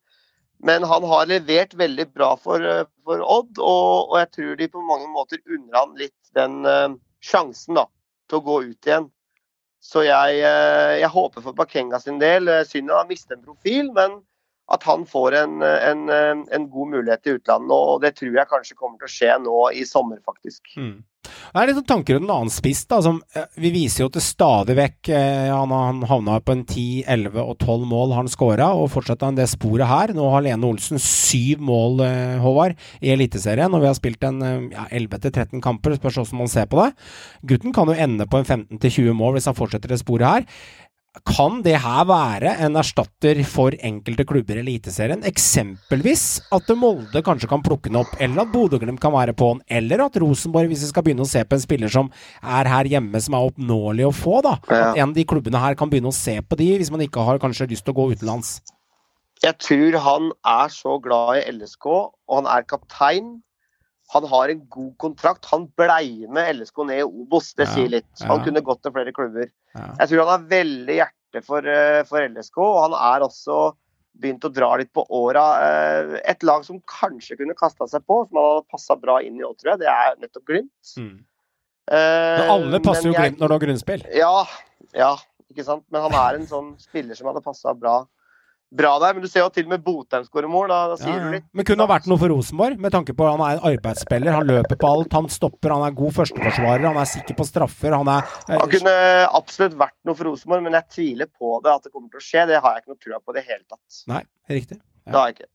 [0.63, 4.67] men han har levert veldig bra for, eh, for Odd, og, og jeg tror de
[4.69, 6.93] på mange måter unner han litt den uh,
[7.25, 7.87] sjansen da,
[8.29, 9.09] til å gå ut igjen.
[9.81, 12.47] Så jeg, uh, jeg håper for Bakenga sin del.
[12.69, 14.21] Synd han har mistet en profil, men
[14.71, 17.77] at han får en, en, en god mulighet i utlandet.
[17.77, 20.75] Og det tror jeg kanskje kommer til å skje nå i sommer, faktisk.
[20.77, 20.99] Mm.
[21.21, 22.81] Det er litt sånn tanker om en annen spiss.
[22.89, 26.63] da, som eh, Vi viser jo til stadig vekk eh, Han, han havna på en
[26.65, 30.15] 10, 11 og 12 mål han skåra, og fortsetter han det sporet her.
[30.17, 34.41] Nå har Lene Olsen syv mål, eh, Håvard, i Eliteserien, og vi har spilt en
[34.71, 36.89] ja, 11-13 kamper, spørs hvordan man ser på det.
[37.53, 40.47] Gutten kan jo ende på en 15-20 mål hvis han fortsetter det sporet her.
[41.27, 45.25] Kan det her være en erstatter for enkelte klubber i Eliteserien?
[45.27, 49.59] Eksempelvis at Molde kanskje kan plukke den opp, eller at Bodø-Glimt kan være på den,
[49.67, 52.07] eller at Rosenborg, hvis vi skal begynne å se på en spiller som
[52.39, 54.55] er her hjemme, som er oppnåelig å få, da.
[54.63, 57.27] At en av de klubbene her kan begynne å se på de, hvis man ikke
[57.27, 58.61] har kanskje lyst til å gå utenlands.
[59.43, 63.41] Jeg tror han er så glad i LSK, og han er kaptein.
[64.13, 65.45] Han har en god kontrakt.
[65.53, 68.09] Han blei med LSK ned i Obos, det Ja, sier litt.
[68.27, 68.43] Han ja.
[68.45, 69.47] kunne gått til flere klubber.
[69.75, 69.85] Ja.
[70.01, 73.59] Jeg tror han har veldig hjerte for, eh, for LSK, og han er også
[74.21, 75.45] begynt å dra litt på åra.
[75.63, 79.39] Eh, Et lag som kanskje kunne kasta seg på, som han hadde passa bra inn
[79.39, 80.91] i òg, tror jeg, det er nettopp Glimt.
[80.99, 81.23] Mm.
[81.91, 84.03] Eh, Men alle passer jo men jeg- Glimt når du har grunnspill.
[84.13, 84.45] Ja,
[84.93, 85.15] ja,
[85.49, 85.83] ikke sant.
[85.89, 88.05] Men han er en sånn spiller som hadde passa bra,
[88.71, 89.13] bra der.
[89.17, 91.23] Men du ser jo til og med Botheim skårer mål, da, da sier Ja, ja.
[91.27, 91.45] du litt.
[91.57, 94.35] Men kunne ha vært noe for Rosenborg, med tanke på at han er en arbeidsspiller.
[94.37, 97.95] Han løper på alt, han stopper, han er god førsteforsvarer, han er sikker på straffer,
[97.97, 98.95] han er eh, Han kunne
[99.41, 102.27] absolutt vært noe for Rosenborg, men jeg tviler på det at det kommer til å
[102.27, 102.45] skje.
[102.51, 104.01] Det har jeg ikke noe trua på i det hele tatt.
[104.11, 104.79] Nei, riktig.
[105.07, 105.51] Det har jeg ikke.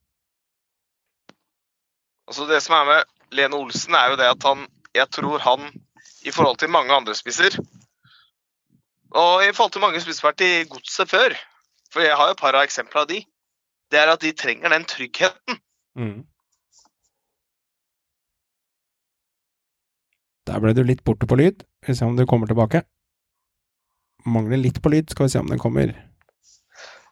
[2.26, 4.64] Altså Det som er med Lene Olsen, er jo det at han
[4.96, 5.66] Jeg tror han,
[6.26, 7.54] i forhold til mange andre spisser
[9.14, 11.36] Og i forhold til mange spisser som har vært i godset før,
[11.97, 13.22] for jeg har jo et par av eksempler av de,
[13.92, 15.61] det er at de trenger den tryggheten.
[15.97, 16.18] Mm.
[20.47, 21.64] Der ble du litt borte på lyd.
[21.82, 22.82] Skal får se om du kommer tilbake.
[24.26, 25.94] Mangler litt på lyd, skal vi se om den kommer.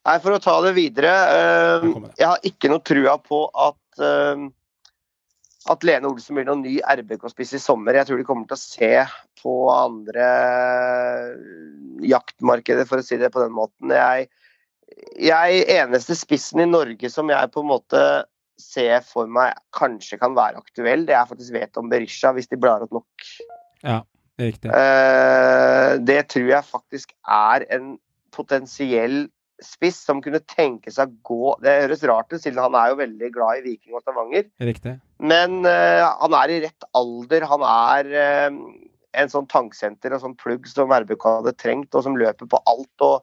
[0.04, 1.14] Nei, For å ta det videre.
[1.32, 2.12] eh, det.
[2.20, 4.44] jeg har ikke noe trua på at eh,
[5.72, 7.96] at Lene Olsen blir noen ny RBK-spiss i sommer.
[7.96, 8.90] Jeg tror de kommer til å se
[9.40, 10.26] på andre
[12.04, 13.94] jaktmarkeder, for å si det på den måten.
[13.94, 14.28] Jeg,
[15.20, 18.00] jeg eneste spissen i Norge som jeg på en måte
[18.60, 22.84] ser for meg kanskje kan være aktuell, det er faktisk Veton Berisha, hvis de blar
[22.84, 23.28] opp nok.
[23.82, 24.02] Ja,
[24.34, 24.70] Det er riktig.
[24.70, 27.96] Uh, det tror jeg faktisk er en
[28.34, 29.28] potensiell
[29.62, 32.98] spiss som kunne tenke seg å gå Det høres rart ut, siden han er jo
[32.98, 34.48] veldig glad i Viking og Stavanger.
[34.58, 34.96] Riktig.
[35.22, 37.46] Men uh, han er i rett alder.
[37.50, 38.58] Han er uh,
[39.14, 43.06] en sånn tanksenter og sånn plugg som RBK hadde trengt, og som løper på alt.
[43.06, 43.22] og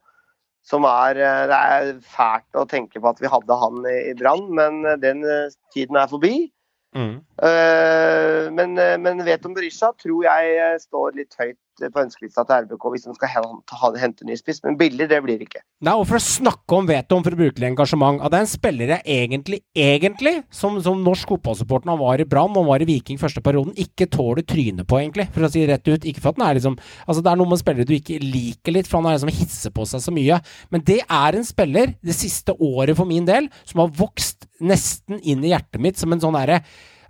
[0.64, 4.14] som er, eh, Det er fælt å tenke på at vi hadde han i, i
[4.18, 6.52] Brann, men eh, den eh, tiden er forbi.
[6.92, 7.22] Mm.
[7.40, 13.06] Uh, men, men Veton Berisha tror jeg står litt høyt på ønskelista til RBK hvis
[13.08, 15.64] de skal hente ny spiss, men billig det blir ikke.
[15.86, 18.52] Nei, og for å snakke om Veton, for å bruke engasjement At det er en
[18.52, 22.90] spiller jeg egentlig, egentlig, som, som norsk fotballsupporter han var i Brann og var i
[22.90, 25.28] Viking første perioden, ikke tåler trynet på, egentlig.
[25.34, 26.08] For å si det rett ut.
[26.12, 28.76] Ikke for at den er liksom Altså, det er noe med spillere du ikke liker
[28.76, 30.40] litt, for han er liksom hisser på seg så mye.
[30.74, 35.22] Men det er en spiller, det siste året for min del, som har vokst nesten
[35.22, 36.62] inn i hjertet mitt som en sånn derre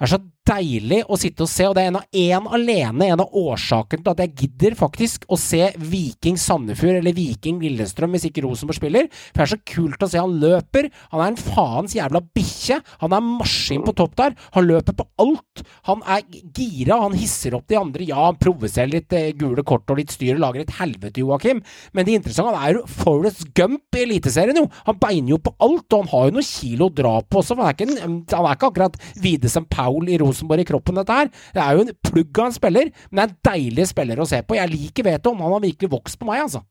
[0.01, 0.17] er så
[0.51, 4.03] deilig å sitte og se, og det er en av en alene en av årsakene
[4.03, 8.79] til at jeg gidder faktisk å se Viking Sandefjord eller Viking Lillestrøm hvis ikke Rosenborg
[8.79, 9.09] spiller.
[9.31, 10.89] For det er så kult å se han løper.
[11.13, 12.79] Han er en faens jævla bikkje.
[13.03, 14.35] Han er maskin på topp der.
[14.57, 15.63] Han løper på alt.
[15.89, 16.25] Han er
[16.55, 18.07] gira, han hisser opp de andre.
[18.07, 21.63] Ja, han provoserer litt eh, gule kort og litt styr og lager et helvete, Joakim.
[21.95, 24.67] Men det interessante han er jo Forest Gump i Eliteserien, jo.
[24.87, 27.57] Han beiner jo på alt, og han har jo noen kilo å dra på også.
[27.59, 31.31] Han er ikke, han er ikke akkurat Videsem Paul i Rosenborg i kroppen, dette her.
[31.55, 34.27] Det er jo en plugg av en spiller, men det er en deilig spiller å
[34.29, 34.57] se på.
[34.57, 36.63] Jeg liker Veto, Han har virkelig vokst på meg, altså.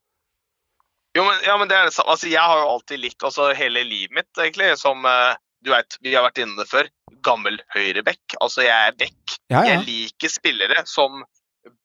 [1.16, 2.14] Jo, men, ja, men det er det samme.
[2.14, 5.97] Altså, jeg har jo alltid likt, altså hele livet mitt, egentlig, som uh, du vet,
[6.05, 6.89] vi har vært inne det før,
[7.27, 8.37] gammel høyrebekk.
[8.41, 9.39] Altså, jeg er bekk.
[9.51, 9.75] Ja, ja.
[9.75, 11.25] Jeg liker spillere som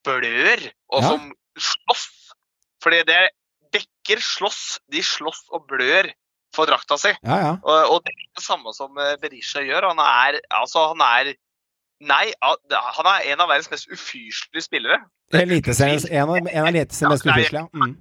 [0.05, 2.05] blør, og som slåss.
[2.83, 3.21] Fordi det
[3.75, 4.77] bekker slåss.
[4.93, 6.11] De slåss og blør
[6.55, 7.11] for drakta si.
[7.25, 7.53] Ja, ja.
[7.59, 9.89] Og, og det er det samme som eh, Berisha gjør.
[9.91, 11.33] Han er altså, han er
[12.05, 12.25] Nei,
[12.97, 14.99] han er en av verdens mest ufyselige spillere.
[15.33, 17.67] Eliteseriens en av, en av Eliteseriens mest Ja, ufyselige.
[17.73, 17.95] Mm.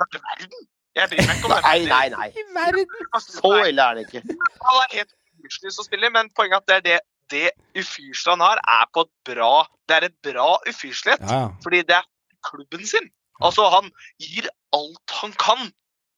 [0.00, 0.66] Kanskje verden.
[0.98, 1.62] Jeg bryr meg ikke om det.
[1.68, 2.28] Nei, nei, nei.
[2.34, 2.86] I verden!
[3.26, 4.22] Så ille er det ikke.
[4.66, 7.00] Han er helt ufyselig som spiller, men poenget er at det er det,
[7.30, 9.52] det ufyselige han har, er på et bra
[9.88, 11.22] Det er et bra ufyselighet.
[11.30, 11.50] Ja, ja.
[11.62, 12.06] Fordi det er
[12.48, 13.06] klubben sin.
[13.40, 15.70] Altså, han gir alt han kan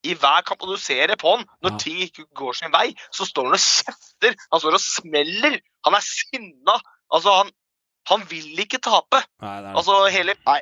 [0.02, 1.44] i hver kamp, og du ser det på han.
[1.62, 4.34] Når ting ikke går sin vei, så står han og kjefter.
[4.52, 5.60] Han står og smeller.
[5.86, 6.74] Han er sinna.
[7.12, 7.50] Altså, han,
[8.08, 9.20] han vil ikke tape.
[9.42, 9.76] Nei, det det.
[9.76, 10.60] Altså, hele Nei.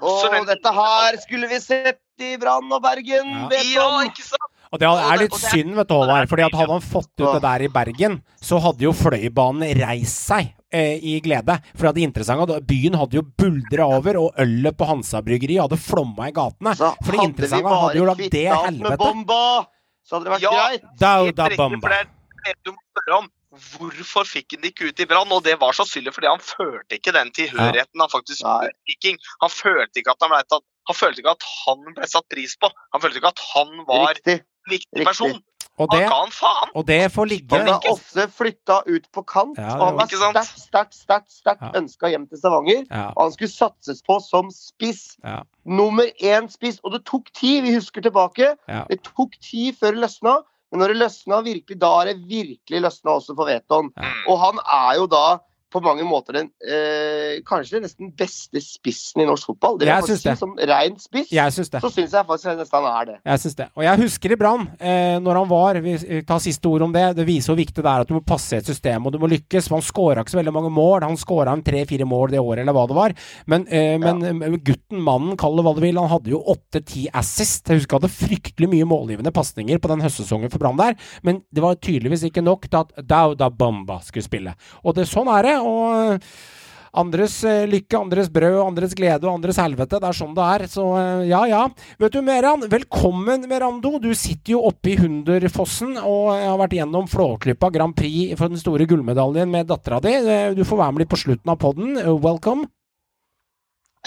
[0.00, 3.48] Og den- dette her skulle vi sett i Brann og Bergen, Ja.
[3.48, 4.46] vet Ja, ikke sant?
[4.72, 6.28] Og det er litt det synd, vet du, Håvard.
[6.30, 10.28] fordi at hadde han fått ut det der i Bergen, så hadde jo Fløibanen reist
[10.30, 11.60] seg eh, i glede.
[11.74, 15.76] For det interessante at byen hadde jo buldra over, og ølet på Hansa bryggeri hadde
[15.76, 16.72] flomma i gatene.
[16.78, 18.96] Så For det hadde interessante hadde bare jo lagd det helvete.
[18.96, 19.66] bomba,
[20.06, 20.50] så hadde det vært Ja.
[20.54, 20.82] greit.
[20.96, 21.88] Da, riktig, bomba.
[21.88, 22.06] det er
[22.46, 23.28] det du må spørre om.
[23.50, 25.32] Hvorfor fikk han det ikke ut i Brann?
[25.34, 28.44] Og det var sannsynlig fordi han følte ikke den tilhørigheten han faktisk
[28.86, 29.18] Viking.
[29.42, 32.54] Han følte ikke at han ble tatt han følte ikke at han ble satt pris
[32.58, 32.70] på.
[32.94, 34.38] Han følte ikke at han var Riktig.
[34.40, 35.06] en viktig riktig.
[35.06, 35.36] person.
[35.80, 36.70] Og Han det, ga han faen.
[36.76, 40.06] og det får ligge Han har ofte flytta ut på kant, Ja, og han var-
[40.08, 41.70] sterkt, sterkt, sterkt, sterkt Ja.
[41.80, 42.84] ønska hjem til Stavanger.
[42.90, 45.16] ja, Og han skulle satses på som spiss.
[45.24, 45.42] Ja.
[45.64, 46.80] Nummer én spiss.
[46.84, 48.56] Og det tok tid, vi husker tilbake.
[48.68, 48.84] ja.
[48.90, 52.82] Det tok tid før det løsna, men når det løsna virkelig, da er det virkelig
[52.86, 53.90] løsna også for Veton.
[54.30, 55.24] Og han er jo da
[55.70, 59.78] på mange måter den eh, kanskje nesten beste spissen i norsk fotball.
[59.78, 61.80] Det vil Jeg jeg faktisk si, som rein spiss, Jeg syns det.
[61.84, 63.16] så syns jeg faktisk nesten han er det.
[63.30, 63.68] Jeg syns det.
[63.76, 67.16] Og jeg husker i Brann, eh, når han var Vi tar siste ord om det.
[67.16, 69.30] Det viser hvor viktig det er at du må passe et system, og du må
[69.30, 69.70] lykkes.
[69.70, 71.06] Han skåra ikke så veldig mange mål.
[71.06, 73.14] Han skåra tre-fire mål det året, eller hva det var.
[73.46, 74.50] Men, eh, men ja.
[74.58, 77.68] gutten, mannen, kall det hva du vil, han hadde jo åtte-ti assist.
[77.68, 81.42] Jeg husker han hadde fryktelig mye målgivende pasninger på den høstsesongen for Brann der, men
[81.54, 84.54] det var tydeligvis ikke nok til at Dauda Bamba skulle spille.
[84.84, 85.56] Og det, sånn er det.
[85.62, 86.24] Og
[86.90, 90.00] Andres eh, lykke, andres brød, andres glede og andres helvete.
[90.02, 90.64] Det er sånn det er.
[90.70, 91.60] Så eh, ja, ja.
[92.02, 93.92] Vet du, Meran, velkommen, Merando.
[94.02, 98.58] Du sitter jo oppe i Hunderfossen og har vært gjennom Flåklypa Grand Prix for den
[98.58, 100.16] store gullmedaljen med dattera di.
[100.18, 101.94] Eh, Du får være med litt på slutten av podden.
[102.00, 102.66] Eh, Welcome.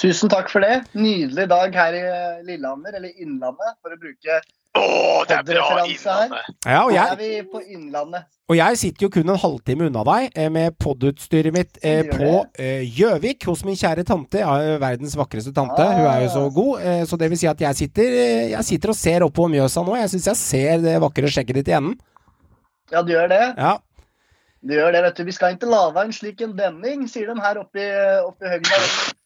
[0.01, 0.82] Tusen takk for det.
[0.97, 2.04] Nydelig dag her i
[2.49, 4.41] Lillehammer, eller Innlandet, for å bruke
[4.74, 4.84] Å,
[5.30, 6.47] det er bra innlandet.
[6.65, 8.24] Ja, og Nå er vi på Innlandet.
[8.49, 12.32] og jeg sitter jo kun en halvtime unna deg eh, med podutstyret mitt eh, på
[12.57, 14.41] eh, Gjøvik hos min kjære tante.
[14.41, 15.86] Ja, verdens vakreste tante.
[15.86, 16.82] Hun er jo så god.
[16.82, 19.86] eh, Så det vil si at jeg sitter, eh, jeg sitter og ser oppover Mjøsa
[19.86, 19.93] nå.
[20.01, 21.93] Jeg syns jeg ser det vakre skjegget ditt i enden.
[22.91, 23.43] Ja, du gjør det?
[23.57, 23.78] Ja.
[24.64, 25.26] Det gjør det, vet du.
[25.28, 27.89] Vi skal ikke lage en slik en demning, sier de her oppe i,
[28.24, 28.80] oppe i Høgna.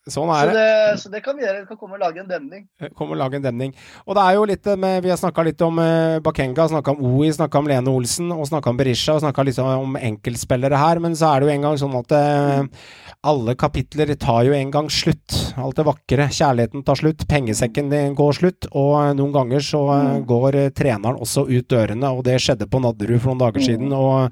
[0.08, 0.54] Sånn Så er det.
[0.56, 1.62] det, så det kan vi gjøre.
[1.66, 2.62] Vi kan komme og lage en demning.
[2.96, 3.74] Komme og lage en demning.
[4.08, 7.04] Og det er jo litt med, Vi har snakka litt om eh, Bakenga, snakka om
[7.10, 11.02] OI, snakka om Lene Olsen og snakka om Berisha og snakka litt om enkeltspillere her,
[11.04, 12.88] men så er det jo en gang sånn at eh,
[13.28, 15.36] alle kapitler tar jo en gang slutt.
[15.60, 16.30] Alt det vakre.
[16.32, 21.20] Kjærligheten tar slutt, pengesekken går slutt, og eh, noen ganger så eh, går eh, treneren
[21.20, 23.92] også ut dørene, og det skjedde på Nadderud for noen dager siden.
[23.92, 24.32] og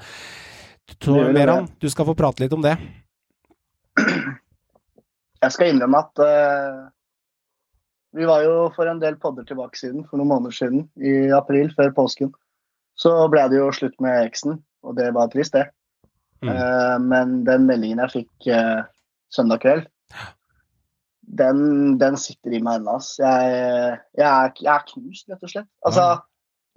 [0.99, 1.31] Tor.
[1.33, 2.75] Meran, du skal få prate litt om det.
[5.45, 6.85] Jeg skal innrømme at uh,
[8.17, 11.69] vi var jo for en del podder tilbake siden, for noen måneder siden, i april,
[11.75, 12.31] før påsken.
[12.97, 15.67] Så ble det jo slutt med eksen, og det var trist, det.
[16.45, 16.53] Mm.
[16.53, 18.85] Uh, men den meldingen jeg fikk uh,
[19.33, 19.89] søndag kveld,
[21.35, 22.99] den, den sitter i meg ennå.
[23.19, 25.69] Jeg, jeg, jeg er knust, rett og slett.
[25.87, 26.07] Altså,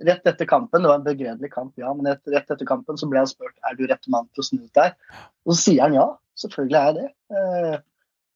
[0.07, 3.09] Rett etter kampen, det var en begredelig kamp, ja, men rett, rett etter kampen så
[3.11, 4.93] ble han spurt er du rett mann til å snu ut der.
[5.43, 6.07] Og så sier han ja,
[6.39, 7.09] selvfølgelig er jeg det.
[7.35, 7.81] Eh,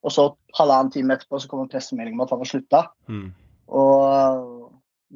[0.03, 0.25] og så
[0.59, 2.81] halvannen time etterpå så kom en pressemelding om at han har slutta.
[3.07, 3.29] Mm.
[3.79, 4.73] Og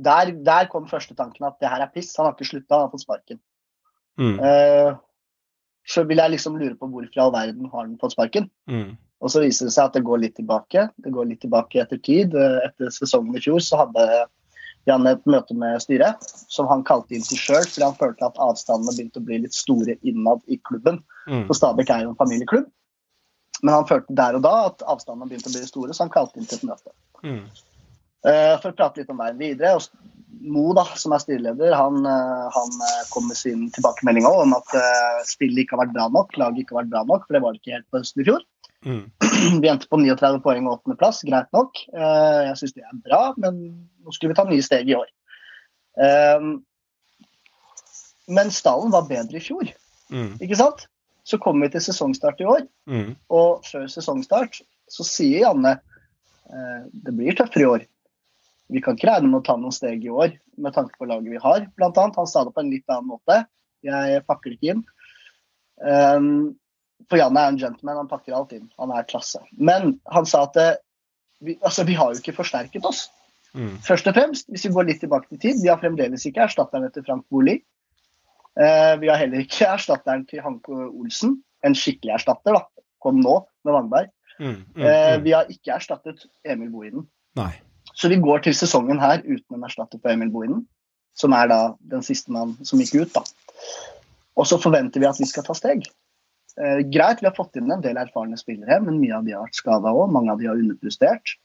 [0.06, 2.12] der, der kom første tanken at det her er piss.
[2.18, 3.40] Han har ikke slutta, han har fått sparken.
[4.20, 4.38] Mm.
[4.38, 4.92] Eh,
[5.86, 8.48] så vil jeg liksom lure på hvorfor i all verden har han fått sparken.
[8.70, 8.94] Mm.
[9.24, 10.88] Og så viser det seg at det går litt tilbake.
[11.02, 12.36] Det går litt tilbake etter tid.
[12.36, 14.06] Eh, Etter sesongen i fjor så hadde
[14.86, 16.22] Janne et møte med styret
[16.52, 19.56] som han kalte inn til sjøl, fordi han følte at avstandene begynte å bli litt
[19.56, 21.00] store innad i klubben.
[21.26, 21.46] Mm.
[21.48, 22.68] For Stabæk er jo en familieklubb.
[23.64, 26.38] Men han følte der og da at avstandene begynte å bli store, så han kalte
[26.38, 26.94] inn til et møte.
[27.24, 27.42] Mm.
[28.26, 29.78] Uh, for å prate litt om veien videre.
[29.78, 30.12] Og
[30.46, 34.74] Mo, da, som er styreleder, han, eh, han eh, kom med sin tilbakemelding om at
[34.76, 37.40] uh, spillet ikke har vært bra nok, laget ikke har vært bra nok, for det
[37.42, 38.44] var det ikke helt på høsten i fjor.
[38.86, 39.10] Mm.
[39.62, 41.80] Vi endte på 39 poeng og åttendeplass, greit nok.
[41.90, 43.58] Eh, jeg syns det er bra, men
[44.04, 45.08] nå skulle vi ta nye steg i år.
[45.98, 46.46] Eh,
[48.36, 49.72] men stallen var bedre i fjor,
[50.06, 50.36] Mm.
[50.38, 50.84] ikke sant?
[51.26, 53.16] Så kommer vi til sesongstart i år, Mm.
[53.28, 55.80] og før sesongstart så sier Janne
[56.46, 57.86] eh, det blir tøffere i år.
[58.70, 61.30] Vi kan ikke regne med å ta noen steg i år med tanke på laget
[61.30, 62.16] vi har, annet.
[62.16, 63.46] Han sa det på en litt annen måte.
[63.82, 64.84] Jeg pakker det ikke inn.
[65.82, 66.56] Um,
[67.10, 68.66] for Janne er en gentleman, han pakker alt inn.
[68.80, 69.40] Han er klasse.
[69.52, 70.70] Men han sa at det,
[71.44, 73.06] vi, altså, vi har jo ikke forsterket oss.
[73.56, 73.78] Mm.
[73.84, 76.92] Først og fremst, hvis vi går litt tilbake til tid, vi har fremdeles ikke erstatteren
[76.92, 77.58] til Frank Boli.
[78.56, 82.64] Eh, vi har heller ikke erstatteren til Hanke Olsen, en skikkelig erstatter, da.
[83.04, 84.12] Kom nå med Vangberg.
[84.38, 84.64] Mm.
[84.76, 84.82] Mm.
[84.82, 85.24] Eh, Mm.
[85.24, 87.06] vi har ikke erstattet Emil Bohinen.
[87.94, 90.66] Så vi går til sesongen her uten en erstatter på Emil Bohinen,
[91.16, 93.12] som er da den siste mann som gikk ut.
[93.14, 93.22] da.
[94.36, 95.86] Og så forventer vi at vi skal ta steg.
[96.56, 99.44] Eh, greit, vi har fått inn en del erfarne spillere, men mye av de har
[99.44, 100.12] vært skada òg.
[100.12, 101.36] Mange av de har underprestert.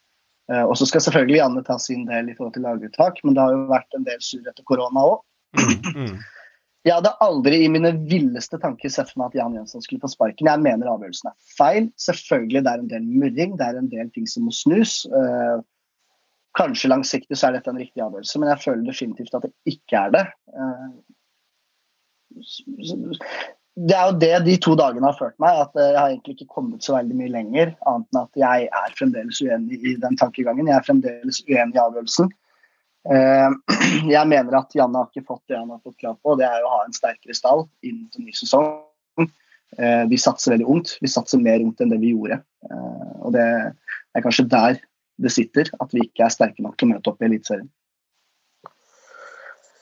[0.52, 3.44] Eh, og så skal selvfølgelig Janne ta sin del i forhold til laguttak, men det
[3.44, 5.20] har jo vært en del sur etter korona òg.
[5.92, 6.16] Mm.
[6.82, 10.10] Jeg hadde aldri i mine villeste tanker sett for meg at Jan Jønsson skulle få
[10.10, 10.48] sparken.
[10.50, 11.92] Jeg mener avgjørelsen er feil.
[12.02, 15.04] Selvfølgelig, det er en del murring, det er en del ting som må snus.
[15.06, 15.58] Eh,
[16.58, 19.96] kanskje langsiktig så er dette en riktig avgjørelse, men jeg føler definitivt at det ikke
[20.08, 20.26] er det.
[20.58, 20.90] Eh,
[23.80, 26.36] det er jo det de to dagene har ført meg, at eh, jeg har egentlig
[26.36, 30.18] ikke kommet så veldig mye lenger, annet enn at jeg er fremdeles uenig i den
[30.20, 30.68] tankegangen.
[30.68, 32.32] Jeg er fremdeles uenig i avgjørelsen.
[33.16, 33.56] Eh,
[34.12, 36.62] Jeg mener at Janne har ikke fått det han har fått krav på, det er
[36.62, 38.84] å ha en sterkere stall inn til ny sesong.
[39.80, 40.98] Eh, Vi satser veldig ungt.
[41.02, 42.42] Vi satser mer ungt enn det vi gjorde.
[43.24, 44.82] Og det er kanskje der
[45.22, 47.70] det sitter, at vi ikke er sterke nok til å møte opp i Eliteserien.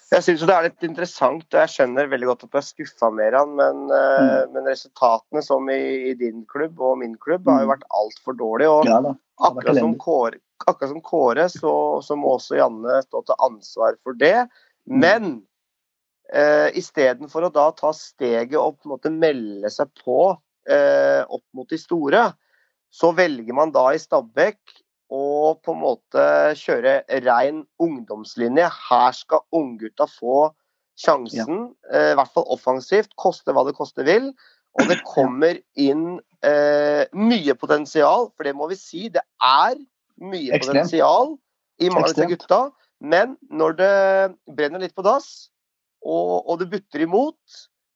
[0.09, 3.11] Jeg syns det er litt interessant, og jeg skjønner veldig godt at du er skuffa
[3.13, 4.53] med han, men, mm.
[4.55, 7.73] men resultatene som i, i din klubb og min klubb har jo Mm.
[7.75, 8.71] vært altfor dårlige.
[8.73, 9.01] Og Ja
[9.39, 9.95] akkurat som.
[9.99, 14.47] Kåre, akkurat som Kåre så, så må også Janne stå til ansvar for det.
[14.89, 14.99] Mm.
[15.03, 15.29] Men
[16.33, 20.19] eh, istedenfor å da ta steget og på en måte melde seg på
[20.69, 22.29] eh, opp mot de store,
[22.89, 24.59] så velger man da i Stabæk
[25.09, 26.23] å på en måte
[26.59, 28.69] kjøre rein ungdomslinje.
[28.89, 30.51] Her skal unggutta få
[30.99, 34.31] sjansen, eh, i hvert fall offensivt, koste hva det koste vil.
[34.77, 39.07] Og det kommer inn eh, mye potensial, for det må vi si.
[39.09, 39.79] Det er
[40.21, 40.67] mye Ekstremt.
[40.67, 41.33] potensial
[41.79, 42.61] i mange av disse gutta.
[43.01, 43.95] Men når det
[44.55, 45.49] brenner litt på dass,
[46.03, 47.39] og, og det butter imot,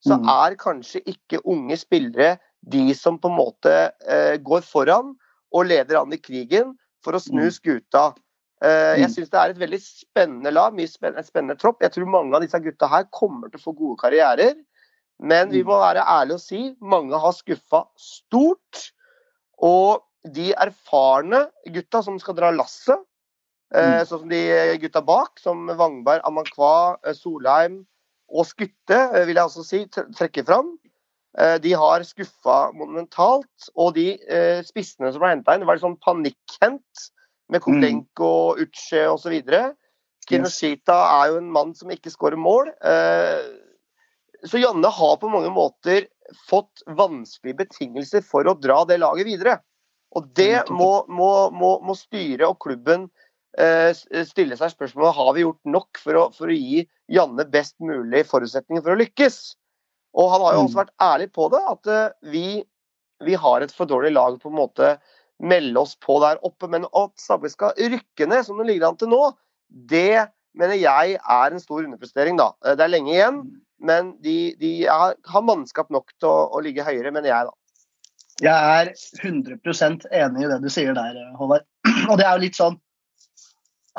[0.03, 0.25] så Mm.
[0.27, 2.37] er kanskje ikke unge spillere
[2.67, 3.71] de som på en måte
[4.03, 5.13] eh, går foran
[5.53, 6.73] og leder an i krigen
[7.03, 7.51] for å snu Mm.
[7.51, 8.15] skuta.
[8.63, 9.13] Eh, jeg Mm.
[9.13, 11.81] syns det er et veldig spennende lag, mye spennende, en spennende tropp.
[11.81, 14.55] Jeg tror mange av disse gutta her kommer til å få gode karrierer.
[15.19, 15.67] Men vi Mm.
[15.67, 18.91] må være ærlige og si mange har skuffa stort.
[19.61, 22.97] Og de erfarne gutta som skal dra lasset,
[23.73, 27.85] eh, sånn som de gutta bak, som Vangberg, Amankwa, eh, Solheim
[28.29, 30.77] og Skutte, vil jeg også si, trekker trekke fram.
[31.39, 33.69] Eh, De har skuffa monumentalt.
[33.75, 37.09] Og de eh, spissene som ble henta inn, var litt sånn panikkhent.
[37.51, 39.33] Med Kolenko, Uche osv.
[40.29, 42.71] Kinoshita er jo en mann som ikke skårer mål.
[42.81, 43.43] Eh,
[44.43, 46.07] Så Janne har på mange måter
[46.49, 49.57] fått vanskelige betingelser for å dra det laget videre.
[50.15, 53.07] Og det må, må, må, må styret og klubben
[53.57, 53.91] eh,
[54.27, 58.23] stille seg spørsmålet har vi gjort nok for å, for å gi Janne best mulig
[58.29, 59.39] forutsetninger for å lykkes.
[60.13, 62.45] Og han har jo også vært ærlig på det, at eh, vi,
[63.25, 64.93] vi har et for dårlig lag på en måte
[65.43, 66.69] melde oss på der oppe.
[66.69, 69.23] Men at Stabæk skal rykke ned, som det ligger an til nå,
[69.89, 72.37] det mener jeg er en stor underprestering.
[72.37, 72.51] da.
[72.65, 73.41] Eh, Det er lenge igjen,
[73.83, 77.49] men de, de er, har mannskap nok til å, å ligge høyere, mener jeg.
[77.49, 77.57] da.
[78.43, 81.65] Jeg er 100% enig i det du sier der, Håvard.
[82.09, 82.79] Og det er jo litt sånn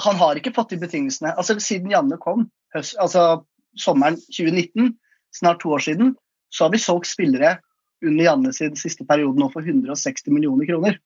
[0.03, 1.31] Han har ikke fått de betingelsene.
[1.39, 3.45] Altså Siden Janne kom, høst, altså
[3.79, 4.95] sommeren 2019,
[5.35, 6.15] snart to år siden,
[6.55, 7.57] så har vi solgt spillere
[8.05, 10.99] under Janne sin siste periode nå for 160 millioner kroner.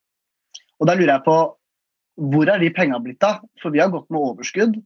[0.79, 1.39] Og da lurer jeg på
[2.19, 3.45] hvor er de penga blitt av?
[3.63, 4.79] For vi har gått med overskudd.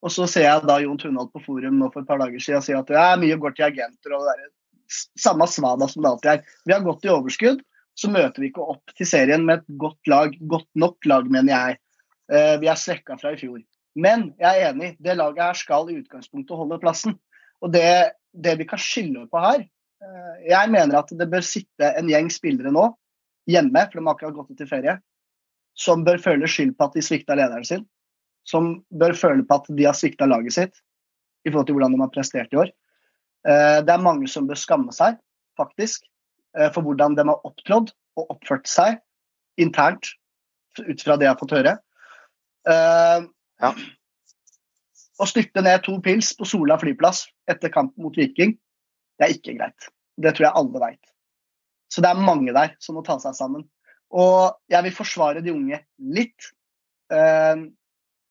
[0.00, 2.64] Og så ser jeg da Jon Tunholt på forum nå for et par dager siden
[2.64, 4.54] si at det er mye går til agenter og det der,
[5.20, 6.54] samme svada som det alltid er.
[6.66, 7.60] Vi har gått i overskudd,
[7.94, 11.52] så møter vi ikke opp til serien med et godt lag, godt nok lag, mener
[11.52, 11.80] jeg.
[12.32, 13.60] Eh, vi er svekka fra i fjor.
[14.00, 17.18] Men jeg er enig, det laget her skal i utgangspunktet holde plassen.
[17.60, 17.84] Og det,
[18.32, 22.30] det vi kan skylde på her eh, Jeg mener at det bør sitte en gjeng
[22.32, 22.88] spillere nå
[23.50, 24.92] hjemme, for de har akkurat gått ut i ferie,
[25.74, 27.82] som bør føle skyld på at de svikta lederen sin.
[28.46, 30.82] Som bør føle på at de har svikta laget sitt
[31.42, 32.70] i forhold til hvordan de har prestert i år.
[33.48, 35.18] Eh, Det er mange som bør skamme seg,
[35.58, 36.04] faktisk,
[36.56, 39.00] eh, for hvordan de har opptrådt og oppført seg
[39.58, 40.12] internt,
[40.78, 41.78] ut fra det jeg har fått høre.
[43.60, 43.72] Ja.
[45.20, 48.54] Å styrte ned to pils på Sola flyplass etter kampen mot Viking,
[49.20, 49.90] det er ikke greit.
[50.16, 51.12] Det tror jeg alle veit.
[51.92, 53.66] Så det er mange der som må ta seg sammen.
[54.10, 55.82] Og jeg vil forsvare de unge
[56.16, 56.50] litt.
[57.12, 57.66] eh,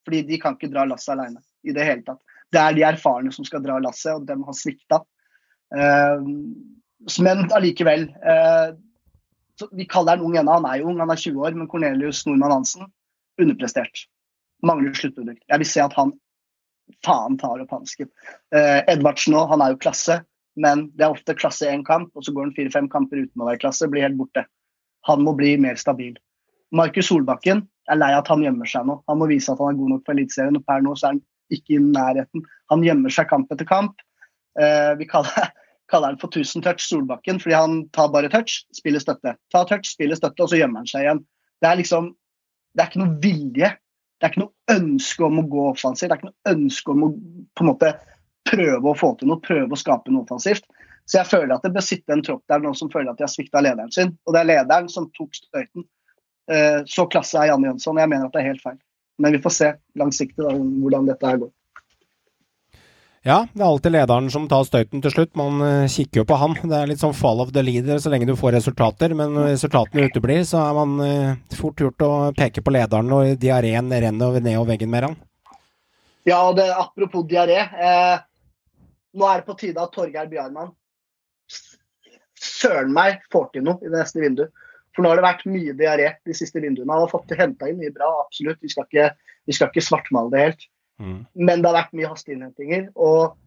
[0.06, 2.22] fordi de kan ikke dra lasset alene i det hele tatt.
[2.50, 5.02] Det er de erfarne som skal dra lasset, og dem har svikta.
[5.76, 6.24] Eh,
[7.22, 8.70] men allikevel eh,
[9.76, 12.24] Vi kaller han ung ennå, han er jo ung, han er 20 år, men Cornelius
[12.26, 12.88] Nordmann Hansen
[13.40, 14.06] underprestert.
[14.64, 15.44] Mangler sluttprodukt.
[15.44, 16.14] Jeg vil se at han
[17.06, 18.10] faen tar opp hansken.
[18.56, 20.20] Eh, Edvardsen òg, han er jo klasse,
[20.60, 23.48] men det er ofte klasse én kamp, og så går han fire-fem kamper uten å
[23.48, 24.46] være klasse, blir helt borte.
[25.08, 26.18] Han må bli mer stabil.
[26.76, 29.00] Markus Solbakken er lei at han gjemmer seg nå.
[29.10, 31.16] Han må vise at han er god nok for Eliteserien, og per nå så er
[31.16, 32.46] han ikke i nærheten.
[32.74, 34.04] Han gjemmer seg kamp etter kamp.
[34.60, 35.50] Eh, vi kaller,
[35.92, 39.36] kaller han for 1000 touch Solbakken, fordi han tar bare touch, spiller støtte.
[39.54, 41.24] Ta touch, spiller støtte, og så gjemmer han seg igjen.
[41.60, 42.16] Det er liksom
[42.78, 43.70] Det er ikke noe vilje.
[44.20, 46.10] Det er ikke noe ønske om å gå offensivt.
[46.10, 47.10] Det er ikke noe ønske om å
[47.56, 47.94] på en måte
[48.50, 50.68] prøve å få til noe, prøve å skape noe offensivt.
[51.10, 53.26] Så jeg føler at det bør sitte en tropp der nå som føler at de
[53.26, 54.12] har svikta lederen sin.
[54.28, 55.88] Og det er lederen som tok støyten.
[56.52, 57.98] Eh, Så klasse er Janne Jønsson.
[58.02, 58.78] Jeg mener at det er helt feil.
[59.20, 61.52] Men vi får se langsiktig da, hvordan dette her går.
[63.28, 65.34] Ja, det er alltid lederen som tar støyten til slutt.
[65.40, 66.56] Man eh, kikker jo på han.
[66.62, 69.52] Det er litt sånn fall of the leader så lenge du får resultater, men når
[69.54, 74.40] resultatene uteblir, så er man eh, fort gjort å peke på lederen og diareen renner
[74.40, 75.20] ned over veggen med han.
[76.28, 77.60] Ja, og det, apropos diaré.
[77.60, 78.18] Eh,
[79.20, 80.72] nå er det på tide at Torgeir Bjarmann
[82.40, 84.52] søren meg får til noe i det neste vinduet.
[84.96, 86.92] For nå har det vært mye diaré de siste vinduene.
[86.92, 88.60] Han har fått henta inn mye bra, absolutt.
[88.64, 89.10] Vi skal ikke,
[89.48, 90.66] vi skal ikke svartmale det helt.
[91.00, 92.90] Men det har vært mye hasteinnhentinger.
[93.00, 93.38] Og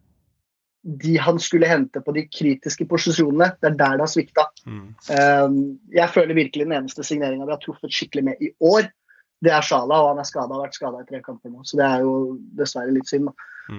[0.83, 4.47] de han skulle hente på de kritiske posisjonene, det er der det har svikta.
[4.67, 8.89] Um, jeg føler virkelig den eneste signeringa vi har truffet skikkelig med i år,
[9.43, 11.63] det er Sjala, og han er skada, har vært skada i tre kamper nå.
[11.67, 12.13] Så det er jo
[12.55, 13.31] dessverre litt synd.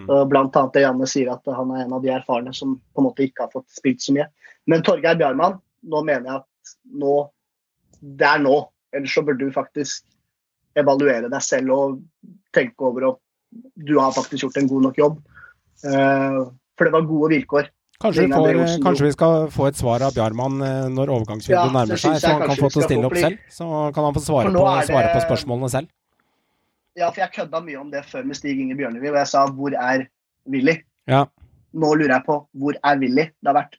[0.02, 3.00] Og Blant annet det Janne sier, at han er en av de erfarne som på
[3.00, 4.26] en måte ikke har fått spilt så mye.
[4.68, 5.56] Men Torgeir Bjarmann,
[5.88, 7.14] nå mener jeg at nå
[8.04, 8.58] Det er nå.
[8.92, 10.04] Ellers så burde du faktisk
[10.76, 12.00] evaluere deg selv og
[12.52, 13.18] tenke over om
[13.74, 15.18] du har faktisk gjort en god nok jobb.
[15.84, 16.38] Eh,
[16.78, 17.70] for det var gode vilkår.
[18.02, 21.76] Kanskje får, kanskje vi skal få et svar av Bjarmann eh, når Ja, overgangsvinduet det
[21.76, 23.44] nærmer seg, så han kan få til å stille opp selv.
[23.54, 25.92] Så kan han få svare, på, det- svare på spørsmålene selv.
[26.94, 29.46] Ja, for jeg kødda mye om det før med Stig Inge Bjørnevi, og jeg sa
[29.46, 30.06] 'hvor er
[30.46, 30.82] Willy'?
[31.10, 31.24] Ja.
[31.74, 33.24] Nå lurer jeg på hvor er Willy?
[33.42, 33.78] Det har vært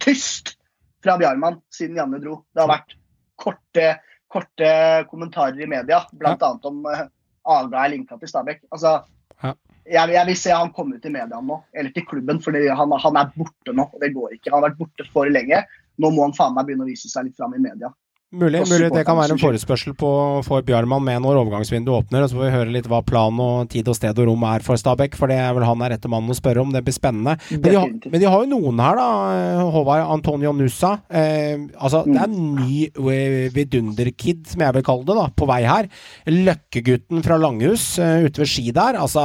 [0.00, 0.56] tyst
[1.04, 2.44] fra Bjarmann siden Janne dro.
[2.54, 2.96] Det har vært
[3.36, 3.98] korte,
[4.32, 4.70] korte
[5.10, 6.36] kommentarer i media, bl.a.
[6.40, 7.04] annet om uh,
[7.44, 8.62] Aga er linka til Stabæk.
[8.72, 9.04] Altså,
[9.42, 9.54] Ja.
[9.84, 12.94] jeg, jeg vil se han komme ut i media nå, eller til klubben, for han,
[13.06, 13.88] han er borte nå.
[13.90, 14.52] og Det går ikke.
[14.52, 15.64] Han har vært borte for lenge.
[16.00, 17.92] Nå må han faen meg begynne å vise seg litt fram i media.
[18.34, 20.10] Mulig, mulig det kan være en forespørsel på,
[20.46, 22.24] for Bjarmann med når overgangsvinduet åpner.
[22.24, 24.64] og Så får vi høre litt hva plan og tid og sted og rom er
[24.66, 26.72] for Stabæk, for det er vel han er rette mannen å spørre om.
[26.74, 27.36] Det blir spennende.
[27.52, 29.68] Men de, har, men de har jo noen her, da.
[29.74, 30.96] Håvard Antonio Nussa.
[31.08, 35.48] Eh, altså, det er en ny eh, vidunderkid, som jeg vil kalle det, da, på
[35.50, 35.90] vei her.
[36.30, 38.98] Løkkegutten fra Langhus eh, ute ved ski der.
[39.00, 39.22] Altså,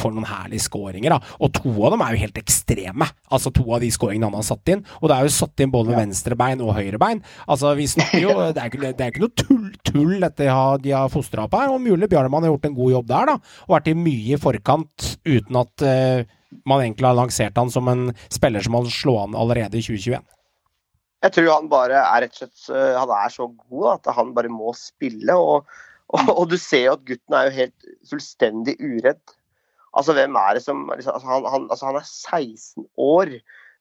[0.00, 1.36] får noen herlige skåringer, da.
[1.44, 3.10] Og to av dem er jo helt ekstreme.
[3.34, 4.84] Altså to av de skåringene han har satt inn.
[5.02, 7.22] Og det er jo satt inn både med venstre og høyrebein.
[7.50, 10.46] Altså, vi snakker jo Det er ikke, det er ikke noe tull, tull dette
[10.84, 11.72] de har, fostra opp her.
[11.74, 13.56] Og mulig Bjarmann har gjort en god jobb der, da.
[13.66, 16.34] Og vært i mye i forkant uten at uh,
[16.68, 20.22] man egentlig har lansert han som en spiller som man slå an allerede i 2021.
[21.24, 24.34] Jeg tror han bare er rett og slett øh, Han er så god at han
[24.36, 25.36] bare må spille.
[25.36, 25.70] Og,
[26.12, 29.22] og, og du ser jo at gutten er jo helt fullstendig uredd.
[29.94, 33.32] Altså, hvem er det som liksom, altså, han, han, altså, han er 16 år.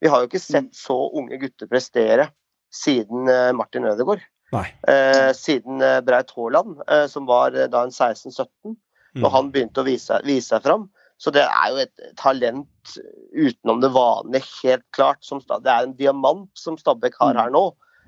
[0.03, 2.29] Vi har jo ikke sett så unge gutter prestere
[2.73, 4.23] siden øh, Martin Ødegaard.
[4.53, 8.75] Eh, siden eh, Braut Haaland, eh, som var eh, da en 16-17,
[9.13, 9.21] Mm.
[9.21, 10.87] når han begynte å vise, vise seg fram.
[11.21, 12.95] Så det er jo et talent
[13.37, 15.19] utenom det vanlige, helt klart.
[15.21, 17.61] Som, det er en diamant som Stabæk har her nå.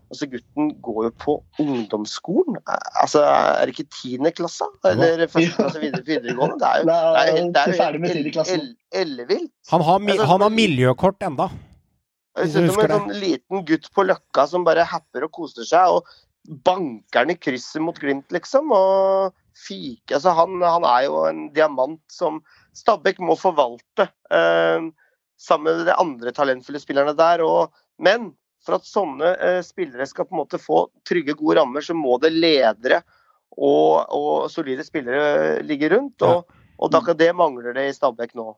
[0.09, 2.57] Altså Gutten går jo på ungdomsskolen.
[2.57, 4.65] Eh, Altså, Er det ikke tiende klasse?
[4.85, 6.57] Eller første klasse videre, videregående?
[6.57, 8.53] Det er jo, det er det er tiende klasse.
[8.57, 9.51] el- el- ellevilt.
[9.71, 11.49] Han har, Altså, han har miljøkort enda.
[12.35, 15.67] Jeg ser ut som en sånn liten gutt på Løkka som bare happer og koser
[15.67, 15.97] seg.
[15.97, 16.07] og
[16.45, 18.71] banker han i krysset mot Glimt, liksom.
[18.75, 22.41] Og fike altså han, han er jo en diamant som
[22.75, 24.09] Stabæk må forvalte.
[24.29, 24.89] Eh,
[25.41, 27.43] sammen med de andre talentfulle spillerne der.
[27.45, 28.33] Og, men
[28.65, 32.17] for at sånne eh, spillere skal på en måte få trygge, gode rammer, så må
[32.21, 33.01] det ledere
[33.55, 36.25] og, og solide spillere ligge rundt.
[36.25, 38.51] Og, og da, det mangler det i Stabæk nå.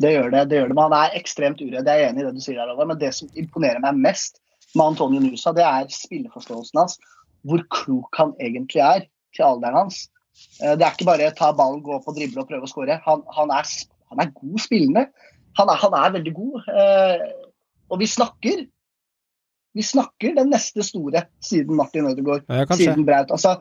[0.00, 0.48] Det gjør det.
[0.50, 1.86] det gjør det, men Han er ekstremt uredd.
[1.86, 2.56] Jeg er enig i det du sier.
[2.56, 4.40] der, Men det som imponerer meg mest
[4.74, 6.98] med Antonio Nusa, det er spilleforståelsen hans.
[7.44, 9.06] Hvor klok han egentlig er
[9.36, 10.08] til alderen hans.
[10.62, 13.00] Eh, Det er ikke bare ta ballen, gå opp og drible og prøve å skåre.
[13.04, 13.68] Han, han, er,
[14.10, 15.06] han er god spillende.
[15.58, 16.68] Han er, han er veldig god.
[16.72, 17.26] Eh,
[17.92, 18.66] Og vi snakker
[19.74, 23.30] vi snakker den neste store siden Martin Ødegaard, Ja, siden Braut.
[23.32, 23.54] Altså,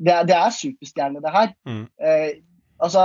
[0.00, 1.50] det, er, det er superstjerne, det her.
[1.68, 1.82] Mm.
[2.00, 2.30] Eh,
[2.80, 3.02] altså,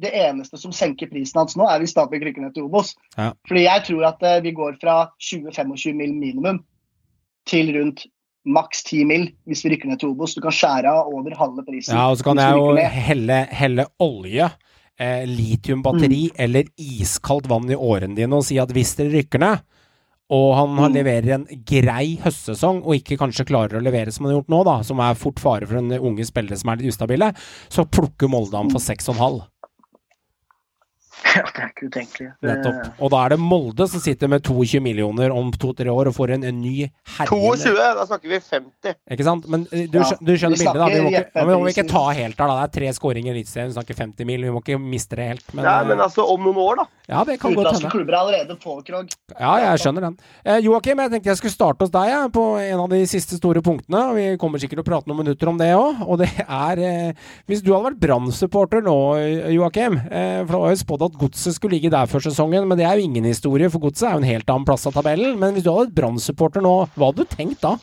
[0.00, 2.94] det eneste som senker prisen hans nå, er hvis Stabæk rykker ned til Obos.
[3.16, 3.30] Ja.
[3.48, 6.58] Fordi jeg tror at eh, vi går fra 20-25 mil minimum
[7.48, 8.04] til rundt
[8.46, 10.34] maks 10 mil hvis vi rykker ned til Obos.
[10.36, 11.96] Du kan skjære av over halve prisen.
[11.96, 14.50] Ja, og så kan jeg jo helle, helle olje,
[14.98, 16.36] eh, litiumbatteri Mm.
[16.44, 19.64] eller iskaldt vann i årene dine og si at hvis dere rykker ned,
[20.28, 20.94] og han har Mm.
[20.94, 24.64] leverer en grei høstsesong, og ikke kanskje klarer å levere som han har gjort nå,
[24.64, 27.32] da, som er fort fare for en unge spillere som er litt ustabile,
[27.70, 28.86] så plukker Molde ham for Mm.
[28.86, 29.46] 6,5.
[31.36, 32.26] Ja, det er ikke utenkelig.
[32.46, 33.00] Nettopp.
[33.04, 36.30] Og da er det Molde som sitter med 22 millioner om to-tre år og får
[36.36, 36.86] en, en ny
[37.16, 38.94] herre 22, da snakker vi 50.
[39.12, 39.48] Ikke sant?
[39.52, 40.86] Men eh, du, Ja, du skjønner bildet, da.
[40.92, 42.56] Vi må, ikke, ja, vi må ikke ta helt av da.
[42.56, 44.46] Det er tre skåringer i Eliteserien, vi snakker 50 mil.
[44.48, 45.46] Vi må ikke miste det helt.
[45.52, 46.86] Men, Nei, eh, men altså, om noen år, da.
[47.12, 47.92] ja, det kan godt Utenlandske hende.
[47.98, 49.16] klubber er allerede på, Krog.
[49.36, 50.18] Ja, jeg skjønner den.
[50.46, 53.36] Eh, Joakim, jeg tenkte jeg skulle starte hos deg jeg, på en av de siste
[53.40, 54.02] store punktene.
[54.16, 56.04] Vi kommer sikkert til å prate noen minutter om det òg.
[56.06, 58.96] Og det er eh, Hvis du hadde vært Brann-supporter nå,
[59.56, 62.78] Joakim eh, For det var jo spådd at Godset skulle ligge der før sesongen, men
[62.78, 65.38] det er jo ingen historie, for Godset er jo en helt annen plass av tabellen.
[65.40, 67.76] Men hvis du hadde et Brann-supporter nå, hva hadde du tenkt da?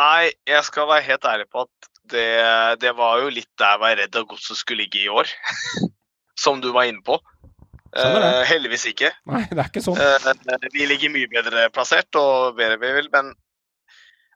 [0.00, 2.28] Nei, jeg skal være helt ærlig på at det,
[2.82, 5.30] det var jo litt der jeg var redd at godset skulle ligge i år.
[6.44, 7.18] Som du var inne på.
[7.90, 8.24] Skjønner.
[8.24, 9.10] Eh, heldigvis ikke.
[9.28, 9.98] Nei, det er ikke sånn.
[9.98, 13.32] Eh, vi ligger mye bedre plassert og bedre vi vil, men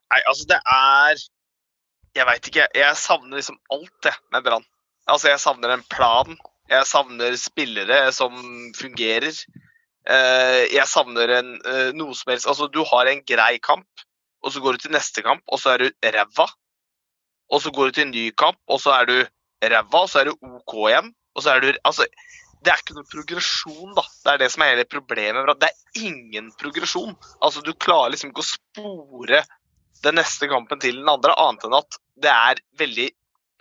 [0.05, 1.21] Nei, altså, det er
[2.15, 2.67] Jeg veit ikke.
[2.77, 4.67] Jeg savner liksom alt, det, med Brann.
[5.05, 6.37] Altså, jeg savner en plan.
[6.69, 8.35] Jeg savner spillere som
[8.77, 9.37] fungerer.
[10.05, 14.05] Eh, jeg savner en, eh, noe som helst Altså, du har en grei kamp,
[14.43, 16.47] og så går du til neste kamp, og så er du ræva.
[17.53, 19.17] Og så går du til en ny kamp, og så er du
[19.61, 21.13] ræva, og så er du OK igjen.
[21.35, 22.05] Og så er du Altså,
[22.65, 24.01] det er ikke noe progresjon, da.
[24.23, 25.59] Det er det som er hele problemet.
[25.61, 27.13] Det er ingen progresjon.
[27.41, 29.43] Altså, du klarer liksom ikke å spore
[30.05, 33.09] den neste kampen til den andre, annet enn at det er veldig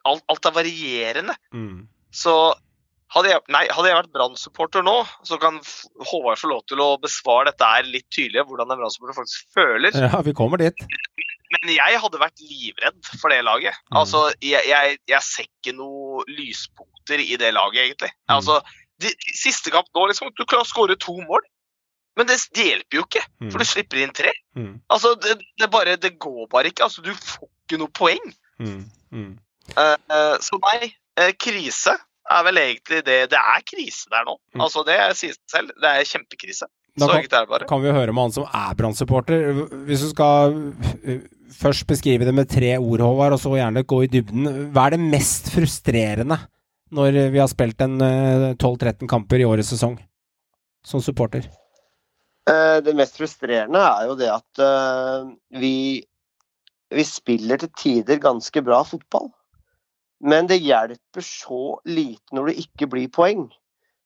[0.04, 1.34] Alt, alt er varierende.
[1.54, 1.86] Mm.
[2.14, 2.34] Så
[3.14, 4.94] hadde jeg, nei, hadde jeg vært Brann-supporter nå,
[5.26, 5.60] så kan
[6.10, 9.94] Håvard få lov til å besvare dette her litt tydeligere, hvordan en Brann-supporter faktisk føler.
[10.06, 10.84] Ja, vi kommer dit.
[11.54, 13.76] Men jeg hadde vært livredd for det laget.
[13.92, 13.98] Mm.
[14.00, 18.10] Altså, jeg, jeg, jeg ser ikke noe lyspunkter i det laget, egentlig.
[18.26, 18.34] Mm.
[18.40, 18.58] Altså,
[19.04, 21.46] de, siste kamp nå, liksom, du klarer å skåre to mål.
[22.18, 23.48] Men det, det hjelper jo ikke, Mm.
[23.50, 24.30] for du slipper inn tre.
[24.56, 24.74] Mm.
[24.94, 26.86] Altså, det, det, bare, det går bare ikke.
[26.86, 28.28] Altså, du får ikke noe poeng.
[28.62, 28.84] Mm.
[29.10, 29.32] Mm.
[29.72, 34.38] Eh, eh, så nei, eh, krise er vel egentlig det Det er krise der nå.
[34.54, 34.64] Mm.
[34.64, 35.76] Altså, det sier seg selv.
[35.80, 36.68] Det er kjempekrise.
[36.94, 37.66] Da kan, er det bare.
[37.66, 39.48] kan vi høre med han som er Brann-supporter.
[39.88, 44.04] Hvis du skal uh, først beskrive det med tre ord, Håvard, og så gjerne gå
[44.04, 44.46] i dybden.
[44.70, 46.38] Hva er det mest frustrerende
[46.94, 49.98] når vi har spilt en uh, 12-13 kamper i årets sesong,
[50.86, 51.50] som supporter?
[52.46, 54.62] Eh, Det mest frustrerende er jo det at
[55.58, 56.04] vi,
[56.94, 59.32] vi spiller til tider ganske bra fotball.
[60.20, 63.48] Men det hjelper så lite når det ikke blir poeng.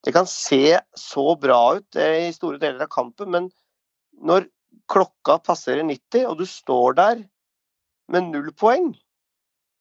[0.04, 3.50] Det kan se så bra ut eh, i store deler av kampen, men
[4.24, 4.46] når
[4.90, 7.24] klokka passerer 90, og du står der
[8.08, 8.92] med null poeng,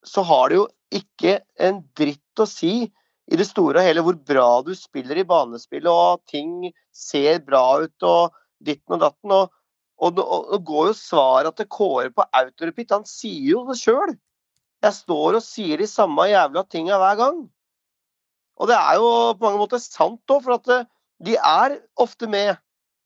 [0.06, 0.68] så har det jo
[0.98, 2.88] ikke en dritt å si
[3.28, 7.64] i det store og hele hvor bra du spiller i banespillet, og ting ser bra
[7.84, 9.34] ut og ditten og datten.
[9.34, 12.94] Og, og, går jo svaret til Kåre på autorepeat.
[12.96, 14.16] Han sier jo det sjøl.
[14.86, 17.40] Jeg står og sier de samme jævla tinga hver gang.
[18.58, 20.86] Og det er jo på mange måter sant òg, for at eh,
[21.26, 22.56] de er ofte med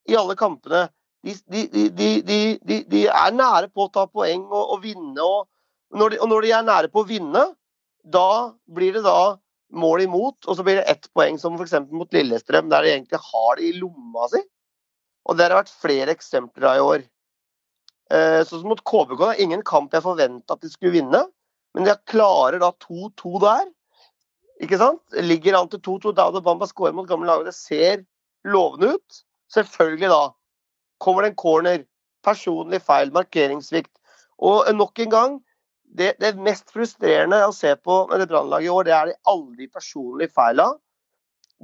[0.10, 0.88] i alle kampene.
[1.24, 5.22] De, de, de, de, er nære på å ta poeng og, og vinne.
[5.22, 7.44] Og når, og når de er nære på å vinne,
[8.02, 8.30] da
[8.66, 9.36] blir det da
[9.72, 11.78] mål imot, og så blir det ett poeng, som f.eks.
[11.94, 14.42] mot Lillestrøm, der de egentlig har det i lomma si.
[15.30, 17.06] Og det har vært flere eksempler av i år.
[18.12, 21.22] Eh, Sånn som mot KBK, det er ingen kamp jeg forventa at de skulle vinne,
[21.76, 23.70] men de klarer da 2-2 der.
[24.62, 25.02] Ikke sant?
[25.24, 26.14] Ligger an til 2-2.
[26.18, 27.50] Dauda Bamba skårer mot gamle laget.
[27.50, 28.04] Det ser
[28.44, 29.22] lovende ut.
[29.54, 30.22] Selvfølgelig da
[31.02, 31.86] kommer det en corner.
[32.24, 33.94] Personlig feil, markeringssvikt.
[34.38, 35.40] Og nok en gang,
[35.98, 39.18] det, det mest frustrerende å se på med det brannlaget i år, det er de
[39.32, 40.68] alle de personlige feila.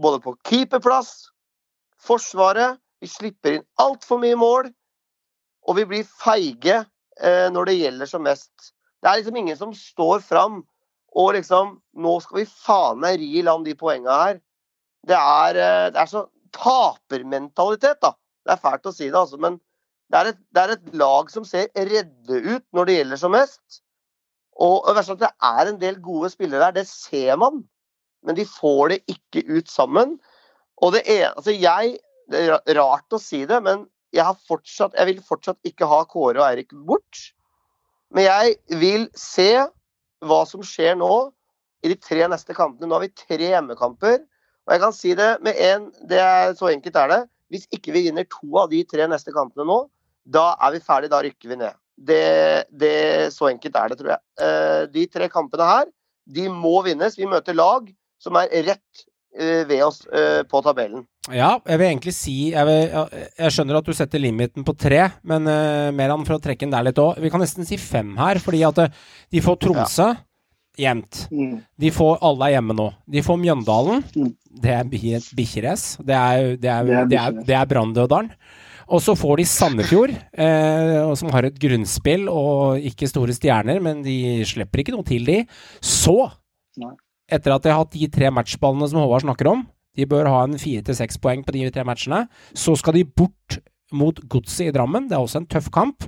[0.01, 1.29] Både på keeperplass,
[2.07, 2.77] Forsvaret.
[3.01, 4.71] Vi slipper inn altfor mye mål.
[5.67, 8.71] Og vi blir feige eh, når det gjelder som mest.
[9.01, 10.61] Det er liksom ingen som står fram
[11.17, 14.39] og liksom Nå skal vi faen meg ri i land de poenga her.
[15.07, 18.13] Det er, eh, det er så tapermentalitet, da.
[18.45, 19.59] Det er fælt å si det, altså, men
[20.11, 23.33] det er, et, det er et lag som ser redde ut når det gjelder som
[23.35, 23.81] mest.
[24.57, 24.87] Og
[25.19, 27.65] det er en del gode spillere der, det ser man.
[28.25, 30.15] Men de får det ikke ut sammen.
[30.81, 31.97] Og det er, altså jeg,
[32.31, 36.03] det er rart å si det, men jeg, har fortsatt, jeg vil fortsatt ikke ha
[36.09, 37.27] Kåre og Eirik bort.
[38.15, 39.51] Men jeg vil se
[40.25, 41.11] hva som skjer nå
[41.85, 42.87] i de tre neste kampene.
[42.87, 44.21] Nå har vi tre hjemmekamper.
[44.67, 47.19] Og jeg kan si det med er, så enkelt er det.
[47.53, 49.77] Hvis ikke vi vinner to av de tre neste kampene nå,
[50.27, 51.77] da er vi ferdig, da rykker vi ned.
[51.97, 52.23] Det,
[52.75, 52.95] det,
[53.33, 54.23] så enkelt er det, tror jeg.
[54.43, 55.87] Eh, de tre kampene her,
[56.27, 57.15] de må vinnes.
[57.15, 57.87] Vi møter lag
[58.21, 59.07] som er rett
[59.69, 61.05] ved oss eh, på tabellen.
[61.27, 65.01] Ja, jeg vil egentlig si Jeg, vil, jeg, skjønner at du setter limiten på tre,
[65.27, 68.13] men uh, Meran, for å trekke den der litt òg Vi kan nesten si fem
[68.15, 69.01] her, fordi at eh,
[69.35, 70.13] de får Tromsø
[70.77, 71.25] jevnt.
[71.33, 71.57] Mm.
[71.81, 72.85] De får alle er hjemme nå.
[73.09, 74.03] De får Mjøndalen.
[74.13, 74.31] Mm.
[74.61, 74.85] Det er
[75.35, 76.05] bikkjerace.
[76.05, 78.29] Det er, det er, Det er det er, det er Branndødalen.
[78.87, 83.99] Og så får de Sandefjord, eh, som har et grunnspill og ikke store stjerner, men
[84.05, 85.41] de slipper ikke noe til, de.
[85.83, 86.15] Så,
[86.79, 86.93] Nei.
[87.29, 89.65] Etter at de har hatt de tre matchballene som Håvard snakker om,
[89.97, 93.03] de bør ha en fire til seks poeng på de tre matchene, så skal de
[93.03, 93.59] bort
[93.91, 95.07] mot Godset i Drammen.
[95.09, 96.05] Det er også en tøff kamp.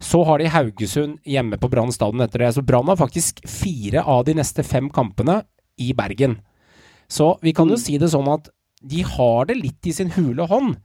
[0.00, 2.50] Så har de Haugesund hjemme på Brann stadion etter det.
[2.54, 5.40] Så Brann har faktisk fire av de neste fem kampene
[5.80, 6.38] i Bergen.
[7.08, 7.80] Så vi kan jo Mm.
[7.80, 8.48] si det sånn at
[8.84, 10.76] de har det litt i sin hule hånd,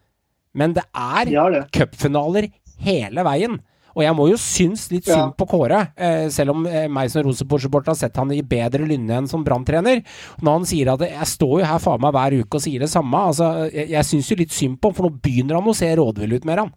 [0.56, 1.26] men det er
[1.72, 3.60] cupfinaler hele veien.
[3.96, 5.16] Og jeg må jo synes litt Ja.
[5.16, 8.88] synd på Kåre, eh, selv om eh, meg som Rosenborg-supporter har sett han i bedre
[8.88, 10.04] lynne enn som Brann-trener.
[10.42, 12.90] Når han sier at jeg står jo her faen meg hver uke og sier det
[12.90, 13.26] samme.
[13.32, 15.90] Altså, jeg, jeg syns jo litt synd på ham, for nå begynner han å se
[15.96, 16.72] rådvill ut mer, han.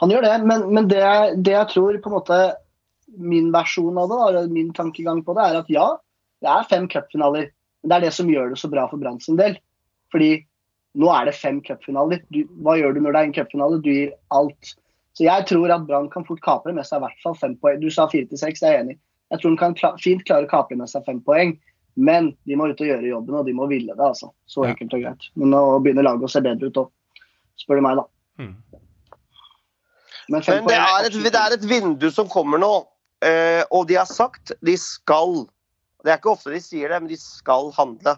[0.00, 1.00] Han gjør det, men, men det,
[1.44, 2.38] det jeg tror på en måte
[3.20, 5.88] min versjon av det, da, eller min tankegang på det, er at ja,
[6.40, 7.50] det er fem cupfinaler.
[7.82, 9.56] Men det er det som gjør det så bra for Brann sin del.
[10.12, 10.30] Fordi
[11.00, 12.22] nå er det fem cupfinaler.
[12.64, 13.80] Hva gjør du når det er en cupfinale?
[13.82, 14.74] Du gir alt.
[15.18, 17.80] Så jeg tror at Brann kan fort kapre med seg i hvert fall fem poeng.
[17.82, 18.98] Du sa fire til seks, jeg er enig.
[19.30, 21.56] Jeg tror de kan kla fint klare å kapre med seg fem poeng.
[21.96, 24.04] Men de må ut og gjøre jobben, og de må ville det.
[24.06, 24.30] altså.
[24.46, 24.70] Så Ja.
[24.70, 25.26] enkelt og greit.
[25.34, 26.90] Men nå begynner laget å se bedre ut òg,
[27.58, 28.04] spør du meg, da.
[28.38, 28.54] Mm.
[30.30, 32.86] Men, Men det er, et, det er et vindu som kommer nå,
[33.26, 35.48] eh, og de har sagt de skal.
[36.04, 38.14] Det er ikke ofte de sier det, men de skal handle.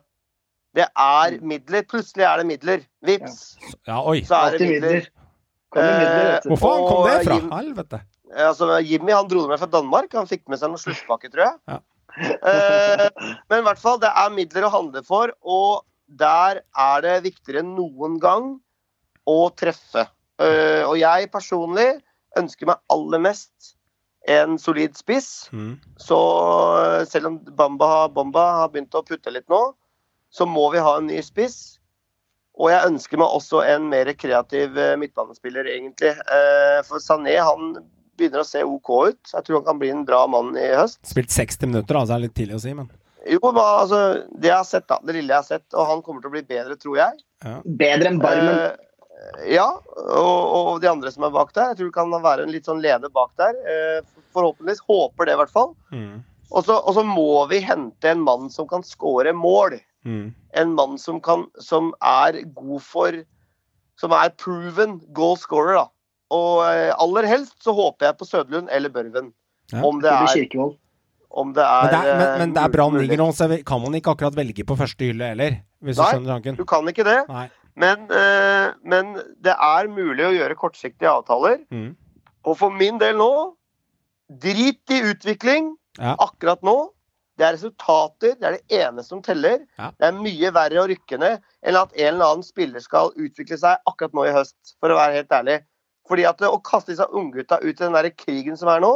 [0.77, 1.82] Det er midler.
[1.89, 2.85] Plutselig er det midler.
[3.05, 3.56] Vips,
[3.89, 4.20] Ja, oi.
[4.20, 5.09] så er det midler.
[5.81, 6.40] Midler.
[6.44, 6.49] Du.
[6.53, 7.39] Hvor faen kom det fra?
[7.39, 8.01] Jim- Helvete.
[8.35, 10.12] Eh, Altså, Jimmy han dro det med fra Danmark.
[10.16, 11.59] Han fikk med seg noen sluttpakke, tror jeg.
[11.69, 11.81] Ja.
[12.44, 13.09] Eh,
[13.49, 15.85] men i hvert fall, det er midler å handle for, og
[16.20, 18.51] der er det viktigere enn noen gang
[19.24, 20.05] å treffe.
[20.36, 21.86] Eh, og jeg personlig
[22.36, 23.73] ønsker meg aller mest
[24.28, 25.49] en solid spiss.
[25.57, 25.78] Mm.
[25.97, 26.19] Så
[26.82, 29.62] eh, selv om Bamba, Bomba har begynt å putte litt nå,
[30.28, 31.78] så må vi ha en ny spiss.
[32.61, 36.12] Og jeg ønsker meg også en mer kreativ eh, midtbanespiller, egentlig.
[36.20, 37.79] Eh, For Sané han
[38.20, 39.33] begynner å se OK ut.
[39.33, 41.01] Jeg tror han kan bli en bra mann i høst.
[41.09, 42.12] Spilt 60 minutter, altså.
[42.12, 42.91] Det er litt tidlig å si, men
[43.31, 44.01] Jo, men altså,
[44.37, 44.99] det jeg har sett, da.
[45.01, 45.66] Det lille jeg har sett.
[45.73, 47.23] Og han kommer til å bli bedre, tror jeg.
[47.65, 48.59] Bedre enn Barmen.
[48.66, 49.69] Eh, ja,
[50.19, 51.73] og, og de andre som er bak der.
[51.73, 53.57] Jeg tror det kan være en litt sånn leder bak der.
[53.65, 54.05] Eh,
[54.37, 54.85] forhåpentligvis.
[54.91, 55.73] Håper det, i hvert fall.
[55.95, 56.20] mm.
[56.53, 59.79] Og så, og så må vi hente en mann som kan skåre mål.
[60.05, 60.35] Mm.
[60.59, 63.23] En mann som, kan, som er god for
[64.01, 65.85] Som er proven goal scorer, da.
[66.33, 69.29] Og eh, aller helst så håper jeg på Sødlund eller Børven.
[69.70, 69.83] Ja.
[69.85, 70.57] Om det er,
[71.31, 73.49] om det Men er, det er, men, eh, men det er Brann ligger nå, så
[73.69, 76.09] kan man ikke akkurat velge på første hylle heller, hvis du Nei.
[76.11, 76.59] skjønner tanken.
[76.59, 77.20] Du kan ikke det.
[77.73, 81.62] Men, uh, men det er mulig å gjøre kortsiktige avtaler.
[81.73, 81.95] Mm.
[82.45, 83.33] Og for min del nå
[84.43, 86.15] Drit i utvikling Ja.
[86.16, 86.91] akkurat nå.
[87.38, 88.34] Det er resultater.
[88.38, 89.62] Det er det ene som teller.
[89.80, 89.90] Ja.
[89.98, 93.59] Det er mye verre å rykke ned enn at en eller annen spiller skal utvikle
[93.60, 95.59] seg akkurat nå i høst, for å være helt ærlig.
[96.10, 98.92] Fordi at Å kaste disse unggutta ut i den der krigen som er nå,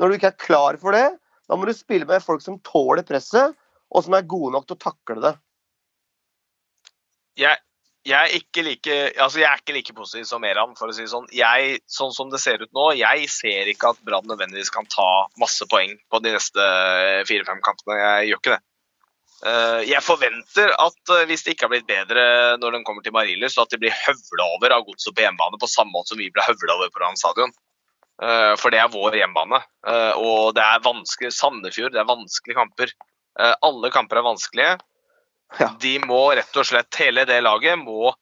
[0.00, 1.10] når du ikke er klar for det,
[1.48, 3.52] da må du spille med folk som tåler presset,
[3.92, 5.34] og som er gode nok til å takle det.
[7.36, 7.58] jeg,
[8.04, 11.04] jeg, er ikke like, altså jeg er ikke like positiv som Eran, for å si
[11.10, 11.28] sånn.
[11.34, 15.08] Jeg, sånn som det ser ut nå, jeg ser ikke at Brann nødvendigvis kan ta
[15.38, 16.66] masse poeng på de neste
[17.28, 17.98] fire-fem kampene.
[18.00, 18.62] Jeg gjør ikke det.
[19.42, 22.24] Eh, Jeg forventer at eh, hvis det ikke har blitt bedre
[22.62, 25.70] når den kommer til Marienlyst, at de blir høvla over av godset på hjemmebane på
[25.70, 27.54] samme måte som vi ble høvla over på Brann stadion.
[28.22, 29.62] Eh, For det er vår hjemmebane.
[29.86, 31.32] Eh, Og det er vanskelig.
[31.34, 32.94] Sandefjord, det er vanskelige kamper.
[33.38, 34.78] Eh, Alle kamper er vanskelige.
[35.60, 35.72] Ja.
[35.80, 38.12] De må rett og slett, hele det laget må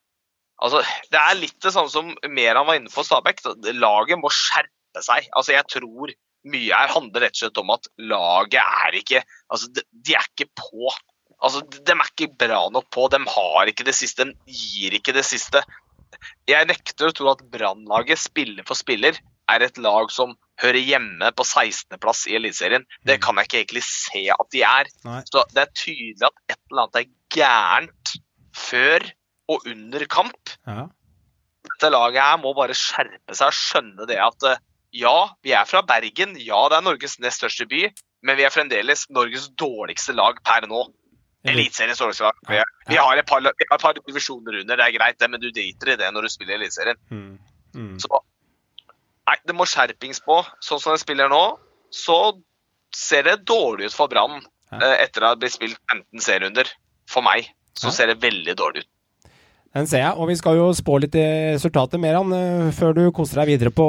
[0.61, 0.83] altså,
[1.13, 3.45] Det er litt det samme som Meran var inne på Stabæk.
[3.77, 5.29] Laget må skjerpe seg.
[5.31, 6.15] Altså, jeg tror
[6.51, 10.29] mye her handler rett og slett om at laget er ikke altså, de, de er
[10.33, 10.91] ikke på.
[11.41, 13.07] Altså, De er ikke bra nok på.
[13.13, 14.27] De har ikke det siste.
[14.33, 15.63] De gir ikke det siste.
[16.49, 19.17] Jeg nekter å tro at Brannlaget, spiller for spiller,
[19.51, 22.87] er et lag som hører hjemme på 16.-plass i Eliteserien.
[23.07, 24.91] Det kan jeg ikke egentlig se at de er.
[25.07, 25.21] Nei.
[25.31, 28.15] Så det er tydelig at et eller annet er gærent
[28.57, 29.07] før
[29.51, 30.55] og under kamp.
[30.67, 30.87] Ja.
[31.67, 34.63] Dette laget her må bare skjerpe seg og skjønne det at eh,
[35.01, 37.85] ja, vi er fra Bergen, ja, det er Norges nest største by,
[38.27, 40.89] men vi er fremdeles Norges dårligste lag per nå.
[41.47, 42.41] Eliteseriens dårligste lag.
[42.49, 42.59] Vi,
[42.91, 45.41] vi, har et par, vi har et par divisjoner under, det er greit, det, men
[45.41, 46.99] du driter i det når du spiller Eliteserien.
[47.13, 47.39] Mm.
[47.77, 47.95] Mm.
[48.03, 48.11] Så
[49.29, 50.41] Nei, det må skjerpings på.
[50.65, 51.43] Sånn som de spiller nå,
[51.93, 52.39] så
[52.95, 54.41] ser det dårlig ut for Brann
[54.71, 56.71] at etter å ha blitt spilt 15 serierunder.
[57.11, 58.91] For meg så ser det veldig dårlig ut.
[59.71, 63.39] Den ser jeg, og vi skal jo spå litt resultater mer eh, før du koser
[63.39, 63.85] deg videre på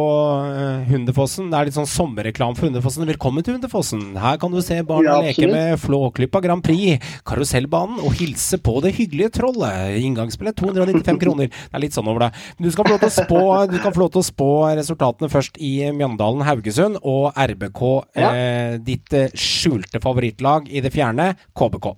[0.54, 1.48] eh, Hundefossen.
[1.50, 3.08] Det er litt sånn sommerreklame for Hundefossen.
[3.10, 4.04] Velkommen til Hundefossen.
[4.22, 8.76] Her kan du se barna Ja, leke med Flåklypa Grand Prix, karusellbanen og hilse på
[8.86, 9.98] det hyggelige trollet.
[10.06, 11.50] Inngangsbillett 295 kroner.
[11.50, 12.32] Det er litt sånn over det.
[12.62, 13.42] Du skal få lov til å spå,
[13.74, 14.52] du kan få lov til å spå
[14.84, 17.84] resultatene først i Mjøndalen Haugesund og RBK,
[18.22, 18.30] Ja.
[18.38, 21.96] eh, ditt eh, skjulte favorittlag i det fjerne, KBK.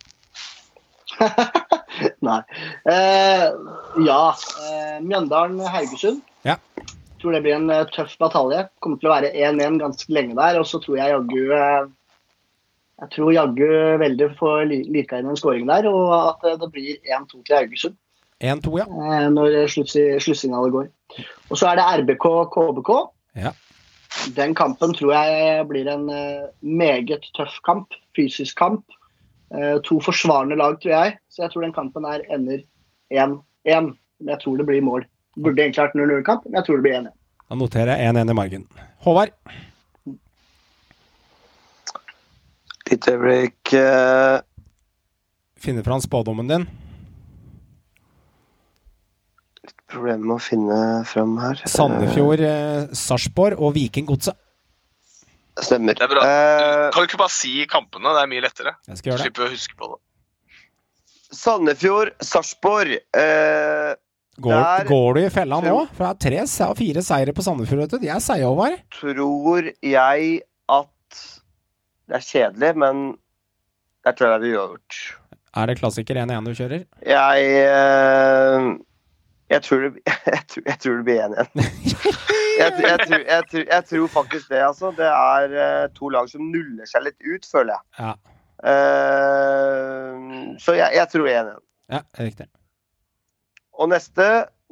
[2.28, 2.41] Nei.
[2.90, 3.48] Eh,
[4.06, 4.22] ja.
[4.68, 6.22] Eh, Mjøndalen-Haugesund.
[6.48, 6.57] Ja.
[7.22, 8.65] Tror det blir en uh, tøff batalje.
[8.84, 10.60] Kommer til å være 1-1 ganske lenge der.
[10.60, 11.91] Og så tror jeg jaggu uh,
[13.03, 13.68] Jeg tror jaggu
[14.03, 17.57] veldig får li lika inn en scoring der, og at uh, det blir 1-2 til
[17.57, 17.99] Haugesund
[18.44, 18.86] 1-2, ja.
[19.32, 20.88] når sluttsignalet går.
[21.48, 22.90] Og så er det RBK-KBK.
[23.40, 23.53] Ja.
[24.36, 26.10] Den kampen tror jeg blir en
[26.60, 27.95] meget tøff kamp.
[28.18, 28.84] Fysisk kamp.
[29.53, 31.17] Eh, to forsvarende lag, tror jeg.
[31.30, 32.63] Så jeg tror den kampen her ender
[33.13, 33.91] 1-1.
[34.19, 35.05] Men jeg tror det blir mål.
[35.38, 37.13] Burde egentlig vært 0-0-kamp, men jeg tror det blir 1-1.
[37.49, 38.65] Da noterer jeg 1-1 i margen.
[39.05, 39.35] Håvard?
[42.89, 44.41] Litt øyeblikk uh...
[45.63, 46.65] Finne fram spådommen din.
[49.63, 51.61] Litt Problemer med å finne fram her.
[51.69, 54.35] Sandefjord, eh, Sarpsborg og Viking Godset.
[54.35, 54.52] Eh,
[55.61, 55.93] Stemmer.
[55.93, 56.21] Det er bra.
[56.23, 58.13] Du Kan du ikke bare si kampene?
[58.15, 58.73] Det er mye lettere.
[58.88, 59.25] Jeg skal gjøre det.
[59.27, 59.99] Slipper å huske på det.
[61.34, 62.97] Sandefjord, Sarpsborg.
[63.13, 63.93] Eh,
[64.41, 65.88] Går, Der- går du i fella nå?
[65.93, 67.99] For det er tre og fire seire på Sandefjord, vet du.
[67.99, 68.80] De er seige, Håvard.
[68.89, 70.89] tror jeg at
[72.09, 73.17] Det er kjedelig, men
[74.05, 74.97] jeg tror jeg det har uavgjort.
[75.55, 76.85] Er det klassiker 1-1 du kjører?
[77.05, 78.77] Jeg eh,
[79.49, 80.02] jeg tror, det,
[80.36, 81.48] jeg, tror, jeg tror det blir 1-1.
[82.53, 84.91] Jeg, jeg, tror- jeg, jeg tror faktisk det, altså.
[84.98, 87.84] Det er eh, to lag som nuller seg litt ut, føler jeg.
[87.99, 88.14] Ja,
[88.64, 91.56] Uh, så jeg, jeg tror 1-1.
[91.91, 92.45] ja det riktig.
[93.76, 94.28] Og neste,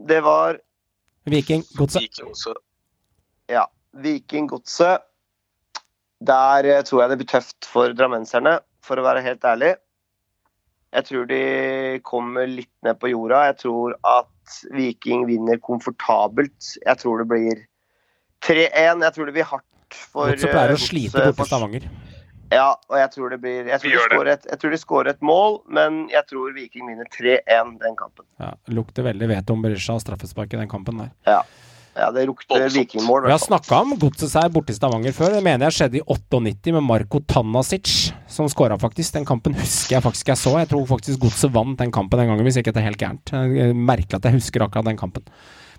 [0.07, 0.59] det var
[1.27, 2.21] Viking Godset.
[3.51, 3.65] Ja,
[3.99, 5.03] Viking Godset.
[6.21, 9.73] Der eh, tror jeg det blir tøft for drammenserne, for å være helt ærlig.
[10.91, 11.41] Jeg tror de
[12.03, 13.45] kommer litt ned på jorda.
[13.51, 16.73] Jeg tror at Viking vinner komfortabelt.
[16.83, 17.61] Jeg tror det blir
[18.43, 19.05] 3-1.
[19.05, 19.67] Jeg tror det blir hardt
[20.11, 21.87] for Godset pleier eh, å slite borte i Stavanger.
[22.51, 25.21] Ja, og jeg tror det blir Jeg tror de et, jeg tror de skårer et
[25.23, 28.27] mål, men jeg tror Viking vinner 3-1 den kampen.
[28.43, 31.13] Ja, lukter veldig veto om Berisha og straffespark i den kampen der.
[31.29, 31.39] Ja,
[31.91, 33.25] det lukter Vikingmål.
[33.25, 35.35] Vi har snakka om godset seg borte i Stavanger før.
[35.35, 39.17] Det mener jeg skjedde i 98 med Marko Tanasic, som skåra faktisk.
[39.17, 40.55] Den kampen husker jeg faktisk jeg så.
[40.61, 43.33] Jeg tror faktisk godset vant den kampen den gangen, hvis ikke det er helt gærent.
[43.35, 45.27] Er Merkelig at jeg husker akkurat den kampen.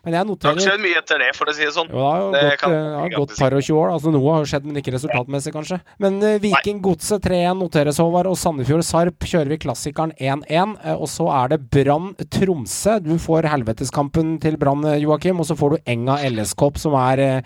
[0.05, 1.91] Men jeg Det har skjedd mye etter det, for å si det sånn.
[1.95, 3.93] jo, det har gått, kan- eh, gått par og tjue år.
[3.95, 5.79] Altså Noe har skjedd, men ikke resultatmessig, kanskje.
[6.03, 8.27] Men uh, Viking Godset 3-1 noteres, Håvard.
[8.27, 10.75] Og Sandefjord Sarp kjører vi klassikeren 1-1.
[10.83, 12.99] Eh, og så er det Brann Tromsø.
[13.05, 15.39] Du får helveteskampen til Brann, Joakim.
[15.39, 17.43] Og så får du Enga LS-kopp, som er,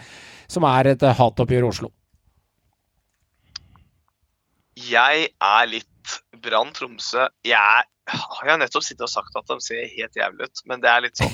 [0.48, 1.92] som er et hatoppgjør i Oslo.
[4.76, 7.28] Jeg er litt Brann Tromsø.
[7.46, 10.90] Jeg har jo nettopp sittet og sagt at de ser helt jævlig ut, men det
[10.92, 11.32] er litt sånn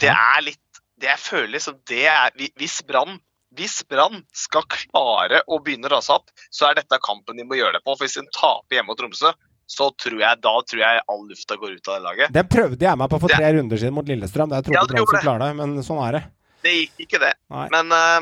[0.00, 3.20] Det er litt det Jeg føler liksom det er Hvis Brann
[3.56, 7.56] hvis Brann skal klare å begynne å rase opp, så er dette kampen de må
[7.56, 7.94] gjøre det på.
[7.96, 9.30] For Hvis de taper hjemme mot Tromsø,
[9.68, 12.34] så tror jeg, da tror jeg all lufta går ut av det laget.
[12.36, 14.52] Den prøvde jeg meg på for tre runder siden mot Lillestrøm.
[14.52, 15.24] Der Ja, trodde Brann skulle det.
[15.24, 16.22] klare det, men sånn er det.
[16.66, 17.32] Det gikk ikke, det.
[17.54, 17.64] Nei.
[17.72, 18.20] Men uh,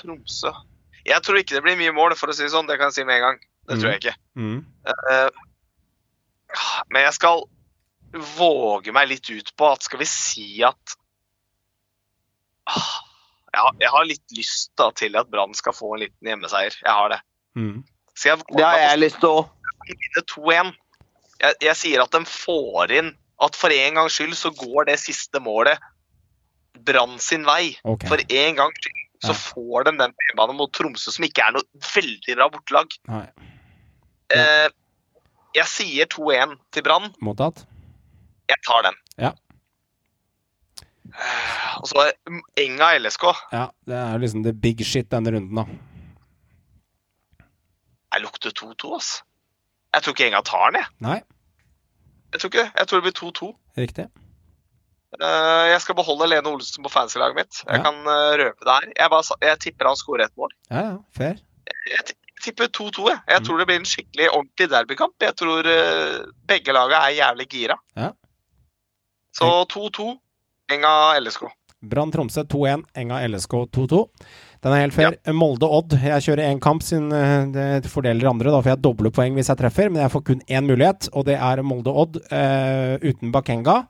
[0.00, 0.52] Tromsø
[1.06, 2.66] Jeg tror ikke det blir mye mål, for å si det sånn.
[2.68, 3.42] Det kan jeg si med en gang.
[3.68, 4.16] Det tror jeg ikke.
[4.40, 4.58] Mm.
[4.88, 5.28] Uh,
[6.90, 7.44] men jeg skal
[8.36, 10.96] våge meg litt ut på at skal vi si at
[12.66, 12.96] Ah,
[13.52, 16.74] jeg har, jeg har litt lyst da, til at Brann skal få en liten hjemmeseier.
[16.82, 17.20] Jeg har det.
[17.54, 17.84] Mm.
[18.16, 19.46] Så jeg Det har jeg lyst til òg.
[19.46, 20.72] på å vinne 2-1.
[21.40, 23.10] Jeg, jeg sier at de får inn
[23.44, 25.76] At for en gangs skyld så går det siste målet
[26.86, 27.76] Brann sin vei.
[27.84, 28.08] Okay.
[28.08, 29.40] For en gangs skyld så Ja.
[29.40, 31.62] får de den på mot Tromsø, som ikke er noe
[31.94, 32.88] veldig bra bortelag.
[33.08, 33.28] Nei.
[34.30, 34.68] Eh,
[35.54, 37.14] jeg sier 2-1 til Brann.
[37.20, 37.64] Mottatt.
[38.48, 38.94] Jeg tar den.
[39.18, 39.32] Ja.
[41.06, 42.06] Eh, Og så
[42.60, 43.24] Enga LSK.
[43.52, 45.64] Ja, det er jo liksom the big shit denne runden, da.
[48.14, 49.10] Jeg lukter 2-2, ass.
[49.94, 50.92] Jeg tror ikke Enga tar den, jeg.
[51.04, 51.18] Nei,
[52.32, 52.64] Jeg tror ikke.
[52.76, 53.48] Jeg tror det blir 2-2.
[53.78, 54.06] riktig.
[55.16, 57.62] Eh, jeg skal beholde Lene Olsen på fancy-laget mitt.
[57.66, 57.82] Jeg Ja.
[57.82, 58.86] kan eh, røpe det her.
[58.96, 60.50] Jeg, bare, jeg tipper han skårer ett mål.
[60.70, 61.36] Ja, ja, fair.
[61.86, 63.08] Jeg jeg tipper 2-2.
[63.08, 63.44] Jeg, jeg Mm.
[63.46, 65.14] tror det blir en skikkelig ordentlig derbykamp.
[65.20, 65.62] Jeg tror
[66.46, 67.76] begge laga er jævlig gira.
[67.96, 68.10] Ja.
[69.36, 70.16] Så 2-2.
[70.72, 71.48] Enga LSK.
[71.86, 73.98] Brann Tromsø 2-1, Enga LSK 2-2.
[74.64, 75.16] Den er helt fair.
[75.36, 75.98] Molde-Odd.
[76.00, 78.50] Jeg kjører én kamp, siden eh, det fordeler andre.
[78.50, 81.28] Da får jeg doble poeng hvis jeg treffer, men jeg får kun én mulighet, og
[81.28, 83.82] det er Molde-Odd uh, uten Bakenga.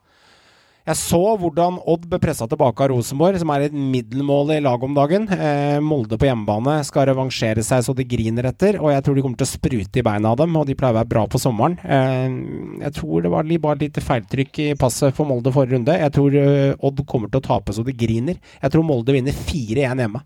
[0.87, 4.93] Jeg så hvordan Odd ble pressa tilbake av Rosenborg, som er et middelmålig lag om
[4.95, 5.25] dagen.
[5.35, 9.25] Eh, Molde på hjemmebane skal revansjere seg så de griner etter, og jeg tror de
[9.25, 11.41] kommer til å sprute i beina av dem, og de pleier å være bra på
[11.43, 11.75] sommeren.
[11.83, 12.37] Eh,
[12.85, 15.99] jeg tror det var bare et lite feiltrykk i passet for Molde forrige runde.
[15.99, 18.39] Jeg tror eh, Odd kommer til å tape så de griner.
[18.63, 20.23] Jeg tror Molde vinner 4-1 hjemme.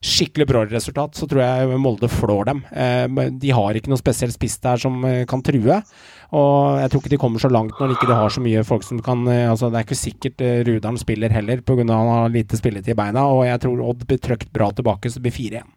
[0.00, 2.62] Skikkelig bra resultat, så tror jeg Molde flår dem.
[2.72, 5.76] Eh, de har ikke noe spesiell spiss der som eh, kan true.
[6.36, 8.86] Og jeg tror ikke de kommer så langt når ikke de har så mye folk
[8.86, 11.82] som kan eh, altså Det er ikke sikkert eh, Rudalen spiller heller, pga.
[11.90, 13.26] han har lite spilletid i beina.
[13.26, 15.76] Og jeg tror Odd blir trøkt bra tilbake, så det blir 4-1.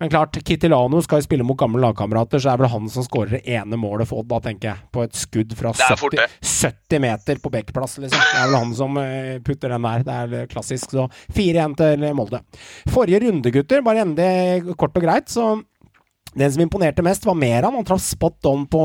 [0.00, 3.04] Men klart, Kittilano skal jo spille mot gamle lagkamerater, så er det vel han som
[3.06, 4.86] skårer det ene målet for Odd, da, tenker jeg.
[4.94, 8.24] På et skudd fra Det er fort 70, 70 meter på Bekkplass, liksom.
[8.32, 10.06] Det er vel han som eh, putter den der.
[10.08, 10.96] Det er klassisk.
[10.96, 11.06] Så
[11.36, 12.42] 4-1 til Molde.
[12.90, 15.52] Forrige runde, gutter, bare endelig kort og greit, så
[16.38, 17.74] den som imponerte mest, var Meran.
[17.76, 18.82] Han traff spot on på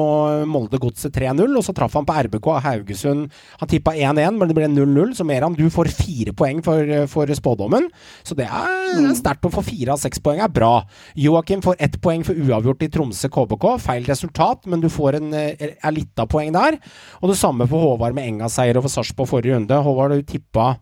[0.49, 3.31] Molde Godset 3-0, og så traff han på RBK Haugesund.
[3.61, 7.31] Han tippa 1-1, men det ble 0-0, så Meran, du får fire poeng for, for
[7.39, 7.87] spådommen.
[8.27, 10.81] Så det er sterkt å få fire av seks poeng, er bra.
[11.15, 13.67] Joakim får ett poeng for uavgjort i Tromsø KBK.
[13.83, 16.81] Feil resultat, men du får en eh, er litt av poeng der.
[17.21, 19.83] Og det samme for Håvard med Enga-seier over Sarpsborg forrige runde.
[19.87, 20.73] Håvard, du tippa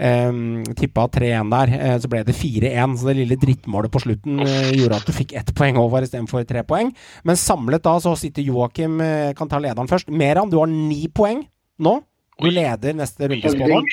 [0.00, 2.94] Um, tippa 3-1 der, eh, så ble det 4-1.
[2.96, 6.46] Så det lille drittmålet på slutten eh, gjorde at du fikk ett poeng over istedenfor
[6.48, 6.88] tre poeng.
[7.28, 10.08] Men samlet da så sitter Joakim eh, Kan ta lederen først.
[10.08, 11.44] Meran, du har ni poeng
[11.84, 11.98] nå.
[12.40, 13.84] Du leder neste rundespådom.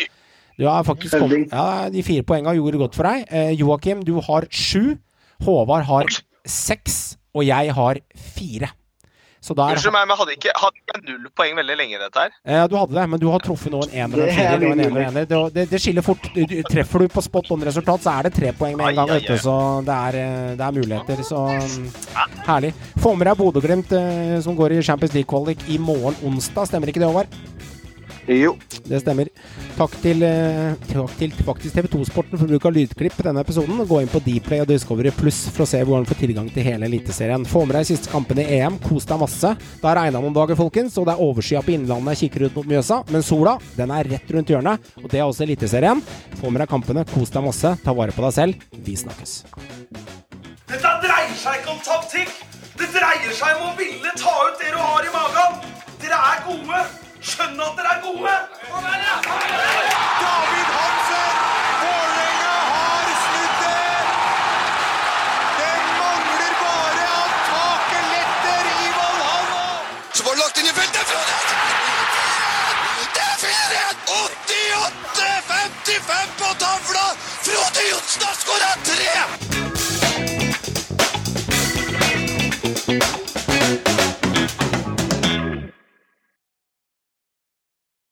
[0.57, 3.27] Du har faktisk kommet, ja, De fire poengene gjorde godt for deg.
[3.27, 4.95] Eh, Joakim, du har sju.
[5.43, 6.07] Håvard har
[6.47, 7.17] seks.
[7.35, 8.71] Og jeg har fire.
[9.47, 12.01] Så da er Unnskyld meg, men hadde ikke, hadde ikke null poeng veldig lenge i
[12.01, 12.33] dette her?
[12.57, 14.65] ja, du hadde det, men du har truffet nå en ener og en er firer
[14.67, 15.27] og en ener og en ener.
[15.31, 16.27] Det, det, det skiller fort.
[16.35, 19.13] Du, du, treffer du på spot on-resultat, så er det tre poeng med en gang.
[19.13, 19.43] ai, Vet du, ai.
[19.47, 19.57] så
[19.87, 21.23] det er, eh, det er muligheter.
[21.27, 21.87] Så mm,
[22.49, 22.73] herlig.
[23.03, 26.67] Få med deg Bodø-Glimt, eh, som går i Champions League-kvalik i morgen onsdag.
[26.71, 27.39] Stemmer ikke det, Håvard?
[28.27, 28.57] Jo.
[28.83, 29.29] Det stemmer.
[29.77, 33.79] Takk til, eh, takk til faktisk TV2-sporten for bruk av lydklipp i denne episoden.
[33.87, 36.63] Gå inn på Dplay og Discovery Pluss for å se hvordan du får tilgang til
[36.63, 37.45] hele Eliteserien.
[37.47, 38.77] Få med deg de siste kampene i EM.
[38.79, 39.55] Kos deg masse.
[39.55, 42.19] Det har regna noen dager, folkens, og det er overskya på Innlandet.
[42.19, 43.03] Kikker ut mot Mjøsa.
[43.09, 46.03] Men sola, den er rett rundt hjørnet, og det er også Eliteserien.
[46.41, 47.05] Få med deg kampene.
[47.07, 47.77] Kos deg masse.
[47.83, 48.55] Ta vare på deg selv.
[48.83, 49.43] Vi snakkes.
[50.67, 52.29] Dette dreier seg ikke om taktikk.
[52.77, 55.61] Det dreier seg om å ville ta ut det du har i magen.
[56.03, 57.06] Dere er gode.
[57.27, 58.35] Skjønn at dere er gode.
[60.21, 61.33] David Hansen!
[61.81, 63.83] Vålerenga har snudd det!
[65.57, 69.65] Det mangler bare at taket letter i Valhalla!
[70.13, 71.03] Så var det lagt inn i feltet.
[71.03, 71.35] Det Frode!
[73.17, 73.97] Det er 4-1!
[75.19, 77.07] 88-55 på tavla!
[77.43, 79.11] Frode Johnsen har skåra tre!